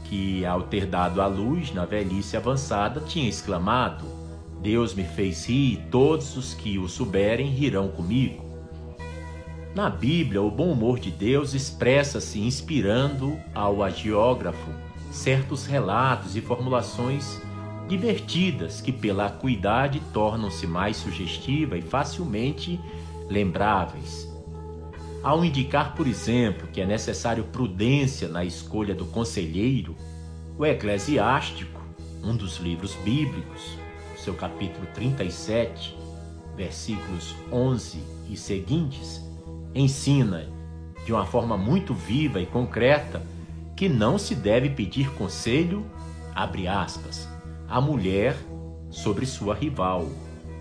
que 0.02 0.44
ao 0.44 0.64
ter 0.64 0.86
dado 0.86 1.22
à 1.22 1.28
luz 1.28 1.72
na 1.72 1.84
velhice 1.84 2.36
avançada 2.36 3.00
tinha 3.00 3.28
exclamado: 3.28 4.04
Deus 4.62 4.94
me 4.94 5.02
fez 5.02 5.44
rir, 5.46 5.72
e 5.74 5.76
todos 5.90 6.36
os 6.36 6.54
que 6.54 6.78
o 6.78 6.88
souberem 6.88 7.48
rirão 7.48 7.88
comigo. 7.88 8.44
Na 9.74 9.90
Bíblia, 9.90 10.40
o 10.40 10.50
bom 10.50 10.70
humor 10.70 11.00
de 11.00 11.10
Deus 11.10 11.52
expressa-se 11.52 12.38
inspirando 12.38 13.38
ao 13.54 13.82
agiógrafo 13.82 14.70
certos 15.10 15.66
relatos 15.66 16.36
e 16.36 16.40
formulações 16.40 17.40
divertidas 17.88 18.80
que 18.80 18.92
pela 18.92 19.26
acuidade 19.26 20.00
tornam-se 20.12 20.66
mais 20.66 20.96
sugestivas 20.96 21.78
e 21.78 21.82
facilmente 21.82 22.78
lembráveis. 23.28 24.30
Ao 25.22 25.44
indicar, 25.44 25.94
por 25.94 26.06
exemplo, 26.06 26.68
que 26.68 26.80
é 26.80 26.86
necessário 26.86 27.44
prudência 27.44 28.28
na 28.28 28.44
escolha 28.44 28.94
do 28.94 29.06
conselheiro, 29.06 29.96
o 30.58 30.64
Eclesiástico, 30.64 31.80
um 32.22 32.36
dos 32.36 32.58
livros 32.58 32.94
bíblicos, 33.04 33.81
seu 34.22 34.34
capítulo 34.34 34.86
37, 34.94 35.98
versículos 36.56 37.34
11 37.50 37.98
e 38.30 38.36
seguintes, 38.36 39.20
ensina 39.74 40.46
de 41.04 41.12
uma 41.12 41.26
forma 41.26 41.56
muito 41.56 41.92
viva 41.92 42.40
e 42.40 42.46
concreta 42.46 43.20
que 43.74 43.88
não 43.88 44.16
se 44.18 44.36
deve 44.36 44.70
pedir 44.70 45.10
conselho, 45.14 45.84
abre 46.32 46.68
aspas, 46.68 47.28
a 47.68 47.80
mulher 47.80 48.36
sobre 48.90 49.26
sua 49.26 49.56
rival, 49.56 50.08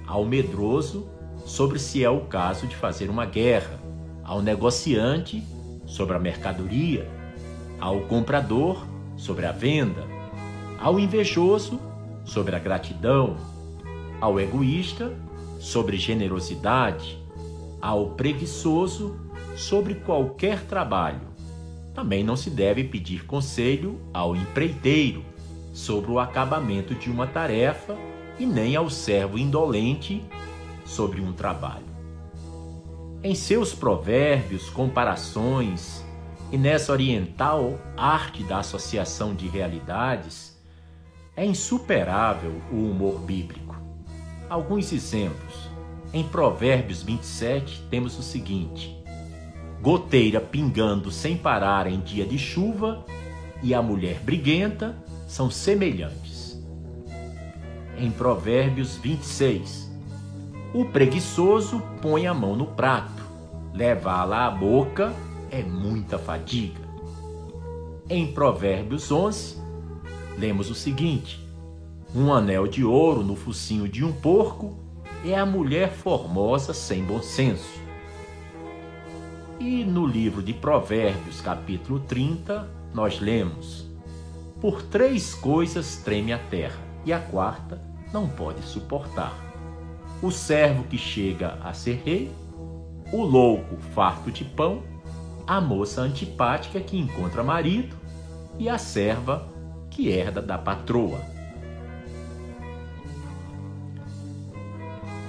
ao 0.07 0.25
medroso 0.25 1.07
sobre 1.45 1.77
se 1.77 2.03
é 2.03 2.09
o 2.09 2.21
caso 2.21 2.65
de 2.65 2.75
fazer 2.75 3.11
uma 3.11 3.27
guerra, 3.27 3.79
ao 4.23 4.41
negociante 4.41 5.43
sobre 5.85 6.15
a 6.15 6.19
mercadoria, 6.19 7.07
ao 7.79 8.01
comprador 8.01 8.83
sobre 9.15 9.45
a 9.45 9.51
venda, 9.51 10.03
ao 10.79 10.99
invejoso 10.99 11.79
sobre 12.25 12.55
a 12.55 12.59
gratidão, 12.59 13.50
ao 14.21 14.39
egoísta 14.39 15.17
sobre 15.59 15.97
generosidade, 15.97 17.21
ao 17.81 18.11
preguiçoso 18.11 19.19
sobre 19.57 19.95
qualquer 19.95 20.61
trabalho. 20.65 21.31
Também 21.93 22.23
não 22.23 22.37
se 22.37 22.49
deve 22.49 22.83
pedir 22.85 23.25
conselho 23.25 23.99
ao 24.13 24.35
empreiteiro 24.35 25.25
sobre 25.73 26.11
o 26.11 26.19
acabamento 26.19 26.95
de 26.95 27.09
uma 27.09 27.27
tarefa 27.27 27.97
e 28.39 28.45
nem 28.45 28.75
ao 28.75 28.89
servo 28.89 29.37
indolente 29.37 30.23
sobre 30.85 31.19
um 31.19 31.33
trabalho. 31.33 31.91
Em 33.23 33.35
seus 33.35 33.73
provérbios, 33.73 34.69
comparações 34.69 36.03
e 36.51 36.57
nessa 36.57 36.91
oriental 36.91 37.79
arte 37.95 38.43
da 38.43 38.59
associação 38.59 39.35
de 39.35 39.47
realidades, 39.47 40.59
é 41.35 41.45
insuperável 41.45 42.61
o 42.71 42.75
humor 42.75 43.19
bíblico. 43.19 43.70
Alguns 44.51 44.91
exemplos. 44.91 45.69
Em 46.13 46.25
Provérbios 46.25 47.01
27 47.01 47.83
temos 47.89 48.19
o 48.19 48.21
seguinte: 48.21 49.01
goteira 49.81 50.41
pingando 50.41 51.09
sem 51.09 51.37
parar 51.37 51.87
em 51.87 52.01
dia 52.01 52.25
de 52.25 52.37
chuva 52.37 53.05
e 53.63 53.73
a 53.73 53.81
mulher 53.81 54.19
briguenta 54.19 55.01
são 55.25 55.49
semelhantes. 55.49 56.61
Em 57.97 58.11
Provérbios 58.11 58.97
26, 58.97 59.89
o 60.73 60.83
preguiçoso 60.83 61.81
põe 62.01 62.27
a 62.27 62.33
mão 62.33 62.53
no 62.53 62.65
prato, 62.65 63.23
levá-la 63.73 64.47
à 64.47 64.51
boca 64.51 65.13
é 65.49 65.63
muita 65.63 66.19
fadiga. 66.19 66.81
Em 68.09 68.33
Provérbios 68.33 69.09
11, 69.13 69.55
lemos 70.37 70.69
o 70.69 70.75
seguinte: 70.75 71.40
Um 72.13 72.33
anel 72.33 72.67
de 72.67 72.83
ouro 72.83 73.23
no 73.23 73.37
focinho 73.37 73.87
de 73.87 74.03
um 74.03 74.11
porco 74.11 74.77
é 75.23 75.33
a 75.33 75.45
mulher 75.45 75.93
formosa 75.93 76.73
sem 76.73 77.05
bom 77.05 77.21
senso. 77.21 77.79
E 79.57 79.85
no 79.85 80.05
livro 80.05 80.43
de 80.43 80.53
Provérbios, 80.53 81.39
capítulo 81.39 82.01
30, 82.01 82.69
nós 82.93 83.21
lemos: 83.21 83.89
por 84.59 84.83
três 84.83 85.33
coisas 85.33 86.01
treme 86.03 86.33
a 86.33 86.37
terra, 86.37 86.81
e 87.05 87.13
a 87.13 87.19
quarta 87.19 87.81
não 88.11 88.27
pode 88.27 88.61
suportar: 88.63 89.33
o 90.21 90.29
servo 90.29 90.83
que 90.83 90.97
chega 90.97 91.59
a 91.63 91.73
ser 91.73 92.01
rei, 92.03 92.29
o 93.13 93.23
louco 93.23 93.77
farto 93.95 94.29
de 94.29 94.43
pão, 94.43 94.83
a 95.47 95.61
moça 95.61 96.01
antipática 96.01 96.81
que 96.81 96.97
encontra 96.97 97.41
marido 97.41 97.95
e 98.59 98.67
a 98.67 98.77
serva 98.77 99.47
que 99.89 100.09
herda 100.09 100.41
da 100.41 100.57
patroa. 100.57 101.40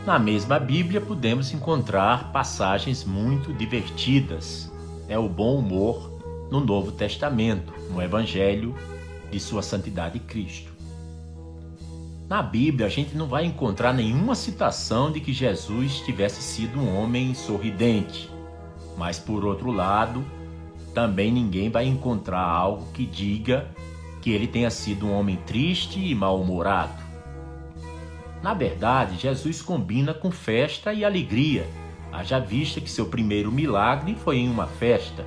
Na 0.05 0.19
mesma 0.19 0.59
Bíblia 0.59 1.01
podemos 1.01 1.55
encontrar 1.55 2.33
passagens 2.33 3.05
muito 3.05 3.53
divertidas. 3.53 4.69
É 5.09 5.17
o 5.17 5.29
bom 5.29 5.59
humor 5.59 6.11
no 6.51 6.59
Novo 6.59 6.91
Testamento, 6.91 7.73
no 7.89 8.03
Evangelho 8.03 8.75
de 9.31 9.39
Sua 9.39 9.63
Santidade 9.63 10.19
Cristo. 10.19 10.73
Na 12.29 12.43
Bíblia, 12.43 12.87
a 12.87 12.91
gente 12.91 13.17
não 13.17 13.29
vai 13.29 13.45
encontrar 13.45 13.95
nenhuma 13.95 14.35
citação 14.35 15.13
de 15.13 15.21
que 15.21 15.33
Jesus 15.33 16.01
tivesse 16.01 16.43
sido 16.43 16.81
um 16.81 16.97
homem 16.97 17.33
sorridente, 17.33 18.29
mas 18.99 19.21
por 19.21 19.45
outro 19.45 19.71
lado, 19.71 20.25
também 20.93 21.31
ninguém 21.31 21.71
vai 21.71 21.87
encontrar 21.87 22.43
algo 22.43 22.91
que 22.93 23.07
diga 23.07 23.71
que 24.21 24.31
ele 24.31 24.49
tenha 24.49 24.71
sido 24.71 25.07
um 25.07 25.13
homem 25.13 25.37
triste 25.47 26.01
e 26.01 26.13
mal-humorado. 26.13 27.02
Na 28.43 28.55
verdade, 28.55 29.17
Jesus 29.17 29.63
combina 29.63 30.13
com 30.13 30.31
festa 30.31 30.93
e 30.93 31.05
alegria, 31.05 31.65
haja 32.11 32.41
vista 32.41 32.81
que 32.81 32.91
seu 32.91 33.07
primeiro 33.07 33.53
milagre 33.53 34.17
foi 34.17 34.39
em 34.39 34.51
uma 34.51 34.67
festa. 34.67 35.25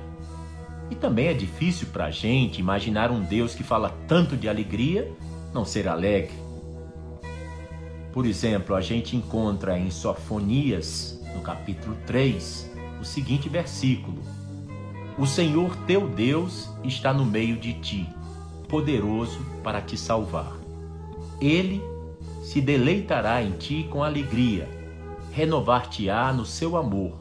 E 0.90 0.94
também 0.94 1.28
é 1.28 1.32
difícil 1.32 1.88
para 1.88 2.06
a 2.06 2.10
gente 2.10 2.60
imaginar 2.60 3.10
um 3.10 3.22
Deus 3.22 3.54
que 3.54 3.64
fala 3.64 3.90
tanto 4.06 4.36
de 4.36 4.48
alegria 4.48 5.10
não 5.52 5.64
ser 5.64 5.88
alegre. 5.88 6.34
Por 8.12 8.26
exemplo, 8.26 8.76
a 8.76 8.82
gente 8.82 9.16
encontra 9.16 9.78
em 9.78 9.90
Sofonias, 9.90 11.18
no 11.34 11.40
capítulo 11.40 11.96
3, 12.06 12.70
o 13.00 13.04
seguinte 13.04 13.48
versículo: 13.48 14.22
O 15.18 15.26
Senhor 15.26 15.74
teu 15.86 16.06
Deus 16.06 16.70
está 16.84 17.12
no 17.12 17.24
meio 17.24 17.56
de 17.56 17.72
ti, 17.80 18.08
poderoso 18.68 19.40
para 19.62 19.80
te 19.80 19.96
salvar. 19.96 20.52
Ele 21.40 21.82
se 22.46 22.60
deleitará 22.60 23.42
em 23.42 23.50
ti 23.50 23.88
com 23.90 24.04
alegria, 24.04 24.68
renovar-te-á 25.32 26.32
no 26.32 26.46
seu 26.46 26.76
amor, 26.76 27.20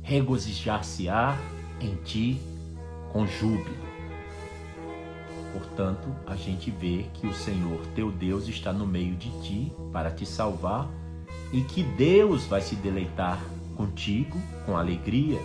regozijar-se-á 0.00 1.36
em 1.80 1.96
ti 2.04 2.40
com 3.12 3.26
júbilo. 3.26 3.84
Portanto, 5.52 6.06
a 6.24 6.36
gente 6.36 6.70
vê 6.70 7.04
que 7.14 7.26
o 7.26 7.34
Senhor 7.34 7.84
teu 7.96 8.12
Deus 8.12 8.46
está 8.46 8.72
no 8.72 8.86
meio 8.86 9.16
de 9.16 9.28
ti 9.42 9.72
para 9.92 10.12
te 10.12 10.24
salvar 10.24 10.88
e 11.52 11.60
que 11.62 11.82
Deus 11.82 12.44
vai 12.44 12.60
se 12.60 12.76
deleitar 12.76 13.42
contigo 13.76 14.38
com 14.64 14.76
alegria, 14.76 15.40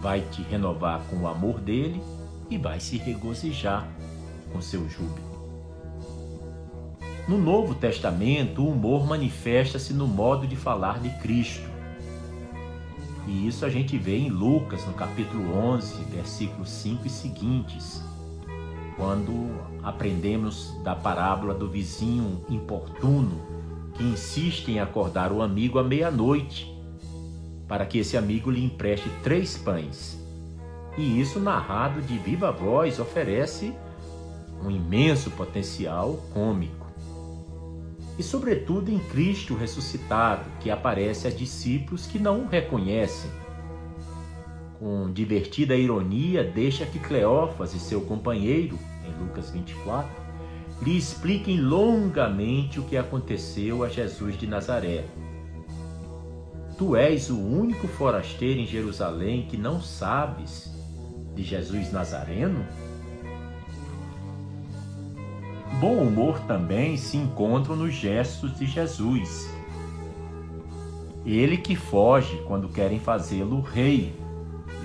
vai 0.00 0.22
te 0.22 0.40
renovar 0.40 1.02
com 1.10 1.16
o 1.16 1.28
amor 1.28 1.60
dele 1.60 2.00
e 2.48 2.56
vai 2.56 2.80
se 2.80 2.96
regozijar 2.96 3.86
com 4.50 4.62
seu 4.62 4.88
júbilo. 4.88 5.33
No 7.26 7.38
Novo 7.38 7.74
Testamento, 7.74 8.60
o 8.62 8.68
humor 8.68 9.06
manifesta-se 9.06 9.94
no 9.94 10.06
modo 10.06 10.46
de 10.46 10.56
falar 10.56 11.00
de 11.00 11.08
Cristo. 11.20 11.66
E 13.26 13.48
isso 13.48 13.64
a 13.64 13.70
gente 13.70 13.96
vê 13.96 14.18
em 14.18 14.28
Lucas, 14.28 14.84
no 14.84 14.92
capítulo 14.92 15.56
11, 15.56 16.04
versículos 16.04 16.68
5 16.68 17.06
e 17.06 17.08
seguintes, 17.08 18.02
quando 18.98 19.32
aprendemos 19.82 20.78
da 20.82 20.94
parábola 20.94 21.54
do 21.54 21.66
vizinho 21.66 22.44
importuno 22.50 23.40
que 23.94 24.02
insiste 24.02 24.70
em 24.72 24.78
acordar 24.78 25.32
o 25.32 25.40
amigo 25.40 25.78
à 25.78 25.82
meia-noite, 25.82 26.70
para 27.66 27.86
que 27.86 27.96
esse 27.96 28.18
amigo 28.18 28.50
lhe 28.50 28.62
empreste 28.62 29.08
três 29.22 29.56
pães. 29.56 30.20
E 30.98 31.22
isso, 31.22 31.40
narrado 31.40 32.02
de 32.02 32.18
viva 32.18 32.52
voz, 32.52 33.00
oferece 33.00 33.72
um 34.62 34.70
imenso 34.70 35.30
potencial 35.30 36.22
cômico 36.34 36.83
e, 38.18 38.22
sobretudo, 38.22 38.90
em 38.90 38.98
Cristo 38.98 39.54
ressuscitado, 39.54 40.44
que 40.60 40.70
aparece 40.70 41.26
a 41.26 41.30
discípulos 41.30 42.06
que 42.06 42.18
não 42.18 42.42
o 42.42 42.48
reconhecem. 42.48 43.30
Com 44.78 45.12
divertida 45.12 45.74
ironia, 45.74 46.44
deixa 46.44 46.84
que 46.86 46.98
Cleófas 46.98 47.74
e 47.74 47.78
seu 47.78 48.00
companheiro, 48.02 48.78
em 49.06 49.24
Lucas 49.24 49.50
24, 49.50 50.10
lhe 50.82 50.96
expliquem 50.96 51.60
longamente 51.60 52.78
o 52.78 52.82
que 52.82 52.96
aconteceu 52.96 53.82
a 53.82 53.88
Jesus 53.88 54.36
de 54.36 54.46
Nazaré. 54.46 55.04
Tu 56.76 56.96
és 56.96 57.30
o 57.30 57.38
único 57.38 57.86
forasteiro 57.86 58.60
em 58.60 58.66
Jerusalém 58.66 59.46
que 59.46 59.56
não 59.56 59.80
sabes 59.80 60.72
de 61.34 61.42
Jesus 61.42 61.92
Nazareno? 61.92 62.66
Bom 65.80 65.96
humor 65.96 66.40
também 66.40 66.96
se 66.96 67.16
encontra 67.16 67.74
nos 67.74 67.92
gestos 67.92 68.56
de 68.56 68.66
Jesus. 68.66 69.52
Ele 71.26 71.56
que 71.56 71.74
foge 71.74 72.36
quando 72.46 72.68
querem 72.68 73.00
fazê-lo 73.00 73.60
rei. 73.60 74.14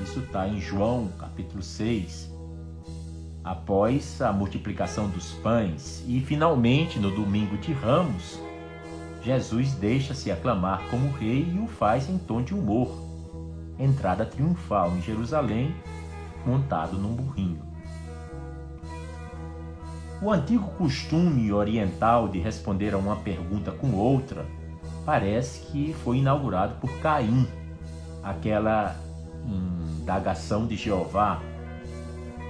Isso 0.04 0.20
está 0.20 0.48
em 0.48 0.60
João 0.60 1.10
capítulo 1.20 1.62
6. 1.62 2.34
Após 3.44 4.22
a 4.22 4.34
multiplicação 4.34 5.08
dos 5.10 5.32
pães 5.34 6.04
e 6.08 6.20
finalmente 6.22 7.00
no 7.00 7.12
domingo 7.12 7.58
de 7.58 7.72
Ramos, 7.72 8.40
Jesus 9.22 9.74
deixa-se 9.74 10.32
aclamar 10.32 10.82
como 10.90 11.12
rei 11.12 11.48
e 11.54 11.60
o 11.60 11.68
faz 11.68 12.10
em 12.10 12.18
tom 12.18 12.42
de 12.42 12.54
humor. 12.54 12.90
Entrada 13.78 14.26
triunfal 14.26 14.96
em 14.98 15.02
Jerusalém, 15.02 15.74
montado 16.46 16.98
num 16.98 17.14
burrinho. 17.14 17.69
O 20.22 20.30
antigo 20.32 20.68
costume 20.72 21.54
oriental 21.54 22.28
de 22.28 22.40
responder 22.40 22.94
a 22.94 22.98
uma 22.98 23.16
pergunta 23.16 23.72
com 23.72 23.94
outra 23.94 24.46
parece 25.06 25.62
que 25.68 25.94
foi 26.04 26.18
inaugurado 26.18 26.76
por 26.76 26.92
Caim, 27.00 27.48
aquela 28.22 28.98
indagação 29.46 30.68
de 30.68 30.76
Jeová: 30.76 31.42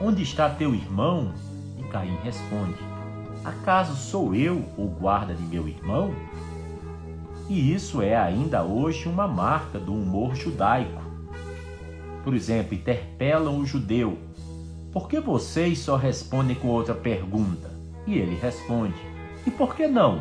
Onde 0.01 0.23
está 0.23 0.49
teu 0.49 0.73
irmão? 0.73 1.31
E 1.77 1.83
Caim 1.83 2.17
responde: 2.23 2.79
Acaso 3.45 3.95
sou 3.95 4.33
eu 4.33 4.65
o 4.75 4.87
guarda 4.87 5.35
de 5.35 5.43
meu 5.43 5.67
irmão? 5.67 6.11
E 7.47 7.71
isso 7.71 8.01
é 8.01 8.17
ainda 8.17 8.63
hoje 8.63 9.07
uma 9.07 9.27
marca 9.27 9.77
do 9.77 9.93
humor 9.93 10.35
judaico. 10.35 11.03
Por 12.23 12.33
exemplo, 12.33 12.73
interpelam 12.73 13.59
o 13.59 13.65
judeu 13.65 14.17
por 14.91 15.07
que 15.07 15.19
vocês 15.19 15.79
só 15.79 15.95
respondem 15.95 16.55
com 16.55 16.67
outra 16.67 16.95
pergunta? 16.95 17.71
E 18.07 18.17
ele 18.17 18.35
responde: 18.35 18.99
E 19.45 19.51
por 19.51 19.75
que 19.75 19.87
não? 19.87 20.19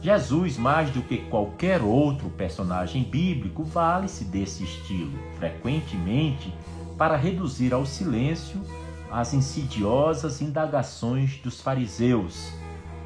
Jesus, 0.00 0.56
mais 0.56 0.90
do 0.90 1.02
que 1.02 1.18
qualquer 1.18 1.82
outro 1.82 2.30
personagem 2.30 3.02
bíblico, 3.02 3.64
vale-se 3.64 4.24
desse 4.24 4.62
estilo, 4.62 5.18
frequentemente 5.36 6.54
para 6.96 7.16
reduzir 7.16 7.74
ao 7.74 7.84
silêncio 7.84 8.60
as 9.10 9.34
insidiosas 9.34 10.40
indagações 10.40 11.38
dos 11.38 11.60
fariseus, 11.60 12.52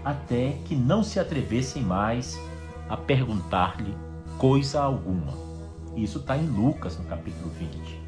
até 0.04 0.52
que 0.66 0.74
não 0.74 1.02
se 1.02 1.18
atrevessem 1.18 1.82
mais 1.82 2.38
a 2.88 2.96
perguntar-lhe 2.96 3.94
coisa 4.36 4.82
alguma. 4.82 5.32
Isso 5.96 6.18
está 6.18 6.36
em 6.36 6.46
Lucas, 6.46 6.98
no 6.98 7.04
capítulo 7.04 7.50
20. 7.58 8.01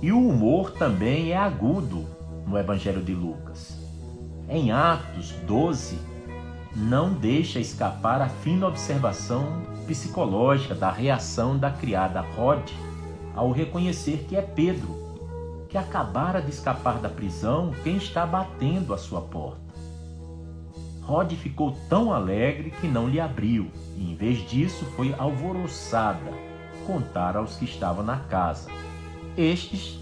E 0.00 0.12
o 0.12 0.28
humor 0.28 0.70
também 0.70 1.32
é 1.32 1.36
agudo 1.36 2.06
no 2.46 2.56
Evangelho 2.56 3.02
de 3.02 3.12
Lucas. 3.12 3.76
Em 4.48 4.70
Atos 4.70 5.32
12, 5.44 5.98
não 6.76 7.12
deixa 7.12 7.58
escapar 7.58 8.22
a 8.22 8.28
fina 8.28 8.68
observação 8.68 9.60
psicológica 9.88 10.72
da 10.72 10.92
reação 10.92 11.58
da 11.58 11.72
criada 11.72 12.20
Rod 12.20 12.70
ao 13.34 13.50
reconhecer 13.50 14.24
que 14.28 14.36
é 14.36 14.42
Pedro, 14.42 14.96
que 15.68 15.76
acabara 15.76 16.40
de 16.40 16.50
escapar 16.50 16.98
da 16.98 17.08
prisão, 17.08 17.72
quem 17.82 17.96
está 17.96 18.24
batendo 18.24 18.94
à 18.94 18.98
sua 18.98 19.20
porta. 19.20 19.60
Rod 21.02 21.32
ficou 21.32 21.76
tão 21.88 22.12
alegre 22.12 22.70
que 22.70 22.86
não 22.86 23.08
lhe 23.08 23.18
abriu, 23.18 23.68
e 23.96 24.12
em 24.12 24.14
vez 24.14 24.48
disso 24.48 24.84
foi 24.94 25.12
alvoroçada 25.18 26.32
contar 26.86 27.36
aos 27.36 27.56
que 27.56 27.64
estavam 27.64 28.04
na 28.04 28.18
casa 28.18 28.70
estes 29.38 29.98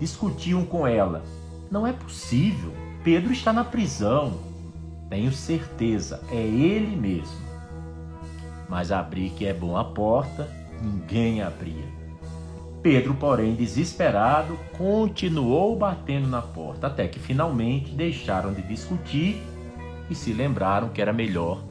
discutiam 0.00 0.64
com 0.64 0.86
ela: 0.86 1.22
Não 1.70 1.86
é 1.86 1.92
possível, 1.92 2.72
Pedro 3.04 3.32
está 3.32 3.52
na 3.52 3.64
prisão. 3.64 4.38
Tenho 5.10 5.32
certeza, 5.32 6.22
é 6.30 6.40
ele 6.40 6.96
mesmo. 6.96 7.48
Mas 8.68 8.90
abrir 8.90 9.30
que 9.30 9.46
é 9.46 9.54
bom 9.54 9.76
a 9.76 9.84
porta, 9.84 10.48
ninguém 10.82 11.42
abria. 11.42 11.98
Pedro, 12.82 13.14
porém, 13.14 13.54
desesperado, 13.54 14.58
continuou 14.76 15.76
batendo 15.76 16.28
na 16.28 16.40
porta, 16.40 16.86
até 16.86 17.08
que 17.08 17.18
finalmente 17.18 17.92
deixaram 17.92 18.52
de 18.52 18.62
discutir 18.62 19.42
e 20.08 20.14
se 20.14 20.32
lembraram 20.32 20.88
que 20.90 21.02
era 21.02 21.12
melhor 21.12 21.62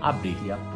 abrir-lhe 0.00 0.50
a 0.50 0.56
porta. 0.56 0.74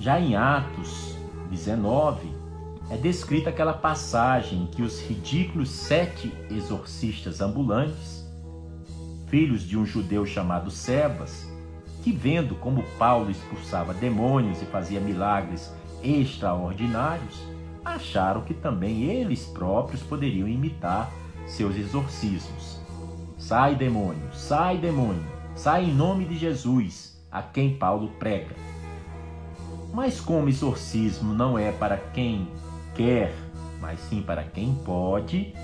Já 0.00 0.20
em 0.20 0.36
Atos 0.36 1.16
19, 1.50 2.39
é 2.90 2.96
descrita 2.96 3.50
aquela 3.50 3.72
passagem 3.72 4.62
em 4.62 4.66
que 4.66 4.82
os 4.82 5.00
ridículos 5.00 5.70
sete 5.70 6.32
exorcistas 6.50 7.40
ambulantes, 7.40 8.28
filhos 9.28 9.62
de 9.62 9.78
um 9.78 9.86
judeu 9.86 10.26
chamado 10.26 10.72
Sebas, 10.72 11.48
que 12.02 12.10
vendo 12.10 12.56
como 12.56 12.82
Paulo 12.98 13.30
expulsava 13.30 13.94
demônios 13.94 14.60
e 14.60 14.64
fazia 14.64 14.98
milagres 14.98 15.72
extraordinários, 16.02 17.40
acharam 17.84 18.40
que 18.40 18.54
também 18.54 19.04
eles 19.04 19.46
próprios 19.46 20.02
poderiam 20.02 20.48
imitar 20.48 21.12
seus 21.46 21.76
exorcismos. 21.76 22.80
Sai 23.38 23.76
demônio, 23.76 24.34
sai 24.34 24.78
demônio, 24.78 25.24
sai 25.54 25.84
em 25.84 25.94
nome 25.94 26.24
de 26.24 26.36
Jesus, 26.36 27.16
a 27.30 27.40
quem 27.40 27.76
Paulo 27.76 28.08
prega. 28.18 28.56
Mas 29.92 30.20
como 30.20 30.48
exorcismo 30.48 31.32
não 31.32 31.56
é 31.58 31.70
para 31.70 31.96
quem 31.96 32.48
quer 33.00 33.32
mas 33.80 33.98
sim 34.00 34.20
para 34.20 34.44
quem 34.44 34.74
pode, 34.84 35.54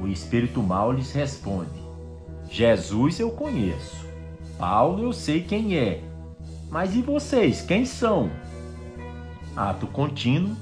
o 0.00 0.08
espírito 0.08 0.62
mau 0.62 0.90
lhes 0.90 1.12
responde: 1.12 1.78
Jesus 2.50 3.20
eu 3.20 3.30
conheço, 3.30 4.06
Paulo 4.58 5.02
eu 5.02 5.12
sei 5.12 5.42
quem 5.42 5.76
é, 5.76 6.02
mas 6.70 6.94
e 6.94 7.02
vocês, 7.02 7.60
quem 7.60 7.84
são? 7.84 8.30
Ato 9.54 9.86
contínuo, 9.86 10.56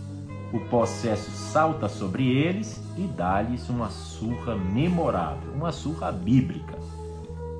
o 0.52 0.58
possesso 0.68 1.30
salta 1.30 1.88
sobre 1.88 2.28
eles 2.28 2.82
e 2.98 3.02
dá-lhes 3.02 3.68
uma 3.68 3.88
surra 3.88 4.56
memorável, 4.56 5.52
uma 5.52 5.70
surra 5.70 6.10
bíblica. 6.10 6.74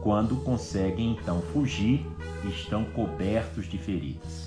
Quando 0.03 0.37
conseguem 0.37 1.13
então 1.13 1.41
fugir, 1.53 2.05
estão 2.45 2.85
cobertos 2.85 3.69
de 3.69 3.77
feridas. 3.77 4.46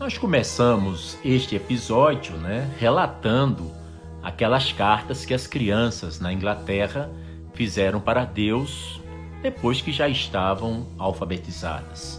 Nós 0.00 0.16
começamos 0.16 1.18
este 1.22 1.54
episódio 1.54 2.34
né, 2.38 2.74
relatando 2.78 3.70
aquelas 4.22 4.72
cartas 4.72 5.26
que 5.26 5.34
as 5.34 5.46
crianças 5.46 6.18
na 6.18 6.32
Inglaterra 6.32 7.10
fizeram 7.52 8.00
para 8.00 8.24
Deus 8.24 8.98
depois 9.42 9.82
que 9.82 9.92
já 9.92 10.08
estavam 10.08 10.86
alfabetizadas. 10.96 12.18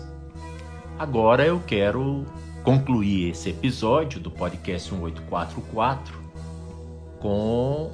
Agora 0.99 1.43
eu 1.43 1.59
quero 1.59 2.23
concluir 2.63 3.31
esse 3.31 3.49
episódio 3.49 4.19
do 4.19 4.29
podcast 4.29 4.93
1844 4.93 6.21
com 7.19 7.91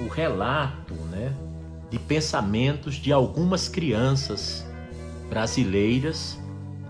o 0.00 0.08
relato 0.08 0.94
né, 1.10 1.30
de 1.90 1.98
pensamentos 1.98 2.94
de 2.94 3.12
algumas 3.12 3.68
crianças 3.68 4.66
brasileiras 5.28 6.38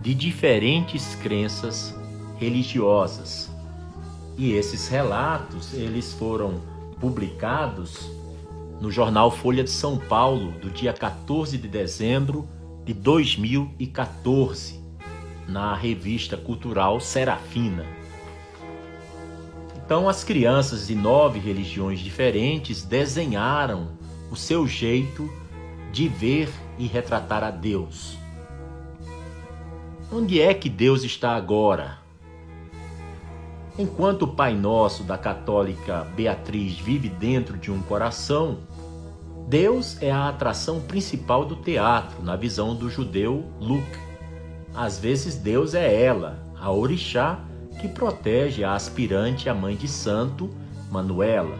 de 0.00 0.14
diferentes 0.14 1.16
crenças 1.16 1.95
religiosas. 2.38 3.50
E 4.36 4.52
esses 4.52 4.88
relatos, 4.88 5.72
eles 5.72 6.12
foram 6.12 6.60
publicados 7.00 8.10
no 8.80 8.90
jornal 8.90 9.30
Folha 9.30 9.64
de 9.64 9.70
São 9.70 9.98
Paulo, 9.98 10.52
do 10.60 10.70
dia 10.70 10.92
14 10.92 11.56
de 11.56 11.66
dezembro 11.66 12.46
de 12.84 12.92
2014, 12.92 14.80
na 15.48 15.74
revista 15.74 16.36
cultural 16.36 17.00
Serafina. 17.00 17.86
Então, 19.84 20.08
as 20.08 20.24
crianças 20.24 20.88
de 20.88 20.94
nove 20.94 21.38
religiões 21.38 22.00
diferentes 22.00 22.82
desenharam 22.82 23.92
o 24.30 24.36
seu 24.36 24.66
jeito 24.66 25.32
de 25.92 26.08
ver 26.08 26.50
e 26.76 26.86
retratar 26.86 27.42
a 27.42 27.50
Deus. 27.50 28.18
Onde 30.12 30.40
é 30.40 30.52
que 30.52 30.68
Deus 30.68 31.04
está 31.04 31.34
agora? 31.34 32.05
Enquanto 33.78 34.22
o 34.22 34.28
Pai 34.28 34.54
Nosso 34.54 35.04
da 35.04 35.18
católica 35.18 36.06
Beatriz 36.16 36.78
vive 36.78 37.10
dentro 37.10 37.58
de 37.58 37.70
um 37.70 37.82
coração, 37.82 38.60
Deus 39.48 40.00
é 40.00 40.10
a 40.10 40.30
atração 40.30 40.80
principal 40.80 41.44
do 41.44 41.56
teatro, 41.56 42.22
na 42.22 42.36
visão 42.36 42.74
do 42.74 42.88
judeu 42.88 43.44
Luke. 43.60 43.98
Às 44.74 44.98
vezes, 44.98 45.36
Deus 45.36 45.74
é 45.74 46.02
ela, 46.02 46.42
a 46.58 46.72
orixá, 46.72 47.38
que 47.78 47.86
protege 47.86 48.64
a 48.64 48.72
aspirante 48.72 49.46
a 49.50 49.54
mãe 49.54 49.76
de 49.76 49.88
santo, 49.88 50.48
Manuela. 50.90 51.56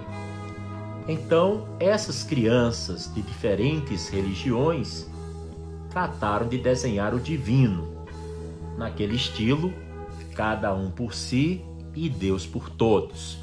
Então, 1.07 1.69
essas 1.79 2.23
crianças 2.23 3.12
de 3.14 3.21
diferentes 3.21 4.09
religiões 4.09 5.07
trataram 5.91 6.49
de 6.49 6.57
desenhar 6.57 7.14
o 7.14 7.21
divino, 7.21 7.95
naquele 8.79 9.17
estilo, 9.17 9.71
cada 10.35 10.75
um 10.75 10.91
por 10.91 11.12
si 11.12 11.62
e 11.97 12.09
Deus 12.09 12.47
por 12.47 12.68
todos. 12.68 13.38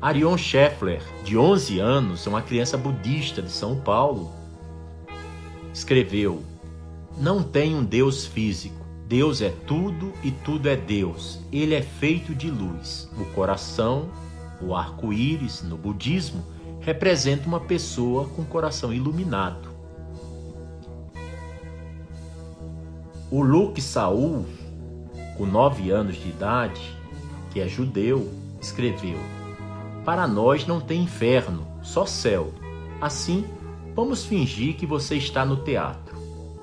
Arion 0.00 0.36
Scheffler, 0.36 1.02
de 1.24 1.36
11 1.36 1.78
anos, 1.78 2.26
uma 2.26 2.42
criança 2.42 2.76
budista 2.76 3.40
de 3.40 3.50
São 3.50 3.80
Paulo, 3.80 4.30
escreveu: 5.72 6.42
Não 7.16 7.42
tem 7.42 7.74
um 7.74 7.84
Deus 7.84 8.26
físico. 8.26 8.76
Deus 9.08 9.40
é 9.40 9.48
tudo 9.66 10.12
e 10.22 10.30
tudo 10.30 10.68
é 10.68 10.76
Deus. 10.76 11.40
Ele 11.50 11.74
é 11.74 11.80
feito 11.80 12.34
de 12.34 12.50
luz. 12.50 13.08
O 13.18 13.24
coração, 13.34 14.10
o 14.60 14.74
arco-íris, 14.74 15.62
no 15.62 15.78
budismo, 15.78 16.44
representa 16.80 17.46
uma 17.46 17.60
pessoa 17.60 18.28
com 18.28 18.44
coração 18.44 18.92
iluminado. 18.92 19.68
O 23.30 23.42
Luke 23.42 23.80
Saul 23.80 24.46
com 25.38 25.46
nove 25.46 25.90
anos 25.90 26.16
de 26.16 26.28
idade, 26.28 26.94
que 27.50 27.60
é 27.60 27.68
judeu, 27.68 28.28
escreveu: 28.60 29.18
Para 30.04 30.26
nós 30.26 30.66
não 30.66 30.80
tem 30.80 31.04
inferno, 31.04 31.66
só 31.80 32.04
céu. 32.04 32.52
Assim, 33.00 33.46
vamos 33.94 34.24
fingir 34.24 34.76
que 34.76 34.84
você 34.84 35.14
está 35.14 35.44
no 35.44 35.58
teatro. 35.58 36.18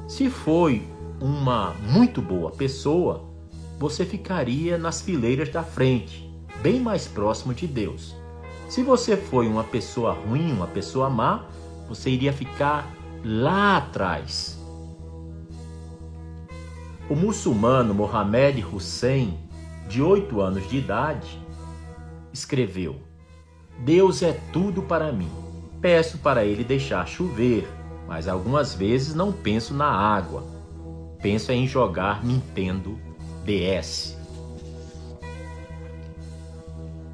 Se 0.08 0.30
foi 0.30 0.86
uma 1.20 1.74
muito 1.90 2.22
boa 2.22 2.52
pessoa, 2.52 3.24
você 3.80 4.06
ficaria 4.06 4.78
nas 4.78 5.02
fileiras 5.02 5.50
da 5.50 5.64
frente, 5.64 6.30
bem 6.62 6.80
mais 6.80 7.08
próximo 7.08 7.54
de 7.54 7.66
Deus. 7.66 8.16
Se 8.70 8.84
você 8.84 9.16
foi 9.16 9.48
uma 9.48 9.64
pessoa 9.64 10.12
ruim, 10.14 10.52
uma 10.52 10.68
pessoa 10.68 11.10
má, 11.10 11.46
você 11.88 12.10
iria 12.10 12.34
ficar 12.34 12.92
lá 13.24 13.78
atrás, 13.78 14.55
o 17.10 17.16
muçulmano 17.16 17.94
Mohamed 17.94 18.64
Hussein, 18.66 19.38
de 19.88 20.02
oito 20.02 20.42
anos 20.42 20.68
de 20.68 20.78
idade, 20.78 21.40
escreveu: 22.34 22.96
Deus 23.80 24.24
é 24.24 24.40
tudo 24.52 24.82
para 24.82 25.12
mim. 25.12 25.30
Peço 25.82 26.18
para 26.18 26.44
ele 26.44 26.64
deixar 26.64 27.08
chover, 27.08 27.68
mas 28.08 28.28
algumas 28.28 28.74
vezes 28.74 29.14
não 29.14 29.32
penso 29.32 29.74
na 29.74 29.90
água. 29.90 30.44
Penso 31.22 31.52
em 31.52 31.68
jogar 31.68 32.24
Nintendo 32.24 32.98
DS. 33.46 34.18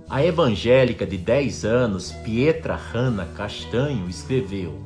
A 0.09 0.23
evangélica 0.25 1.05
de 1.05 1.17
10 1.17 1.65
anos, 1.65 2.11
Pietra 2.11 2.75
Hanna 2.75 3.25
Castanho, 3.35 4.09
escreveu: 4.09 4.81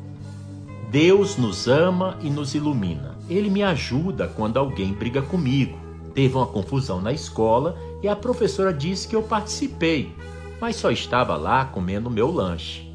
Deus 0.90 1.38
nos 1.38 1.68
ama 1.68 2.18
e 2.22 2.30
nos 2.30 2.56
ilumina. 2.56 3.15
Ele 3.30 3.50
me 3.50 3.64
ajuda 3.64 4.28
quando 4.28 4.58
alguém 4.58 4.94
briga 4.94 5.22
comigo. 5.22 5.78
Teve 6.14 6.36
uma 6.36 6.46
confusão 6.46 7.02
na 7.02 7.12
escola 7.12 7.78
e 8.02 8.08
a 8.08 8.16
professora 8.16 8.74
disse 8.74 9.08
que 9.08 9.16
eu 9.16 9.24
participei, 9.24 10.16
mas 10.62 10.76
só 10.76 10.92
estava 10.92 11.36
lá 11.36 11.66
comendo 11.66 12.10
meu 12.10 12.32
lanche. 12.32 12.86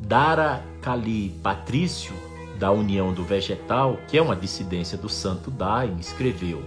Dara 0.00 0.64
Kali 0.80 1.30
Patrício, 1.42 2.14
da 2.58 2.70
União 2.70 3.12
do 3.12 3.22
Vegetal, 3.22 3.98
que 4.08 4.16
é 4.16 4.22
uma 4.22 4.36
dissidência 4.36 4.96
do 4.96 5.08
Santo 5.08 5.50
Daime, 5.50 6.00
escreveu: 6.00 6.62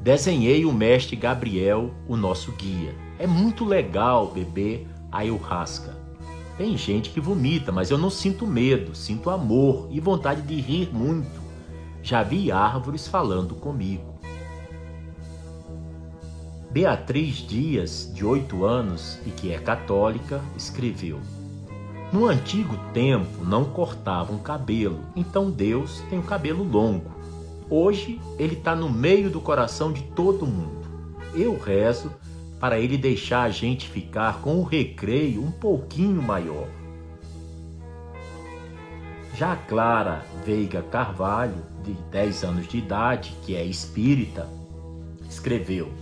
Desenhei 0.00 0.64
o 0.64 0.72
mestre 0.72 1.16
Gabriel, 1.16 1.92
o 2.08 2.16
nosso 2.16 2.52
guia. 2.52 2.94
É 3.18 3.26
muito 3.26 3.64
legal 3.64 4.28
beber 4.28 4.86
ayahuasca. 5.10 6.05
Tem 6.56 6.76
gente 6.76 7.10
que 7.10 7.20
vomita, 7.20 7.70
mas 7.70 7.90
eu 7.90 7.98
não 7.98 8.08
sinto 8.08 8.46
medo, 8.46 8.94
sinto 8.94 9.28
amor 9.28 9.88
e 9.90 10.00
vontade 10.00 10.40
de 10.40 10.58
rir 10.58 10.88
muito. 10.92 11.40
Já 12.02 12.22
vi 12.22 12.50
árvores 12.50 13.06
falando 13.06 13.54
comigo. 13.54 14.16
Beatriz 16.70 17.36
Dias, 17.36 18.10
de 18.14 18.24
8 18.24 18.64
anos 18.64 19.18
e 19.26 19.30
que 19.30 19.52
é 19.52 19.58
católica, 19.58 20.40
escreveu: 20.56 21.20
No 22.12 22.26
antigo 22.26 22.76
tempo 22.94 23.44
não 23.44 23.64
cortavam 23.64 24.38
cabelo, 24.38 25.00
então 25.14 25.50
Deus 25.50 26.02
tem 26.08 26.18
o 26.18 26.22
cabelo 26.22 26.64
longo. 26.64 27.10
Hoje 27.68 28.20
ele 28.38 28.54
está 28.54 28.74
no 28.74 28.88
meio 28.88 29.28
do 29.28 29.40
coração 29.40 29.92
de 29.92 30.02
todo 30.02 30.46
mundo. 30.46 30.86
Eu 31.34 31.58
rezo 31.58 32.12
para 32.58 32.78
ele 32.78 32.96
deixar 32.96 33.42
a 33.42 33.50
gente 33.50 33.88
ficar 33.88 34.40
com 34.40 34.60
o 34.60 34.64
recreio 34.64 35.42
um 35.42 35.50
pouquinho 35.50 36.22
maior. 36.22 36.68
Já 39.34 39.54
Clara 39.54 40.24
Veiga 40.44 40.82
Carvalho, 40.82 41.62
de 41.84 41.92
10 42.10 42.44
anos 42.44 42.68
de 42.68 42.78
idade, 42.78 43.36
que 43.44 43.54
é 43.54 43.64
espírita, 43.64 44.48
escreveu: 45.28 45.92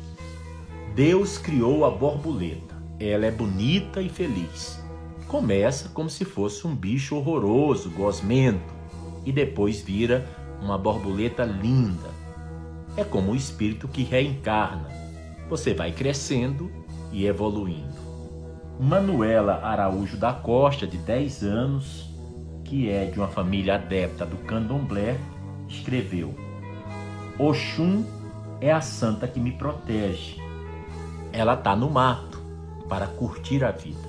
Deus 0.94 1.36
criou 1.36 1.84
a 1.84 1.90
borboleta. 1.90 2.74
Ela 3.00 3.26
é 3.26 3.30
bonita 3.32 4.00
e 4.00 4.08
feliz. 4.08 4.80
Começa 5.26 5.88
como 5.88 6.08
se 6.08 6.24
fosse 6.24 6.64
um 6.64 6.76
bicho 6.76 7.16
horroroso, 7.16 7.90
gosmento, 7.90 8.72
e 9.26 9.32
depois 9.32 9.80
vira 9.80 10.24
uma 10.62 10.78
borboleta 10.78 11.44
linda. 11.44 12.14
É 12.96 13.02
como 13.02 13.32
o 13.32 13.36
espírito 13.36 13.88
que 13.88 14.04
reencarna 14.04 15.03
você 15.54 15.72
vai 15.72 15.92
crescendo 15.92 16.68
e 17.12 17.26
evoluindo. 17.26 17.94
Manuela 18.80 19.60
Araújo 19.62 20.16
da 20.16 20.32
Costa, 20.32 20.84
de 20.84 20.96
10 20.96 21.44
anos, 21.44 22.10
que 22.64 22.90
é 22.90 23.04
de 23.04 23.20
uma 23.20 23.28
família 23.28 23.76
adepta 23.76 24.26
do 24.26 24.36
candomblé, 24.38 25.16
escreveu: 25.68 26.34
Oxum 27.38 28.04
é 28.60 28.72
a 28.72 28.80
santa 28.80 29.28
que 29.28 29.38
me 29.38 29.52
protege. 29.52 30.42
Ela 31.32 31.54
está 31.54 31.76
no 31.76 31.88
mato 31.88 32.42
para 32.88 33.06
curtir 33.06 33.62
a 33.62 33.70
vida. 33.70 34.08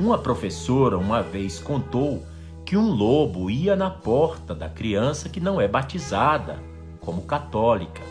Uma 0.00 0.18
professora 0.18 0.98
uma 0.98 1.22
vez 1.22 1.60
contou 1.60 2.24
que 2.64 2.76
um 2.76 2.90
lobo 2.90 3.48
ia 3.48 3.76
na 3.76 3.88
porta 3.88 4.52
da 4.52 4.68
criança 4.68 5.28
que 5.28 5.38
não 5.38 5.60
é 5.60 5.68
batizada 5.68 6.60
como 6.98 7.22
católica. 7.22 8.02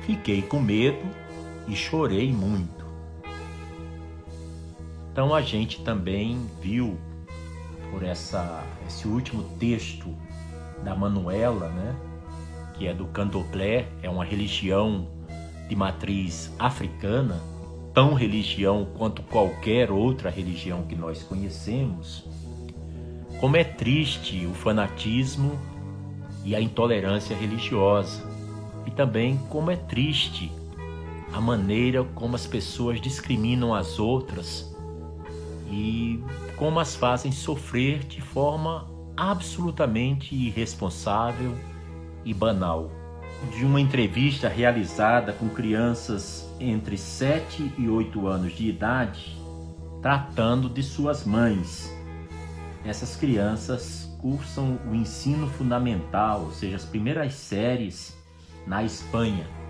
Fiquei 0.00 0.42
com 0.42 0.58
medo 0.58 1.22
e 1.68 1.74
chorei 1.74 2.32
muito. 2.32 2.84
Então 5.12 5.34
a 5.34 5.40
gente 5.40 5.80
também 5.82 6.40
viu 6.60 6.98
por 7.90 8.02
essa 8.02 8.64
esse 8.86 9.06
último 9.06 9.44
texto 9.58 10.14
da 10.82 10.94
Manuela, 10.94 11.68
né, 11.68 11.94
que 12.74 12.86
é 12.86 12.92
do 12.92 13.06
Candomblé, 13.06 13.86
é 14.02 14.10
uma 14.10 14.24
religião 14.24 15.08
de 15.68 15.76
matriz 15.76 16.52
africana, 16.58 17.40
tão 17.94 18.12
religião 18.12 18.86
quanto 18.96 19.22
qualquer 19.22 19.90
outra 19.90 20.28
religião 20.28 20.82
que 20.82 20.96
nós 20.96 21.22
conhecemos. 21.22 22.24
Como 23.40 23.56
é 23.56 23.64
triste 23.64 24.44
o 24.46 24.52
fanatismo 24.52 25.58
e 26.44 26.54
a 26.54 26.60
intolerância 26.60 27.36
religiosa, 27.36 28.22
e 28.84 28.90
também 28.90 29.38
como 29.48 29.70
é 29.70 29.76
triste 29.76 30.52
a 31.34 31.40
maneira 31.40 32.04
como 32.14 32.36
as 32.36 32.46
pessoas 32.46 33.00
discriminam 33.00 33.74
as 33.74 33.98
outras 33.98 34.72
e 35.68 36.22
como 36.56 36.78
as 36.78 36.94
fazem 36.94 37.32
sofrer 37.32 38.04
de 38.04 38.20
forma 38.20 38.88
absolutamente 39.16 40.32
irresponsável 40.32 41.52
e 42.24 42.32
banal. 42.32 42.88
De 43.50 43.64
uma 43.64 43.80
entrevista 43.80 44.48
realizada 44.48 45.32
com 45.32 45.48
crianças 45.48 46.48
entre 46.60 46.96
7 46.96 47.74
e 47.76 47.88
8 47.88 48.28
anos 48.28 48.52
de 48.54 48.68
idade, 48.68 49.36
tratando 50.00 50.68
de 50.68 50.84
suas 50.84 51.26
mães. 51.26 51.92
Essas 52.84 53.16
crianças 53.16 54.08
cursam 54.20 54.78
o 54.88 54.94
ensino 54.94 55.48
fundamental, 55.48 56.42
ou 56.42 56.52
seja, 56.52 56.76
as 56.76 56.84
primeiras 56.84 57.34
séries 57.34 58.16
na 58.68 58.84
Espanha. 58.84 59.63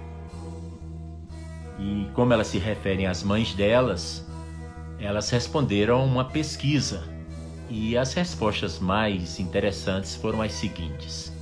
E 1.78 2.08
como 2.14 2.32
elas 2.32 2.46
se 2.48 2.58
referem 2.58 3.06
às 3.06 3.22
mães 3.22 3.54
delas, 3.54 4.24
elas 4.98 5.28
responderam 5.30 6.00
a 6.00 6.02
uma 6.02 6.24
pesquisa. 6.24 7.04
E 7.68 7.96
as 7.96 8.12
respostas 8.12 8.78
mais 8.78 9.40
interessantes 9.40 10.14
foram 10.14 10.42
as 10.42 10.52
seguintes: 10.52 11.32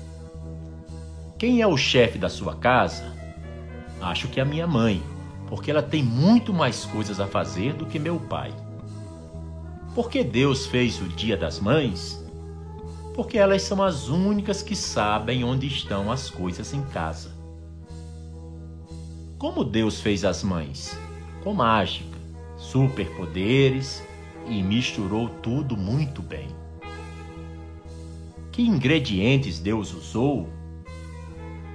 Quem 1.39 1.61
é 1.61 1.66
o 1.66 1.76
chefe 1.76 2.18
da 2.18 2.28
sua 2.28 2.57
casa? 2.57 3.12
Acho 4.01 4.28
que 4.28 4.41
é 4.41 4.43
a 4.43 4.47
minha 4.47 4.66
mãe, 4.66 5.03
porque 5.49 5.70
ela 5.70 5.83
tem 5.83 6.03
muito 6.03 6.53
mais 6.53 6.85
coisas 6.85 7.20
a 7.20 7.26
fazer 7.26 7.74
do 7.74 7.87
que 7.87 7.99
meu 7.99 8.18
pai. 8.18 8.53
Por 9.95 10.09
que 10.09 10.24
Deus 10.24 10.66
fez 10.66 11.01
o 11.01 11.09
Dia 11.09 11.37
das 11.37 11.61
Mães? 11.61 12.24
Porque 13.14 13.37
elas 13.37 13.62
são 13.62 13.83
as 13.83 14.09
únicas 14.09 14.62
que 14.62 14.74
sabem 14.74 15.45
onde 15.45 15.66
estão 15.66 16.11
as 16.11 16.30
coisas 16.30 16.72
em 16.72 16.83
casa. 16.85 17.32
Como 19.43 19.64
Deus 19.64 20.01
fez 20.01 20.24
as 20.24 20.45
mães? 20.45 20.97
Com 21.43 21.53
mágica, 21.53 22.16
superpoderes 22.57 24.01
e 24.47 24.62
misturou 24.62 25.28
tudo 25.28 25.76
muito 25.76 26.22
bem. 26.22 26.47
Que 28.53 28.62
ingredientes 28.62 29.59
Deus 29.59 29.93
usou? 29.93 30.49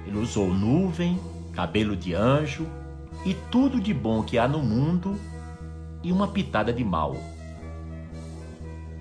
Ele 0.06 0.16
usou 0.16 0.48
nuvem, 0.48 1.20
cabelo 1.52 1.94
de 1.94 2.14
anjo 2.14 2.66
e 3.26 3.34
tudo 3.50 3.82
de 3.82 3.92
bom 3.92 4.22
que 4.22 4.38
há 4.38 4.48
no 4.48 4.62
mundo 4.62 5.20
e 6.02 6.10
uma 6.10 6.28
pitada 6.28 6.72
de 6.72 6.82
mal. 6.82 7.18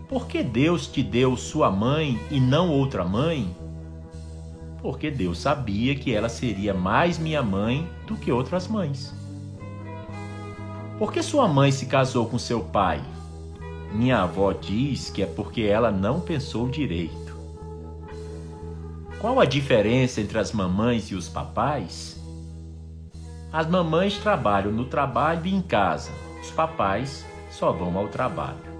Por 0.10 0.28
que 0.28 0.44
Deus 0.44 0.88
te 0.88 1.02
deu 1.02 1.38
sua 1.38 1.72
mãe 1.72 2.20
e 2.30 2.38
não 2.38 2.70
outra 2.70 3.06
mãe? 3.06 3.56
Porque 4.88 5.12
Deus 5.12 5.40
sabia 5.40 5.94
que 5.96 6.16
ela 6.16 6.30
seria 6.30 6.74
mais 6.74 7.20
minha 7.20 7.44
mãe 7.44 7.86
do 8.08 8.16
que 8.16 8.32
outras 8.32 8.70
mães. 8.70 9.14
Por 10.98 11.12
que 11.12 11.22
sua 11.22 11.46
mãe 11.46 11.74
se 11.74 11.88
casou 11.88 12.26
com 12.30 12.40
seu 12.40 12.62
pai? 12.62 13.04
Minha 13.92 14.22
avó 14.22 14.54
diz 14.54 15.10
que 15.10 15.22
é 15.22 15.26
porque 15.26 15.64
ela 15.64 15.92
não 15.92 16.22
pensou 16.22 16.70
direito. 16.70 17.36
Qual 19.20 19.42
a 19.42 19.46
diferença 19.46 20.22
entre 20.22 20.40
as 20.40 20.54
mamães 20.54 21.12
e 21.12 21.16
os 21.16 21.28
papais? 21.28 22.18
As 23.52 23.68
mamães 23.68 24.18
trabalham 24.18 24.72
no 24.72 24.86
trabalho 24.86 25.48
e 25.48 25.54
em 25.54 25.62
casa, 25.62 26.12
os 26.42 26.50
papais 26.52 27.26
só 27.52 27.74
vão 27.74 27.98
ao 27.98 28.08
trabalho. 28.08 28.72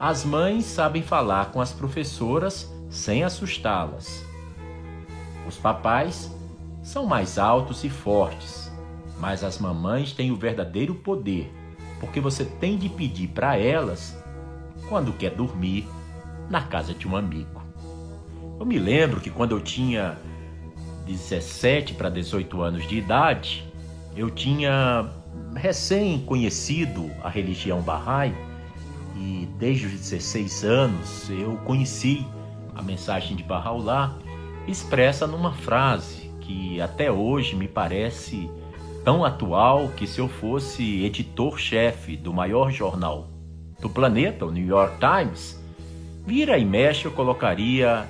As 0.00 0.24
mães 0.24 0.64
sabem 0.64 1.04
falar 1.04 1.52
com 1.52 1.60
as 1.60 1.72
professoras 1.72 2.68
sem 2.90 3.22
assustá-las. 3.22 4.31
Os 5.46 5.56
papais 5.56 6.30
são 6.82 7.06
mais 7.06 7.38
altos 7.38 7.84
e 7.84 7.88
fortes, 7.88 8.70
mas 9.18 9.44
as 9.44 9.58
mamães 9.58 10.12
têm 10.12 10.30
o 10.30 10.36
verdadeiro 10.36 10.94
poder, 10.94 11.52
porque 12.00 12.20
você 12.20 12.44
tem 12.44 12.76
de 12.76 12.88
pedir 12.88 13.28
para 13.28 13.56
elas 13.56 14.16
quando 14.88 15.12
quer 15.12 15.30
dormir 15.30 15.86
na 16.50 16.62
casa 16.62 16.92
de 16.92 17.06
um 17.06 17.16
amigo. 17.16 17.62
Eu 18.58 18.66
me 18.66 18.78
lembro 18.78 19.20
que 19.20 19.30
quando 19.30 19.52
eu 19.52 19.60
tinha 19.60 20.18
17 21.06 21.94
para 21.94 22.08
18 22.08 22.60
anos 22.62 22.86
de 22.86 22.98
idade, 22.98 23.64
eu 24.16 24.30
tinha 24.30 25.08
recém 25.54 26.20
conhecido 26.20 27.10
a 27.22 27.28
religião 27.28 27.80
Bahá'í 27.80 28.34
e 29.16 29.48
desde 29.58 29.86
os 29.86 29.92
16 29.92 30.64
anos 30.64 31.30
eu 31.30 31.56
conheci 31.64 32.26
a 32.74 32.82
mensagem 32.82 33.36
de 33.36 33.42
Bahá'u'lláh 33.42 34.21
expressa 34.66 35.26
numa 35.26 35.52
frase 35.52 36.30
que 36.40 36.80
até 36.80 37.10
hoje 37.10 37.56
me 37.56 37.68
parece 37.68 38.50
tão 39.04 39.24
atual 39.24 39.88
que 39.96 40.06
se 40.06 40.20
eu 40.20 40.28
fosse 40.28 41.04
editor-chefe 41.04 42.16
do 42.16 42.32
maior 42.32 42.70
jornal 42.70 43.28
do 43.80 43.90
planeta, 43.90 44.46
o 44.46 44.50
New 44.50 44.64
York 44.64 44.96
Times, 44.98 45.60
vira 46.24 46.56
e 46.56 46.64
mexe 46.64 47.04
eu 47.04 47.10
colocaria 47.10 48.06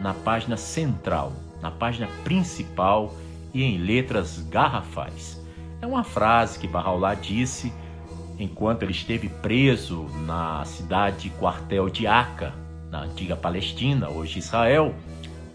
na 0.00 0.14
página 0.14 0.56
central, 0.56 1.34
na 1.60 1.70
página 1.70 2.08
principal 2.24 3.14
e 3.52 3.62
em 3.62 3.76
letras 3.76 4.38
garrafais. 4.48 5.40
É 5.82 5.86
uma 5.86 6.02
frase 6.02 6.58
que 6.58 6.66
Bahá'u'lláh 6.66 7.14
disse 7.14 7.72
enquanto 8.38 8.82
ele 8.84 8.92
esteve 8.92 9.28
preso 9.28 10.06
na 10.26 10.64
cidade 10.64 11.28
quartel 11.38 11.90
de 11.90 12.06
Aca, 12.06 12.54
na 12.90 13.02
antiga 13.02 13.36
Palestina, 13.36 14.08
hoje 14.08 14.38
Israel, 14.38 14.94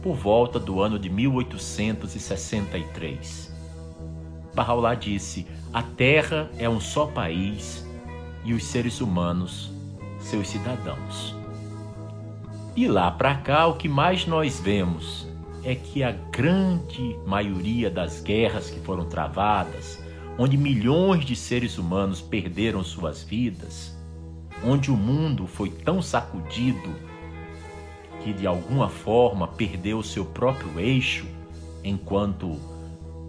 por 0.07 0.15
volta 0.15 0.57
do 0.57 0.81
ano 0.81 0.97
de 0.97 1.09
1863. 1.09 3.53
Bahá'u'lláh 4.55 4.95
disse: 4.95 5.45
A 5.73 5.83
Terra 5.83 6.49
é 6.57 6.69
um 6.69 6.79
só 6.79 7.07
país 7.07 7.85
e 8.45 8.53
os 8.53 8.63
seres 8.63 9.01
humanos 9.01 9.69
seus 10.21 10.47
cidadãos. 10.47 11.35
E 12.73 12.87
lá 12.87 13.11
para 13.11 13.35
cá, 13.35 13.67
o 13.67 13.75
que 13.75 13.89
mais 13.89 14.25
nós 14.25 14.61
vemos 14.61 15.27
é 15.61 15.75
que 15.75 16.01
a 16.03 16.13
grande 16.13 17.19
maioria 17.25 17.91
das 17.91 18.21
guerras 18.21 18.69
que 18.69 18.79
foram 18.79 19.09
travadas, 19.09 20.01
onde 20.39 20.55
milhões 20.55 21.25
de 21.25 21.35
seres 21.35 21.77
humanos 21.77 22.21
perderam 22.21 22.81
suas 22.81 23.23
vidas, 23.23 23.93
onde 24.63 24.89
o 24.89 24.95
mundo 24.95 25.47
foi 25.47 25.69
tão 25.69 26.01
sacudido 26.01 26.95
que 28.27 28.33
de 28.33 28.45
alguma 28.45 28.89
forma 28.89 29.47
perdeu 29.47 30.03
seu 30.03 30.25
próprio 30.25 30.81
eixo, 30.81 31.25
enquanto 31.81 32.59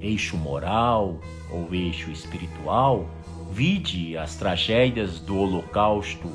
eixo 0.01 0.37
moral 0.37 1.21
ou 1.53 1.73
eixo 1.73 2.11
espiritual, 2.11 3.09
vide 3.53 4.19
as 4.19 4.35
tragédias 4.35 5.21
do 5.21 5.39
Holocausto 5.39 6.29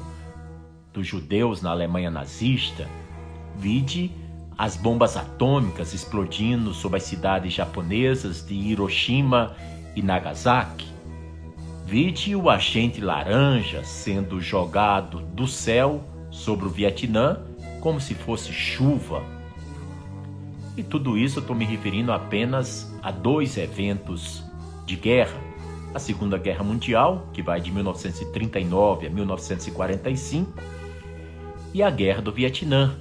dos 0.94 1.06
judeus 1.06 1.62
na 1.62 1.72
Alemanha 1.72 2.10
nazista, 2.10 2.88
vide 3.58 4.10
as 4.58 4.78
bombas 4.78 5.18
atômicas 5.18 5.94
explodindo 5.94 6.74
sobre 6.74 6.96
as 6.96 7.04
cidades 7.04 7.52
japonesas 7.52 8.46
de 8.46 8.54
Hiroshima 8.54 9.58
e 9.94 10.02
Nagasaki, 10.02 10.88
vide 11.86 12.34
o 12.34 12.50
agente 12.50 13.02
laranja 13.02 13.84
sendo 13.84 14.40
jogado 14.40 15.20
do 15.20 15.50
céu 15.50 16.02
sobre 16.32 16.66
o 16.66 16.70
Vietnã 16.70 17.52
como 17.84 18.00
se 18.00 18.16
fosse 18.16 18.54
chuva. 18.54 19.22
E 20.78 20.84
tudo 20.84 21.18
isso 21.18 21.40
eu 21.40 21.42
estou 21.42 21.54
me 21.54 21.66
referindo 21.66 22.14
apenas 22.14 22.90
a 23.04 23.12
dois 23.12 23.58
eventos 23.58 24.42
de 24.86 24.96
guerra. 24.96 25.36
A 25.94 26.00
Segunda 26.00 26.38
Guerra 26.38 26.64
Mundial, 26.64 27.28
que 27.34 27.42
vai 27.42 27.60
de 27.60 27.70
1939 27.72 29.08
a 29.08 29.10
1945, 29.10 30.54
e 31.74 31.84
a 31.84 31.90
Guerra 31.90 32.22
do 32.22 32.32
Vietnã, 32.32 32.98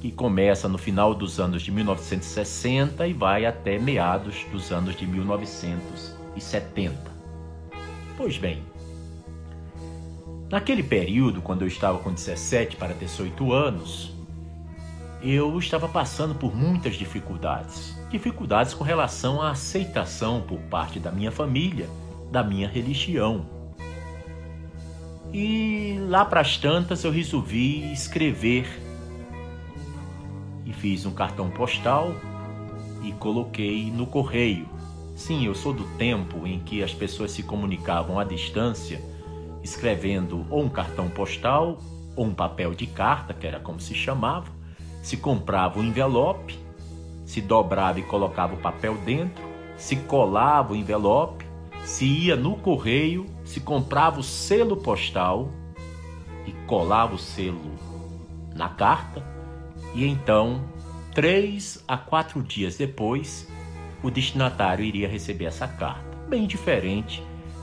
que 0.00 0.10
começa 0.10 0.68
no 0.68 0.78
final 0.78 1.14
dos 1.14 1.38
anos 1.38 1.62
de 1.62 1.70
1960 1.70 3.06
e 3.06 3.12
vai 3.12 3.46
até 3.46 3.78
meados 3.78 4.44
dos 4.50 4.72
anos 4.72 4.96
de 4.96 5.06
1970. 5.06 7.12
Pois 8.16 8.36
bem, 8.36 8.64
naquele 10.52 10.82
período, 10.82 11.40
quando 11.40 11.62
eu 11.62 11.68
estava 11.68 11.98
com 11.98 12.12
17 12.12 12.76
para 12.76 12.92
18 12.92 13.54
anos, 13.54 14.12
eu 15.22 15.58
estava 15.58 15.88
passando 15.88 16.34
por 16.34 16.54
muitas 16.54 16.94
dificuldades. 16.94 17.98
Dificuldades 18.10 18.74
com 18.74 18.84
relação 18.84 19.40
à 19.40 19.52
aceitação 19.52 20.42
por 20.42 20.58
parte 20.64 21.00
da 21.00 21.10
minha 21.10 21.32
família, 21.32 21.88
da 22.30 22.44
minha 22.44 22.68
religião. 22.68 23.46
E 25.32 25.96
lá 26.06 26.22
para 26.22 26.42
as 26.42 26.58
tantas 26.58 27.02
eu 27.02 27.10
resolvi 27.10 27.90
escrever 27.90 28.66
e 30.66 30.72
fiz 30.74 31.06
um 31.06 31.14
cartão 31.14 31.48
postal 31.48 32.14
e 33.02 33.10
coloquei 33.12 33.90
no 33.90 34.06
correio. 34.06 34.68
Sim, 35.16 35.46
eu 35.46 35.54
sou 35.54 35.72
do 35.72 35.84
tempo 35.96 36.46
em 36.46 36.58
que 36.58 36.82
as 36.82 36.92
pessoas 36.92 37.30
se 37.30 37.42
comunicavam 37.42 38.18
à 38.18 38.24
distância, 38.24 39.00
escrevendo 39.62 40.46
ou 40.50 40.62
um 40.62 40.68
cartão 40.68 41.08
postal 41.08 41.78
ou 42.16 42.26
um 42.26 42.34
papel 42.34 42.74
de 42.74 42.86
carta, 42.86 43.32
que 43.32 43.46
era 43.46 43.60
como 43.60 43.80
se 43.80 43.94
chamava, 43.94 44.50
se 45.02 45.16
comprava 45.16 45.78
o 45.78 45.82
envelope, 45.82 46.58
se 47.24 47.40
dobrava 47.40 48.00
e 48.00 48.02
colocava 48.02 48.54
o 48.54 48.58
papel 48.58 48.96
dentro, 48.98 49.42
se 49.76 49.96
colava 49.96 50.72
o 50.72 50.76
envelope, 50.76 51.46
se 51.84 52.04
ia 52.04 52.36
no 52.36 52.56
correio, 52.56 53.26
se 53.44 53.60
comprava 53.60 54.20
o 54.20 54.22
selo 54.22 54.76
postal 54.76 55.50
e 56.46 56.52
colava 56.66 57.14
o 57.14 57.18
selo 57.18 57.60
na 58.54 58.68
carta. 58.68 59.24
E 59.94 60.06
então, 60.06 60.62
três 61.14 61.82
a 61.86 61.96
quatro 61.96 62.42
dias 62.42 62.76
depois, 62.76 63.48
o 64.02 64.10
destinatário 64.10 64.84
iria 64.84 65.08
receber 65.08 65.46
essa 65.46 65.66
carta, 65.66 66.16
bem 66.28 66.46
diferente 66.46 67.22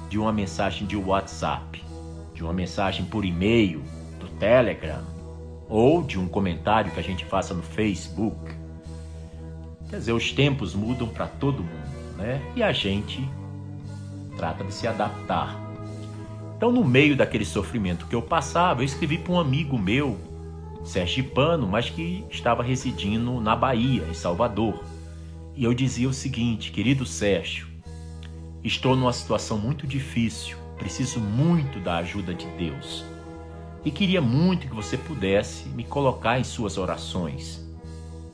de 0.10 0.18
uma 0.18 0.34
mensagem 0.34 0.88
de 0.88 0.98
WhatsApp, 0.98 1.84
de 2.40 2.44
uma 2.46 2.54
mensagem 2.54 3.04
por 3.04 3.26
e-mail, 3.26 3.84
do 4.18 4.30
Telegram 4.40 5.04
ou 5.68 6.02
de 6.02 6.18
um 6.18 6.26
comentário 6.26 6.90
que 6.90 6.98
a 6.98 7.04
gente 7.04 7.26
faça 7.26 7.54
no 7.54 7.62
Facebook. 7.62 8.40
Quer 9.90 9.98
dizer, 9.98 10.14
os 10.14 10.32
tempos 10.32 10.74
mudam 10.74 11.10
para 11.10 11.28
todo 11.28 11.62
mundo, 11.62 12.16
né? 12.18 12.42
E 12.56 12.64
a 12.64 12.72
gente 12.72 13.30
trata 14.38 14.64
de 14.64 14.74
se 14.74 14.88
adaptar. 14.88 15.60
Então, 16.56 16.72
no 16.72 16.86
meio 16.86 17.14
daquele 17.14 17.44
sofrimento 17.44 18.08
que 18.08 18.16
eu 18.16 18.22
passava, 18.22 18.80
eu 18.80 18.86
escrevi 18.86 19.18
para 19.18 19.34
um 19.34 19.40
amigo 19.40 19.78
meu 19.78 20.18
sergipano, 20.86 21.68
mas 21.68 21.90
que 21.90 22.24
estava 22.32 22.64
residindo 22.64 23.42
na 23.42 23.54
Bahia, 23.54 24.06
em 24.10 24.14
Salvador. 24.14 24.82
E 25.58 25.66
eu 25.66 25.74
dizia 25.74 26.08
o 26.08 26.14
seguinte, 26.14 26.72
querido 26.72 27.06
Sérgio, 27.06 27.68
estou 28.64 28.96
numa 28.96 29.12
situação 29.12 29.58
muito 29.58 29.86
difícil, 29.86 30.58
preciso 30.80 31.20
muito 31.20 31.80
da 31.80 31.98
ajuda 31.98 32.34
de 32.34 32.48
Deus. 32.58 33.06
E 33.86 33.92
queria 33.92 34.22
muito 34.22 34.68
que 34.68 34.74
você 34.74 34.98
pudesse 34.98 35.70
me 35.70 35.84
colocar 35.84 36.40
em 36.40 36.44
suas 36.44 36.78
orações. 36.78 37.64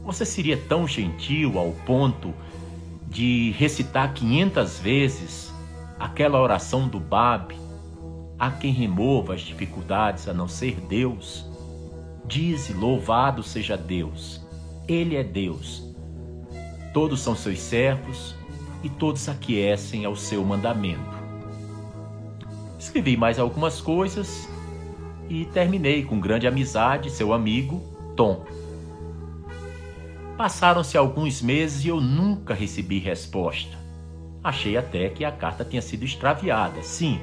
Você 0.01 0.23
seria 0.23 0.55
tão 0.55 0.87
gentil 0.87 1.59
ao 1.59 1.71
ponto 1.85 2.33
de 3.07 3.51
recitar 3.57 4.13
500 4.13 4.79
vezes 4.79 5.53
aquela 5.99 6.41
oração 6.41 6.87
do 6.87 6.99
Bab, 6.99 7.55
a 8.37 8.51
quem 8.51 8.71
remova 8.71 9.33
as 9.33 9.41
dificuldades 9.41 10.27
a 10.27 10.33
não 10.33 10.47
ser 10.47 10.79
Deus? 10.81 11.45
Dize: 12.25 12.73
Louvado 12.73 13.41
seja 13.43 13.75
Deus. 13.77 14.41
Ele 14.87 15.15
é 15.15 15.23
Deus. 15.23 15.83
Todos 16.93 17.19
são 17.19 17.35
seus 17.35 17.59
servos 17.59 18.35
e 18.83 18.89
todos 18.89 19.27
aquecem 19.27 20.05
ao 20.05 20.15
seu 20.15 20.43
mandamento. 20.43 21.14
Escrevi 22.85 23.17
mais 23.17 23.39
algumas 23.39 23.81
coisas 23.81 24.47
e 25.27 25.43
terminei 25.45 26.03
com 26.03 26.19
grande 26.19 26.45
amizade 26.45 27.09
seu 27.09 27.33
amigo 27.33 27.81
Tom. 28.15 28.45
Passaram-se 30.37 30.95
alguns 30.95 31.41
meses 31.41 31.83
e 31.83 31.87
eu 31.87 31.99
nunca 31.99 32.53
recebi 32.53 32.99
resposta. 32.99 33.75
Achei 34.43 34.77
até 34.77 35.09
que 35.09 35.25
a 35.25 35.31
carta 35.31 35.65
tinha 35.65 35.81
sido 35.81 36.05
extraviada. 36.05 36.83
Sim, 36.83 37.19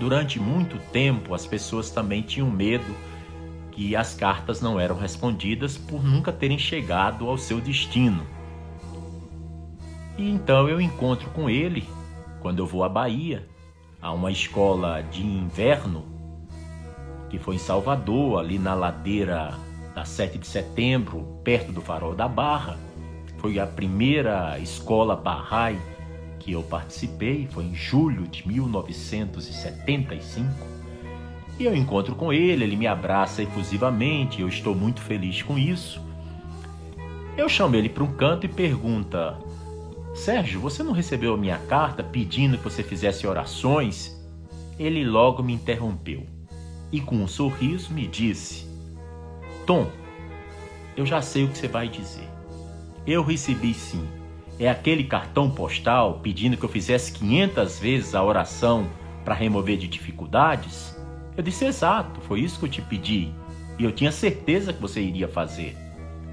durante 0.00 0.40
muito 0.40 0.80
tempo 0.90 1.32
as 1.32 1.46
pessoas 1.46 1.90
também 1.90 2.20
tinham 2.20 2.50
medo 2.50 2.92
que 3.70 3.94
as 3.94 4.14
cartas 4.14 4.60
não 4.60 4.80
eram 4.80 4.98
respondidas 4.98 5.78
por 5.78 6.02
nunca 6.02 6.32
terem 6.32 6.58
chegado 6.58 7.28
ao 7.28 7.38
seu 7.38 7.60
destino. 7.60 8.26
E 10.18 10.28
então 10.28 10.68
eu 10.68 10.80
encontro 10.80 11.30
com 11.30 11.48
ele 11.48 11.88
quando 12.42 12.58
eu 12.58 12.66
vou 12.66 12.82
à 12.82 12.88
Bahia, 12.88 13.53
a 14.04 14.12
uma 14.12 14.30
escola 14.30 15.02
de 15.02 15.26
inverno 15.26 16.04
que 17.30 17.38
foi 17.38 17.54
em 17.54 17.58
Salvador, 17.58 18.38
ali 18.38 18.58
na 18.58 18.74
ladeira 18.74 19.54
da 19.94 20.04
7 20.04 20.36
de 20.36 20.46
setembro, 20.46 21.40
perto 21.42 21.72
do 21.72 21.80
Farol 21.80 22.14
da 22.14 22.28
Barra. 22.28 22.78
Foi 23.38 23.58
a 23.58 23.66
primeira 23.66 24.58
escola 24.58 25.16
Bahá'í 25.16 25.78
que 26.38 26.52
eu 26.52 26.62
participei, 26.62 27.48
foi 27.50 27.64
em 27.64 27.74
julho 27.74 28.28
de 28.28 28.46
1975. 28.46 30.50
E 31.58 31.64
eu 31.64 31.74
encontro 31.74 32.14
com 32.14 32.30
ele, 32.30 32.62
ele 32.62 32.76
me 32.76 32.86
abraça 32.86 33.42
efusivamente, 33.42 34.42
eu 34.42 34.48
estou 34.48 34.74
muito 34.74 35.00
feliz 35.00 35.40
com 35.40 35.58
isso. 35.58 35.98
Eu 37.38 37.48
chamo 37.48 37.74
ele 37.74 37.88
para 37.88 38.04
um 38.04 38.12
canto 38.12 38.44
e 38.44 38.50
pergunta: 38.50 39.38
Sérgio, 40.14 40.60
você 40.60 40.82
não 40.84 40.92
recebeu 40.92 41.34
a 41.34 41.36
minha 41.36 41.58
carta 41.58 42.02
pedindo 42.02 42.56
que 42.56 42.62
você 42.62 42.84
fizesse 42.84 43.26
orações? 43.26 44.16
Ele 44.78 45.04
logo 45.04 45.42
me 45.42 45.52
interrompeu 45.52 46.24
e, 46.92 47.00
com 47.00 47.16
um 47.16 47.26
sorriso, 47.26 47.92
me 47.92 48.06
disse: 48.06 48.64
Tom, 49.66 49.90
eu 50.96 51.04
já 51.04 51.20
sei 51.20 51.44
o 51.44 51.48
que 51.48 51.58
você 51.58 51.66
vai 51.66 51.88
dizer. 51.88 52.28
Eu 53.04 53.24
recebi 53.24 53.74
sim. 53.74 54.06
É 54.56 54.70
aquele 54.70 55.02
cartão 55.02 55.50
postal 55.50 56.20
pedindo 56.20 56.56
que 56.56 56.64
eu 56.64 56.68
fizesse 56.68 57.12
500 57.12 57.80
vezes 57.80 58.14
a 58.14 58.22
oração 58.22 58.86
para 59.24 59.34
remover 59.34 59.76
de 59.76 59.88
dificuldades? 59.88 60.96
Eu 61.36 61.42
disse: 61.42 61.64
Exato, 61.64 62.20
foi 62.20 62.40
isso 62.40 62.60
que 62.60 62.66
eu 62.66 62.70
te 62.70 62.82
pedi. 62.82 63.32
E 63.76 63.82
eu 63.82 63.90
tinha 63.90 64.12
certeza 64.12 64.72
que 64.72 64.80
você 64.80 65.00
iria 65.00 65.26
fazer. 65.26 65.76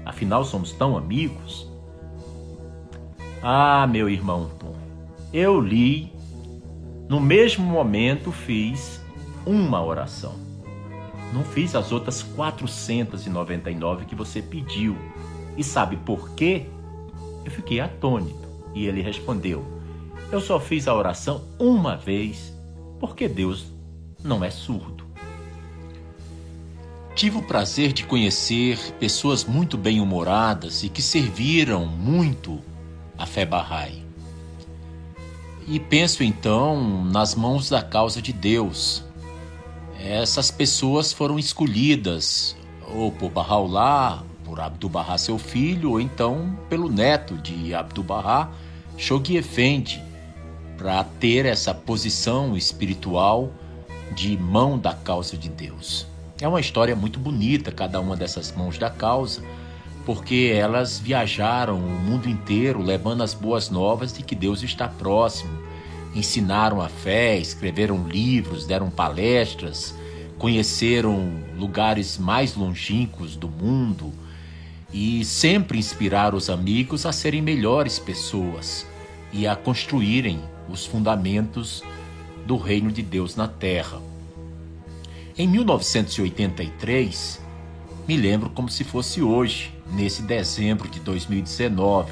Afinal, 0.04 0.44
somos 0.44 0.70
tão 0.72 0.96
amigos. 0.96 1.71
Ah, 3.42 3.88
meu 3.88 4.08
irmão 4.08 4.52
Tom, 4.56 4.76
eu 5.32 5.60
li, 5.60 6.12
no 7.08 7.18
mesmo 7.18 7.66
momento 7.66 8.30
fiz 8.30 9.00
uma 9.44 9.84
oração. 9.84 10.34
Não 11.32 11.42
fiz 11.42 11.74
as 11.74 11.90
outras 11.90 12.22
499 12.22 14.04
que 14.04 14.14
você 14.14 14.40
pediu. 14.40 14.96
E 15.56 15.64
sabe 15.64 15.96
por 15.96 16.30
quê? 16.36 16.66
Eu 17.44 17.50
fiquei 17.50 17.80
atônito. 17.80 18.48
E 18.74 18.86
ele 18.86 19.02
respondeu: 19.02 19.66
Eu 20.30 20.40
só 20.40 20.60
fiz 20.60 20.86
a 20.86 20.94
oração 20.94 21.42
uma 21.58 21.96
vez, 21.96 22.56
porque 23.00 23.26
Deus 23.26 23.66
não 24.22 24.44
é 24.44 24.50
surdo. 24.50 25.04
Tive 27.16 27.38
o 27.38 27.42
prazer 27.42 27.92
de 27.92 28.04
conhecer 28.04 28.78
pessoas 29.00 29.44
muito 29.44 29.76
bem-humoradas 29.76 30.84
e 30.84 30.88
que 30.88 31.02
serviram 31.02 31.84
muito 31.86 32.60
a 33.22 33.26
fé 33.26 33.46
Bahá'í. 33.46 34.02
E 35.68 35.78
penso 35.78 36.24
então 36.24 37.04
nas 37.04 37.36
mãos 37.36 37.70
da 37.70 37.80
causa 37.80 38.20
de 38.20 38.32
Deus. 38.32 39.04
Essas 40.00 40.50
pessoas 40.50 41.12
foram 41.12 41.38
escolhidas 41.38 42.56
ou 42.92 43.12
por 43.12 43.30
Bahá'u'lláh, 43.30 44.24
por 44.44 44.58
Abdu'l-Bahá 44.58 45.16
seu 45.16 45.38
filho, 45.38 45.92
ou 45.92 46.00
então 46.00 46.58
pelo 46.68 46.90
neto 46.90 47.36
de 47.36 47.72
Abdu'l-Bahá, 47.72 48.50
Shoghi 48.98 49.36
Effendi, 49.36 50.02
para 50.76 51.04
ter 51.04 51.46
essa 51.46 51.72
posição 51.72 52.56
espiritual 52.56 53.52
de 54.16 54.36
mão 54.36 54.76
da 54.76 54.94
causa 54.94 55.38
de 55.38 55.48
Deus. 55.48 56.08
É 56.40 56.48
uma 56.48 56.60
história 56.60 56.96
muito 56.96 57.20
bonita, 57.20 57.70
cada 57.70 58.00
uma 58.00 58.16
dessas 58.16 58.50
mãos 58.50 58.78
da 58.78 58.90
causa, 58.90 59.42
porque 60.04 60.52
elas 60.54 60.98
viajaram 60.98 61.78
o 61.78 62.00
mundo 62.00 62.28
inteiro 62.28 62.82
levando 62.82 63.22
as 63.22 63.34
boas 63.34 63.70
novas 63.70 64.12
de 64.12 64.22
que 64.22 64.34
Deus 64.34 64.62
está 64.62 64.88
próximo. 64.88 65.50
Ensinaram 66.14 66.80
a 66.80 66.88
fé, 66.88 67.38
escreveram 67.38 68.06
livros, 68.06 68.66
deram 68.66 68.90
palestras, 68.90 69.94
conheceram 70.38 71.42
lugares 71.56 72.18
mais 72.18 72.54
longínquos 72.54 73.36
do 73.36 73.48
mundo 73.48 74.12
e 74.92 75.24
sempre 75.24 75.78
inspiraram 75.78 76.36
os 76.36 76.50
amigos 76.50 77.06
a 77.06 77.12
serem 77.12 77.40
melhores 77.40 77.98
pessoas 77.98 78.86
e 79.32 79.46
a 79.46 79.56
construírem 79.56 80.40
os 80.68 80.84
fundamentos 80.84 81.82
do 82.46 82.56
reino 82.56 82.90
de 82.90 83.02
Deus 83.02 83.36
na 83.36 83.48
terra. 83.48 84.00
Em 85.38 85.48
1983, 85.48 87.40
me 88.06 88.16
lembro 88.16 88.50
como 88.50 88.68
se 88.68 88.84
fosse 88.84 89.22
hoje, 89.22 89.71
nesse 89.92 90.22
dezembro 90.22 90.88
de 90.88 90.98
2019. 91.00 92.10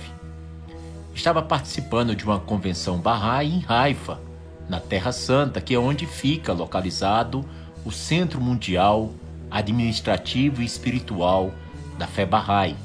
Estava 1.15 1.43
participando 1.43 2.15
de 2.15 2.24
uma 2.24 2.39
convenção 2.39 2.98
Bahá'í 2.98 3.57
em 3.57 3.65
Haifa, 3.66 4.20
na 4.69 4.78
Terra 4.78 5.11
Santa, 5.11 5.61
que 5.61 5.74
é 5.74 5.78
onde 5.78 6.07
fica 6.07 6.52
localizado 6.52 7.44
o 7.85 7.90
Centro 7.90 8.40
Mundial 8.40 9.11
Administrativo 9.51 10.62
e 10.62 10.65
Espiritual 10.65 11.52
da 11.98 12.07
Fé 12.07 12.24
Bahá'í. 12.24 12.77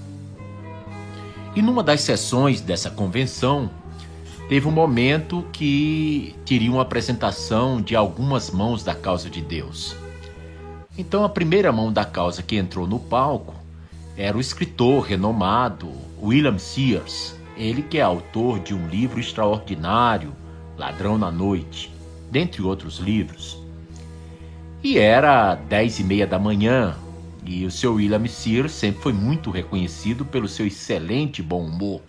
E 1.56 1.62
numa 1.62 1.84
das 1.84 2.02
sessões 2.02 2.60
dessa 2.62 2.90
convenção, 2.90 3.70
teve 4.50 4.68
um 4.68 4.72
momento 4.72 5.46
que 5.52 6.36
teria 6.46 6.72
uma 6.72 6.82
apresentação 6.82 7.82
de 7.82 7.96
algumas 7.96 8.50
mãos 8.50 8.84
da 8.84 8.96
causa 8.96 9.30
de 9.30 9.42
Deus. 9.42 9.96
Então 10.98 11.24
a 11.24 11.30
primeira 11.30 11.72
mão 11.72 11.92
da 11.92 12.06
causa 12.06 12.42
que 12.42 12.56
entrou 12.56 12.88
no 12.88 13.00
palco 13.00 13.65
era 14.18 14.38
o 14.38 14.42
escritor 14.42 15.04
renomado 15.04 15.92
William 16.22 16.58
Sears, 16.58 17.36
ele 17.58 17.82
que 17.82 17.98
é 17.98 18.02
autor 18.02 18.60
de 18.60 18.74
um 18.74 18.88
livro 18.88 19.20
extraordinário, 19.20 20.34
Ladrão 20.78 21.18
na 21.18 21.30
Noite, 21.30 21.94
dentre 22.32 22.62
outros 22.62 23.00
livros. 23.00 23.62
E 24.82 24.98
era 24.98 25.56
dez 25.56 26.00
e 26.00 26.04
meia 26.04 26.26
da 26.26 26.40
manhã, 26.40 26.96
e 27.46 27.66
o 27.66 27.72
seu 27.72 27.96
William 27.96 28.26
Sears 28.28 28.72
sempre 28.72 29.02
foi 29.02 29.14
muito 29.14 29.52
reconhecido 29.52 30.24
pelo 30.24 30.48
seu 30.48 30.66
excelente 30.66 31.44
bom 31.44 31.66
humor. 31.66 32.02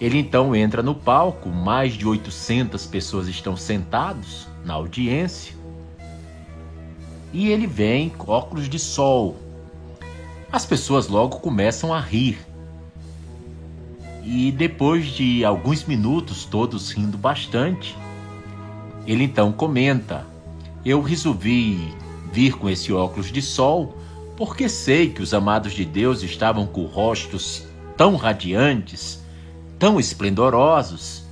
Ele 0.00 0.18
então 0.18 0.54
entra 0.54 0.82
no 0.82 0.94
palco, 0.94 1.48
mais 1.48 1.94
de 1.94 2.06
800 2.06 2.86
pessoas 2.86 3.26
estão 3.26 3.56
sentados 3.56 4.46
na 4.64 4.74
audiência, 4.74 5.54
e 7.32 7.48
ele 7.48 7.66
vem 7.66 8.08
com 8.08 8.30
óculos 8.30 8.68
de 8.68 8.78
sol. 8.78 9.43
As 10.54 10.64
pessoas 10.64 11.08
logo 11.08 11.40
começam 11.40 11.92
a 11.92 11.98
rir. 11.98 12.38
E 14.22 14.52
depois 14.52 15.06
de 15.06 15.44
alguns 15.44 15.82
minutos, 15.82 16.44
todos 16.44 16.92
rindo 16.92 17.18
bastante, 17.18 17.96
ele 19.04 19.24
então 19.24 19.50
comenta: 19.50 20.24
Eu 20.84 21.02
resolvi 21.02 21.92
vir 22.32 22.56
com 22.56 22.70
esse 22.70 22.92
óculos 22.92 23.32
de 23.32 23.42
sol 23.42 23.98
porque 24.36 24.68
sei 24.68 25.10
que 25.10 25.20
os 25.20 25.34
amados 25.34 25.72
de 25.72 25.84
Deus 25.84 26.22
estavam 26.22 26.68
com 26.68 26.84
rostos 26.84 27.64
tão 27.96 28.14
radiantes, 28.14 29.24
tão 29.76 29.98
esplendorosos, 29.98 31.24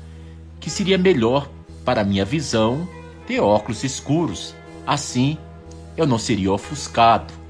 que 0.58 0.68
seria 0.68 0.98
melhor 0.98 1.48
para 1.84 2.02
minha 2.02 2.24
visão 2.24 2.88
ter 3.24 3.38
óculos 3.38 3.84
escuros. 3.84 4.52
Assim 4.84 5.38
eu 5.96 6.08
não 6.08 6.18
seria 6.18 6.52
ofuscado. 6.52 7.41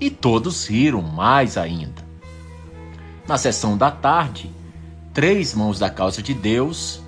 E 0.00 0.10
todos 0.10 0.66
riram 0.66 1.02
mais 1.02 1.56
ainda. 1.56 2.06
Na 3.26 3.36
sessão 3.36 3.76
da 3.76 3.90
tarde, 3.90 4.50
três 5.12 5.54
mãos 5.54 5.78
da 5.78 5.90
causa 5.90 6.22
de 6.22 6.32
Deus 6.32 7.00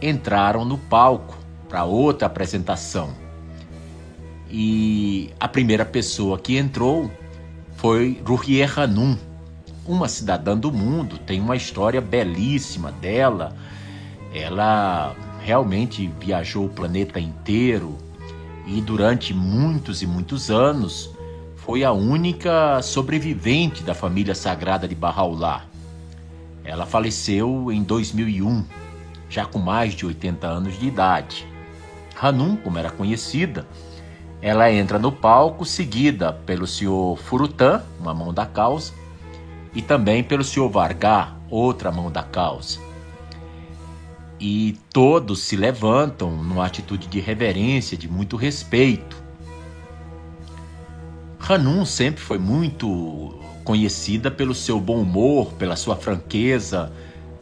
entraram 0.00 0.64
no 0.64 0.78
palco 0.78 1.36
para 1.68 1.84
outra 1.84 2.26
apresentação. 2.26 3.12
E 4.48 5.30
a 5.40 5.48
primeira 5.48 5.84
pessoa 5.84 6.38
que 6.38 6.56
entrou 6.56 7.10
foi 7.76 8.22
Ruhier 8.24 8.78
Hanum, 8.78 9.18
uma 9.84 10.08
cidadã 10.08 10.56
do 10.56 10.72
mundo, 10.72 11.18
tem 11.18 11.40
uma 11.40 11.56
história 11.56 12.00
belíssima 12.00 12.92
dela. 12.92 13.56
Ela 14.32 15.14
realmente 15.40 16.10
viajou 16.20 16.66
o 16.66 16.70
planeta 16.70 17.18
inteiro, 17.18 17.96
e 18.66 18.80
durante 18.80 19.32
muitos 19.32 20.02
e 20.02 20.06
muitos 20.06 20.50
anos 20.50 21.15
foi 21.66 21.82
a 21.82 21.90
única 21.90 22.80
sobrevivente 22.80 23.82
da 23.82 23.92
família 23.92 24.36
sagrada 24.36 24.86
de 24.86 24.94
Bahá'u'lláh. 24.94 25.64
Ela 26.64 26.86
faleceu 26.86 27.72
em 27.72 27.82
2001, 27.82 28.64
já 29.28 29.44
com 29.44 29.58
mais 29.58 29.92
de 29.92 30.06
80 30.06 30.46
anos 30.46 30.78
de 30.78 30.86
idade. 30.86 31.44
Hanum, 32.22 32.56
como 32.56 32.78
era 32.78 32.88
conhecida, 32.88 33.66
ela 34.40 34.70
entra 34.70 34.96
no 34.96 35.10
palco 35.10 35.64
seguida 35.64 36.32
pelo 36.32 36.68
senhor 36.68 37.18
Furutan, 37.18 37.82
uma 37.98 38.14
mão 38.14 38.32
da 38.32 38.46
causa, 38.46 38.92
e 39.74 39.82
também 39.82 40.22
pelo 40.22 40.44
senhor 40.44 40.68
Vargá, 40.68 41.34
outra 41.50 41.90
mão 41.90 42.12
da 42.12 42.22
causa 42.22 42.86
e 44.38 44.78
todos 44.92 45.40
se 45.40 45.56
levantam 45.56 46.30
numa 46.30 46.66
atitude 46.66 47.06
de 47.06 47.20
reverência, 47.20 47.96
de 47.96 48.06
muito 48.06 48.36
respeito. 48.36 49.25
Hanum 51.48 51.84
sempre 51.84 52.20
foi 52.20 52.38
muito 52.38 53.38
conhecida 53.62 54.32
pelo 54.32 54.52
seu 54.52 54.80
bom 54.80 55.00
humor, 55.00 55.52
pela 55.52 55.76
sua 55.76 55.94
franqueza, 55.94 56.92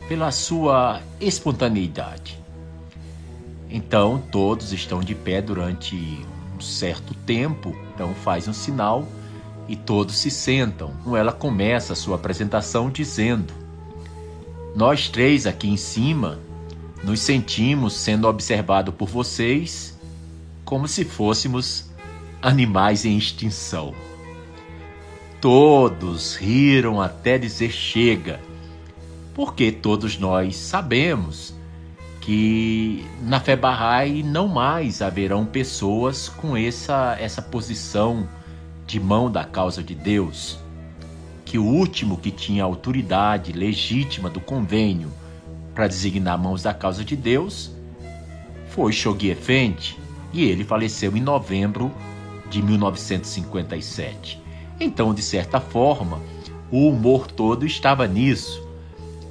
pela 0.07 0.31
sua 0.31 1.01
espontaneidade. 1.19 2.39
Então 3.71 4.23
todos 4.31 4.75
estão 4.75 5.01
de 5.01 5.15
pé 5.15 5.41
durante 5.41 5.97
um 6.55 6.61
certo 6.61 7.15
tempo, 7.15 7.75
então 7.95 8.15
faz 8.17 8.47
um 8.47 8.53
sinal 8.53 9.09
e 9.67 9.75
todos 9.75 10.17
se 10.17 10.31
sentam. 10.31 10.93
Ela 11.17 11.33
começa 11.33 11.95
a 11.95 11.97
sua 11.97 12.17
apresentação 12.17 12.91
dizendo: 12.91 13.55
Nós 14.77 15.09
três 15.09 15.47
aqui 15.47 15.67
em 15.67 15.79
cima 15.79 16.39
nos 17.03 17.21
sentimos 17.21 17.95
sendo 17.95 18.29
observados 18.29 18.95
por 18.95 19.09
vocês 19.09 19.99
como 20.63 20.87
se 20.87 21.07
fôssemos 21.07 21.94
animais 22.45 23.07
em 23.07 23.17
extinção. 23.17 23.95
Todos 25.41 26.37
riram 26.37 27.01
até 27.01 27.39
dizer 27.39 27.71
chega, 27.71 28.39
porque 29.35 29.73
todos 29.73 30.19
nós 30.19 30.55
sabemos 30.55 31.55
que 32.21 33.07
na 33.23 33.39
Bahá'í 33.39 34.23
não 34.23 34.47
mais 34.47 35.01
haverão 35.01 35.47
pessoas 35.47 36.29
com 36.29 36.55
essa, 36.55 37.17
essa 37.19 37.41
posição 37.41 38.29
de 38.87 39.01
mão 39.01 39.31
da 39.31 39.45
causa 39.45 39.83
de 39.83 39.95
Deus, 39.95 40.59
que 41.47 41.59
o 41.59 41.65
último 41.65 42.19
que 42.19 42.31
tinha 42.31 42.63
autoridade 42.63 43.53
legítima 43.53 44.29
do 44.29 44.41
convênio 44.41 45.11
para 45.75 45.89
designar 45.89 46.39
mãos 46.39 46.63
da 46.63 46.75
causa 46.75 47.03
de 47.03 47.17
Deus 47.17 47.71
foi 48.69 48.93
Shoghi 48.93 49.31
Effendi 49.31 49.99
e 50.31 50.45
ele 50.45 50.63
faleceu 50.63 51.17
em 51.17 51.21
novembro 51.21 51.91
de 52.55 52.63
1957. 52.63 54.41
Então, 54.79 55.13
de 55.13 55.23
certa 55.23 55.61
forma, 55.61 56.21
o 56.71 56.89
humor 56.89 57.27
todo 57.27 57.67
estava 57.67 58.07
nisso. 58.07 58.63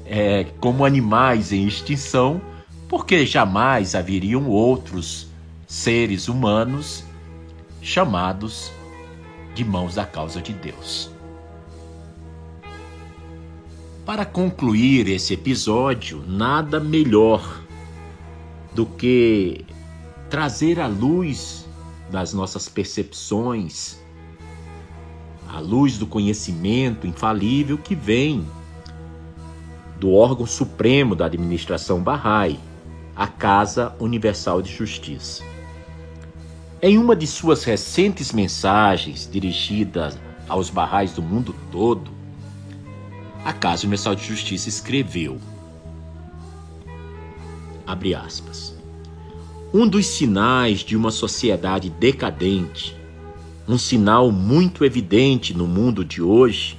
É, 0.06 0.44
como 0.60 0.84
animais 0.84 1.54
em 1.54 1.66
extinção, 1.66 2.42
porque 2.90 3.26
jamais 3.26 3.96
haveriam 3.96 4.50
outros 4.50 5.28
seres 5.66 6.28
humanos 6.28 7.06
chamados 7.82 8.70
de 9.56 9.64
mãos 9.64 9.96
da 9.96 10.06
causa 10.06 10.42
de 10.42 10.52
Deus. 10.52 11.10
Para 14.06 14.26
concluir 14.26 15.08
esse 15.08 15.34
episódio, 15.34 16.22
nada 16.28 16.78
melhor 16.78 17.62
do 18.76 18.86
que 18.86 19.66
trazer 20.30 20.82
a 20.82 20.88
luz 20.88 21.63
das 22.14 22.32
nossas 22.32 22.70
percepções, 22.70 23.98
a 25.50 25.60
luz 25.60 25.98
do 25.98 26.06
conhecimento 26.06 27.08
infalível 27.08 27.76
que 27.76 27.96
vem 27.96 28.48
do 30.00 30.14
órgão 30.14 30.46
supremo 30.46 31.16
da 31.16 31.26
administração 31.26 32.04
Bahá'í, 32.04 32.60
a 33.16 33.26
Casa 33.26 33.96
Universal 34.00 34.62
de 34.62 34.72
Justiça. 34.72 35.44
Em 36.80 37.00
uma 37.00 37.16
de 37.16 37.26
suas 37.26 37.64
recentes 37.64 38.32
mensagens 38.32 39.28
dirigidas 39.30 40.16
aos 40.48 40.70
Bahá'ís 40.70 41.14
do 41.14 41.22
mundo 41.24 41.56
todo, 41.72 42.12
a 43.44 43.54
Casa 43.54 43.88
Universal 43.88 44.14
de 44.14 44.24
Justiça 44.24 44.70
escreveu, 44.70 45.40
abre 47.88 48.14
aspas, 48.14 48.73
um 49.74 49.88
dos 49.88 50.06
sinais 50.06 50.80
de 50.80 50.96
uma 50.96 51.10
sociedade 51.10 51.90
decadente, 51.90 52.96
um 53.68 53.78
sinal 53.78 54.32
muito 54.32 54.86
evidente 54.86 55.54
no 55.54 55.66
mundo 55.66 56.06
de 56.06 56.22
hoje, 56.22 56.78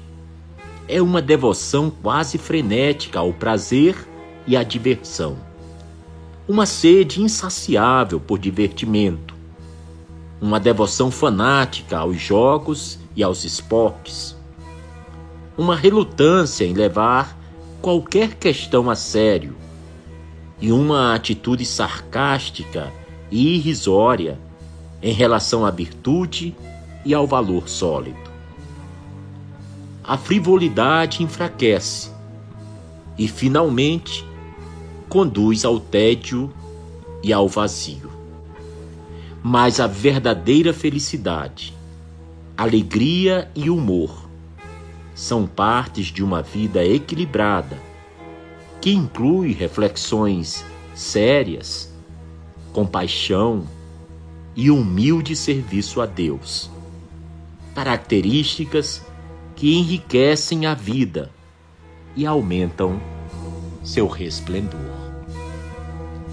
é 0.87 1.03
uma 1.03 1.21
devoção 1.21 1.91
quase 1.91 2.39
frenética 2.39 3.19
ao 3.19 3.33
prazer 3.33 3.97
e 4.47 4.57
à 4.57 4.63
diversão. 4.63 5.37
Uma 6.47 6.67
sede 6.67 7.23
insaciável 7.23 8.21
por 8.21 8.39
divertimento. 8.39 9.35
Uma 10.41 10.61
devoção 10.61 11.11
fanática 11.11 11.99
aos 11.99 12.21
jogos 12.21 12.99
e 13.17 13.23
aos 13.23 13.45
esportes 13.45 14.37
uma 15.57 15.77
relutância 15.77 16.65
em 16.65 16.73
levar 16.73 17.39
qualquer 17.81 18.35
questão 18.35 18.91
a 18.91 18.97
sério 18.97 19.55
e 20.65 20.73
uma 20.73 21.15
atitude 21.15 21.63
sarcástica 21.67 22.91
e 23.31 23.57
irrisória 23.57 24.41
em 25.03 25.13
relação 25.13 25.67
à 25.67 25.71
virtude 25.71 26.57
e 27.05 27.13
ao 27.13 27.27
valor 27.27 27.69
sólido. 27.69 28.17
a 30.03 30.17
frivolidade 30.17 31.23
enfraquece 31.23 32.11
e, 33.19 33.29
finalmente, 33.29 34.25
conduz 35.07 35.67
ao 35.67 35.79
tédio 35.79 36.51
e 37.23 37.31
ao 37.31 37.47
vazio. 37.47 38.11
Mas 39.43 39.81
a 39.81 39.87
verdadeira 39.87 40.73
felicidade, 40.73 41.75
alegria 42.57 43.51
e 43.55 43.69
humor 43.69 44.31
são 45.15 45.47
partes 45.47 46.07
de 46.07 46.25
uma 46.25 46.41
vida 46.41 46.83
equilibrada 46.83 47.94
que 48.85 48.93
inclui 48.93 49.55
reflexões 49.55 50.63
sérias, 50.95 51.91
compaixão 52.71 53.67
e 54.55 54.71
humilde 54.71 55.35
serviço 55.35 56.03
a 56.03 56.07
Deus. 56.07 56.71
Características 57.75 59.03
que 59.57 59.75
enriquecem 59.75 60.67
a 60.67 60.75
vida 60.75 61.31
e 62.15 62.27
aumentam 62.27 63.01
seu 63.83 64.07
resplendor. 64.07 64.93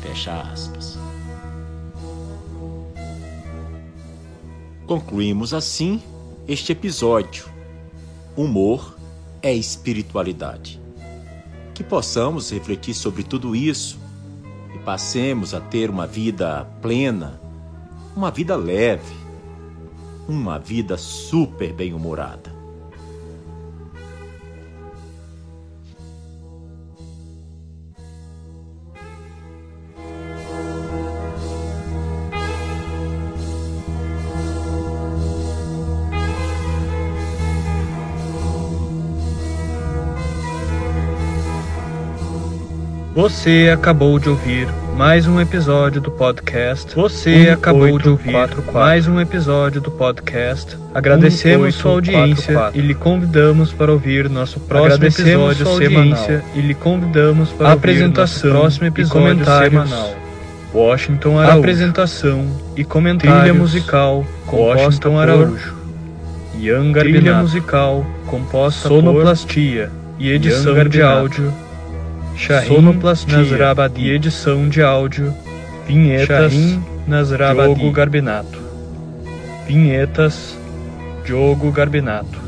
Fecha 0.02 0.42
aspas. 0.42 1.00
Concluímos 4.86 5.54
assim 5.54 6.04
este 6.50 6.74
episódio. 6.74 7.46
Humor 8.36 8.98
é 9.42 9.54
espiritualidade. 9.54 10.81
Que 11.82 11.88
possamos 11.88 12.52
refletir 12.52 12.94
sobre 12.94 13.24
tudo 13.24 13.56
isso 13.56 13.98
e 14.76 14.78
passemos 14.78 15.52
a 15.56 15.60
ter 15.60 15.90
uma 15.90 16.06
vida 16.06 16.64
plena, 16.80 17.42
uma 18.16 18.30
vida 18.30 18.56
leve, 18.56 19.16
uma 20.30 20.60
vida 20.60 20.96
super 20.96 21.74
bem-humorada. 21.74 22.61
Você 43.22 43.70
acabou 43.72 44.18
de 44.18 44.30
ouvir 44.30 44.68
mais 44.98 45.28
um 45.28 45.40
episódio 45.40 46.02
do 46.02 46.10
podcast. 46.10 46.96
Você 46.96 47.52
acabou 47.54 48.00
de 48.00 48.10
ouvir 48.10 48.34
mais 48.74 49.08
um 49.08 49.22
episódio 49.22 49.80
do 49.80 49.92
podcast. 49.92 50.76
Agradecemos 50.92 51.76
sua 51.76 51.92
audiência 51.92 52.72
e 52.74 52.82
lhe 52.82 52.96
convidamos 52.96 53.72
para 53.72 53.92
ouvir 53.92 54.28
nosso 54.28 54.60
próximo 54.62 55.06
episódio 55.06 55.68
semanal. 55.78 56.28
E 56.56 56.62
lhe 56.62 56.74
convidamos 56.74 57.52
para 57.52 57.74
apresentação 57.74 58.50
próximo 58.50 58.88
episódio 58.88 59.46
semanal. 59.46 60.16
Washington 60.74 61.38
Araújo. 61.38 61.60
Apresentação 61.60 62.48
e 62.76 62.84
comentários. 62.84 63.40
Trilha 63.40 63.54
musical 63.54 64.26
composta 64.48 64.84
Washington 64.84 65.20
Araújo. 65.20 65.76
Ian 66.58 66.92
Trilha 66.92 67.36
musical 67.36 68.04
composta 68.26 68.90
sonoplastia 68.90 69.92
e 70.18 70.32
edição 70.32 70.74
de 70.90 71.04
áudio 71.04 71.54
Shahin 72.36 72.68
Sonoplastia, 72.68 73.38
Nasrabadi, 73.38 74.10
edição 74.10 74.70
de 74.70 74.82
áudio, 74.82 75.34
vinhetas, 75.86 76.52
Shahin 76.52 76.84
Nasrabadi, 77.08 77.76
Diogo 77.76 77.92
Garbinato. 77.92 78.60
Vinhetas, 79.68 80.58
Diogo 81.26 81.72
Garbinato. 81.72 82.40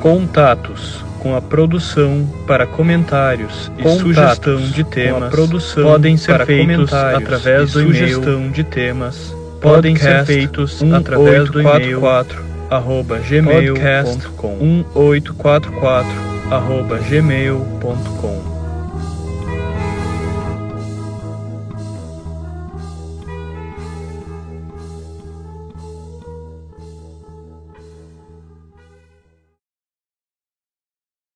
Contatos 0.00 1.04
com 1.20 1.36
a 1.36 1.40
produção 1.40 2.28
para 2.46 2.66
comentários 2.66 3.70
e 3.78 3.82
Contatos 3.82 4.02
sugestão 4.02 4.56
de 4.56 4.82
temas 4.82 5.30
produção 5.30 5.84
podem 5.84 6.16
ser 6.16 6.44
feitos 6.44 6.92
através 6.92 7.72
do 7.72 7.80
e-mail. 7.82 8.50
de 8.50 8.64
temas 8.64 9.32
podem 9.60 9.94
ser 9.94 10.24
feitos 10.24 10.82
através 10.92 11.48
do 11.48 11.60
e-mail 11.60 12.00
arroba 12.68 13.20
gmail.com 13.20 14.56
1844 14.56 16.10
arroba 16.10 16.31
gmail.com 17.08 18.51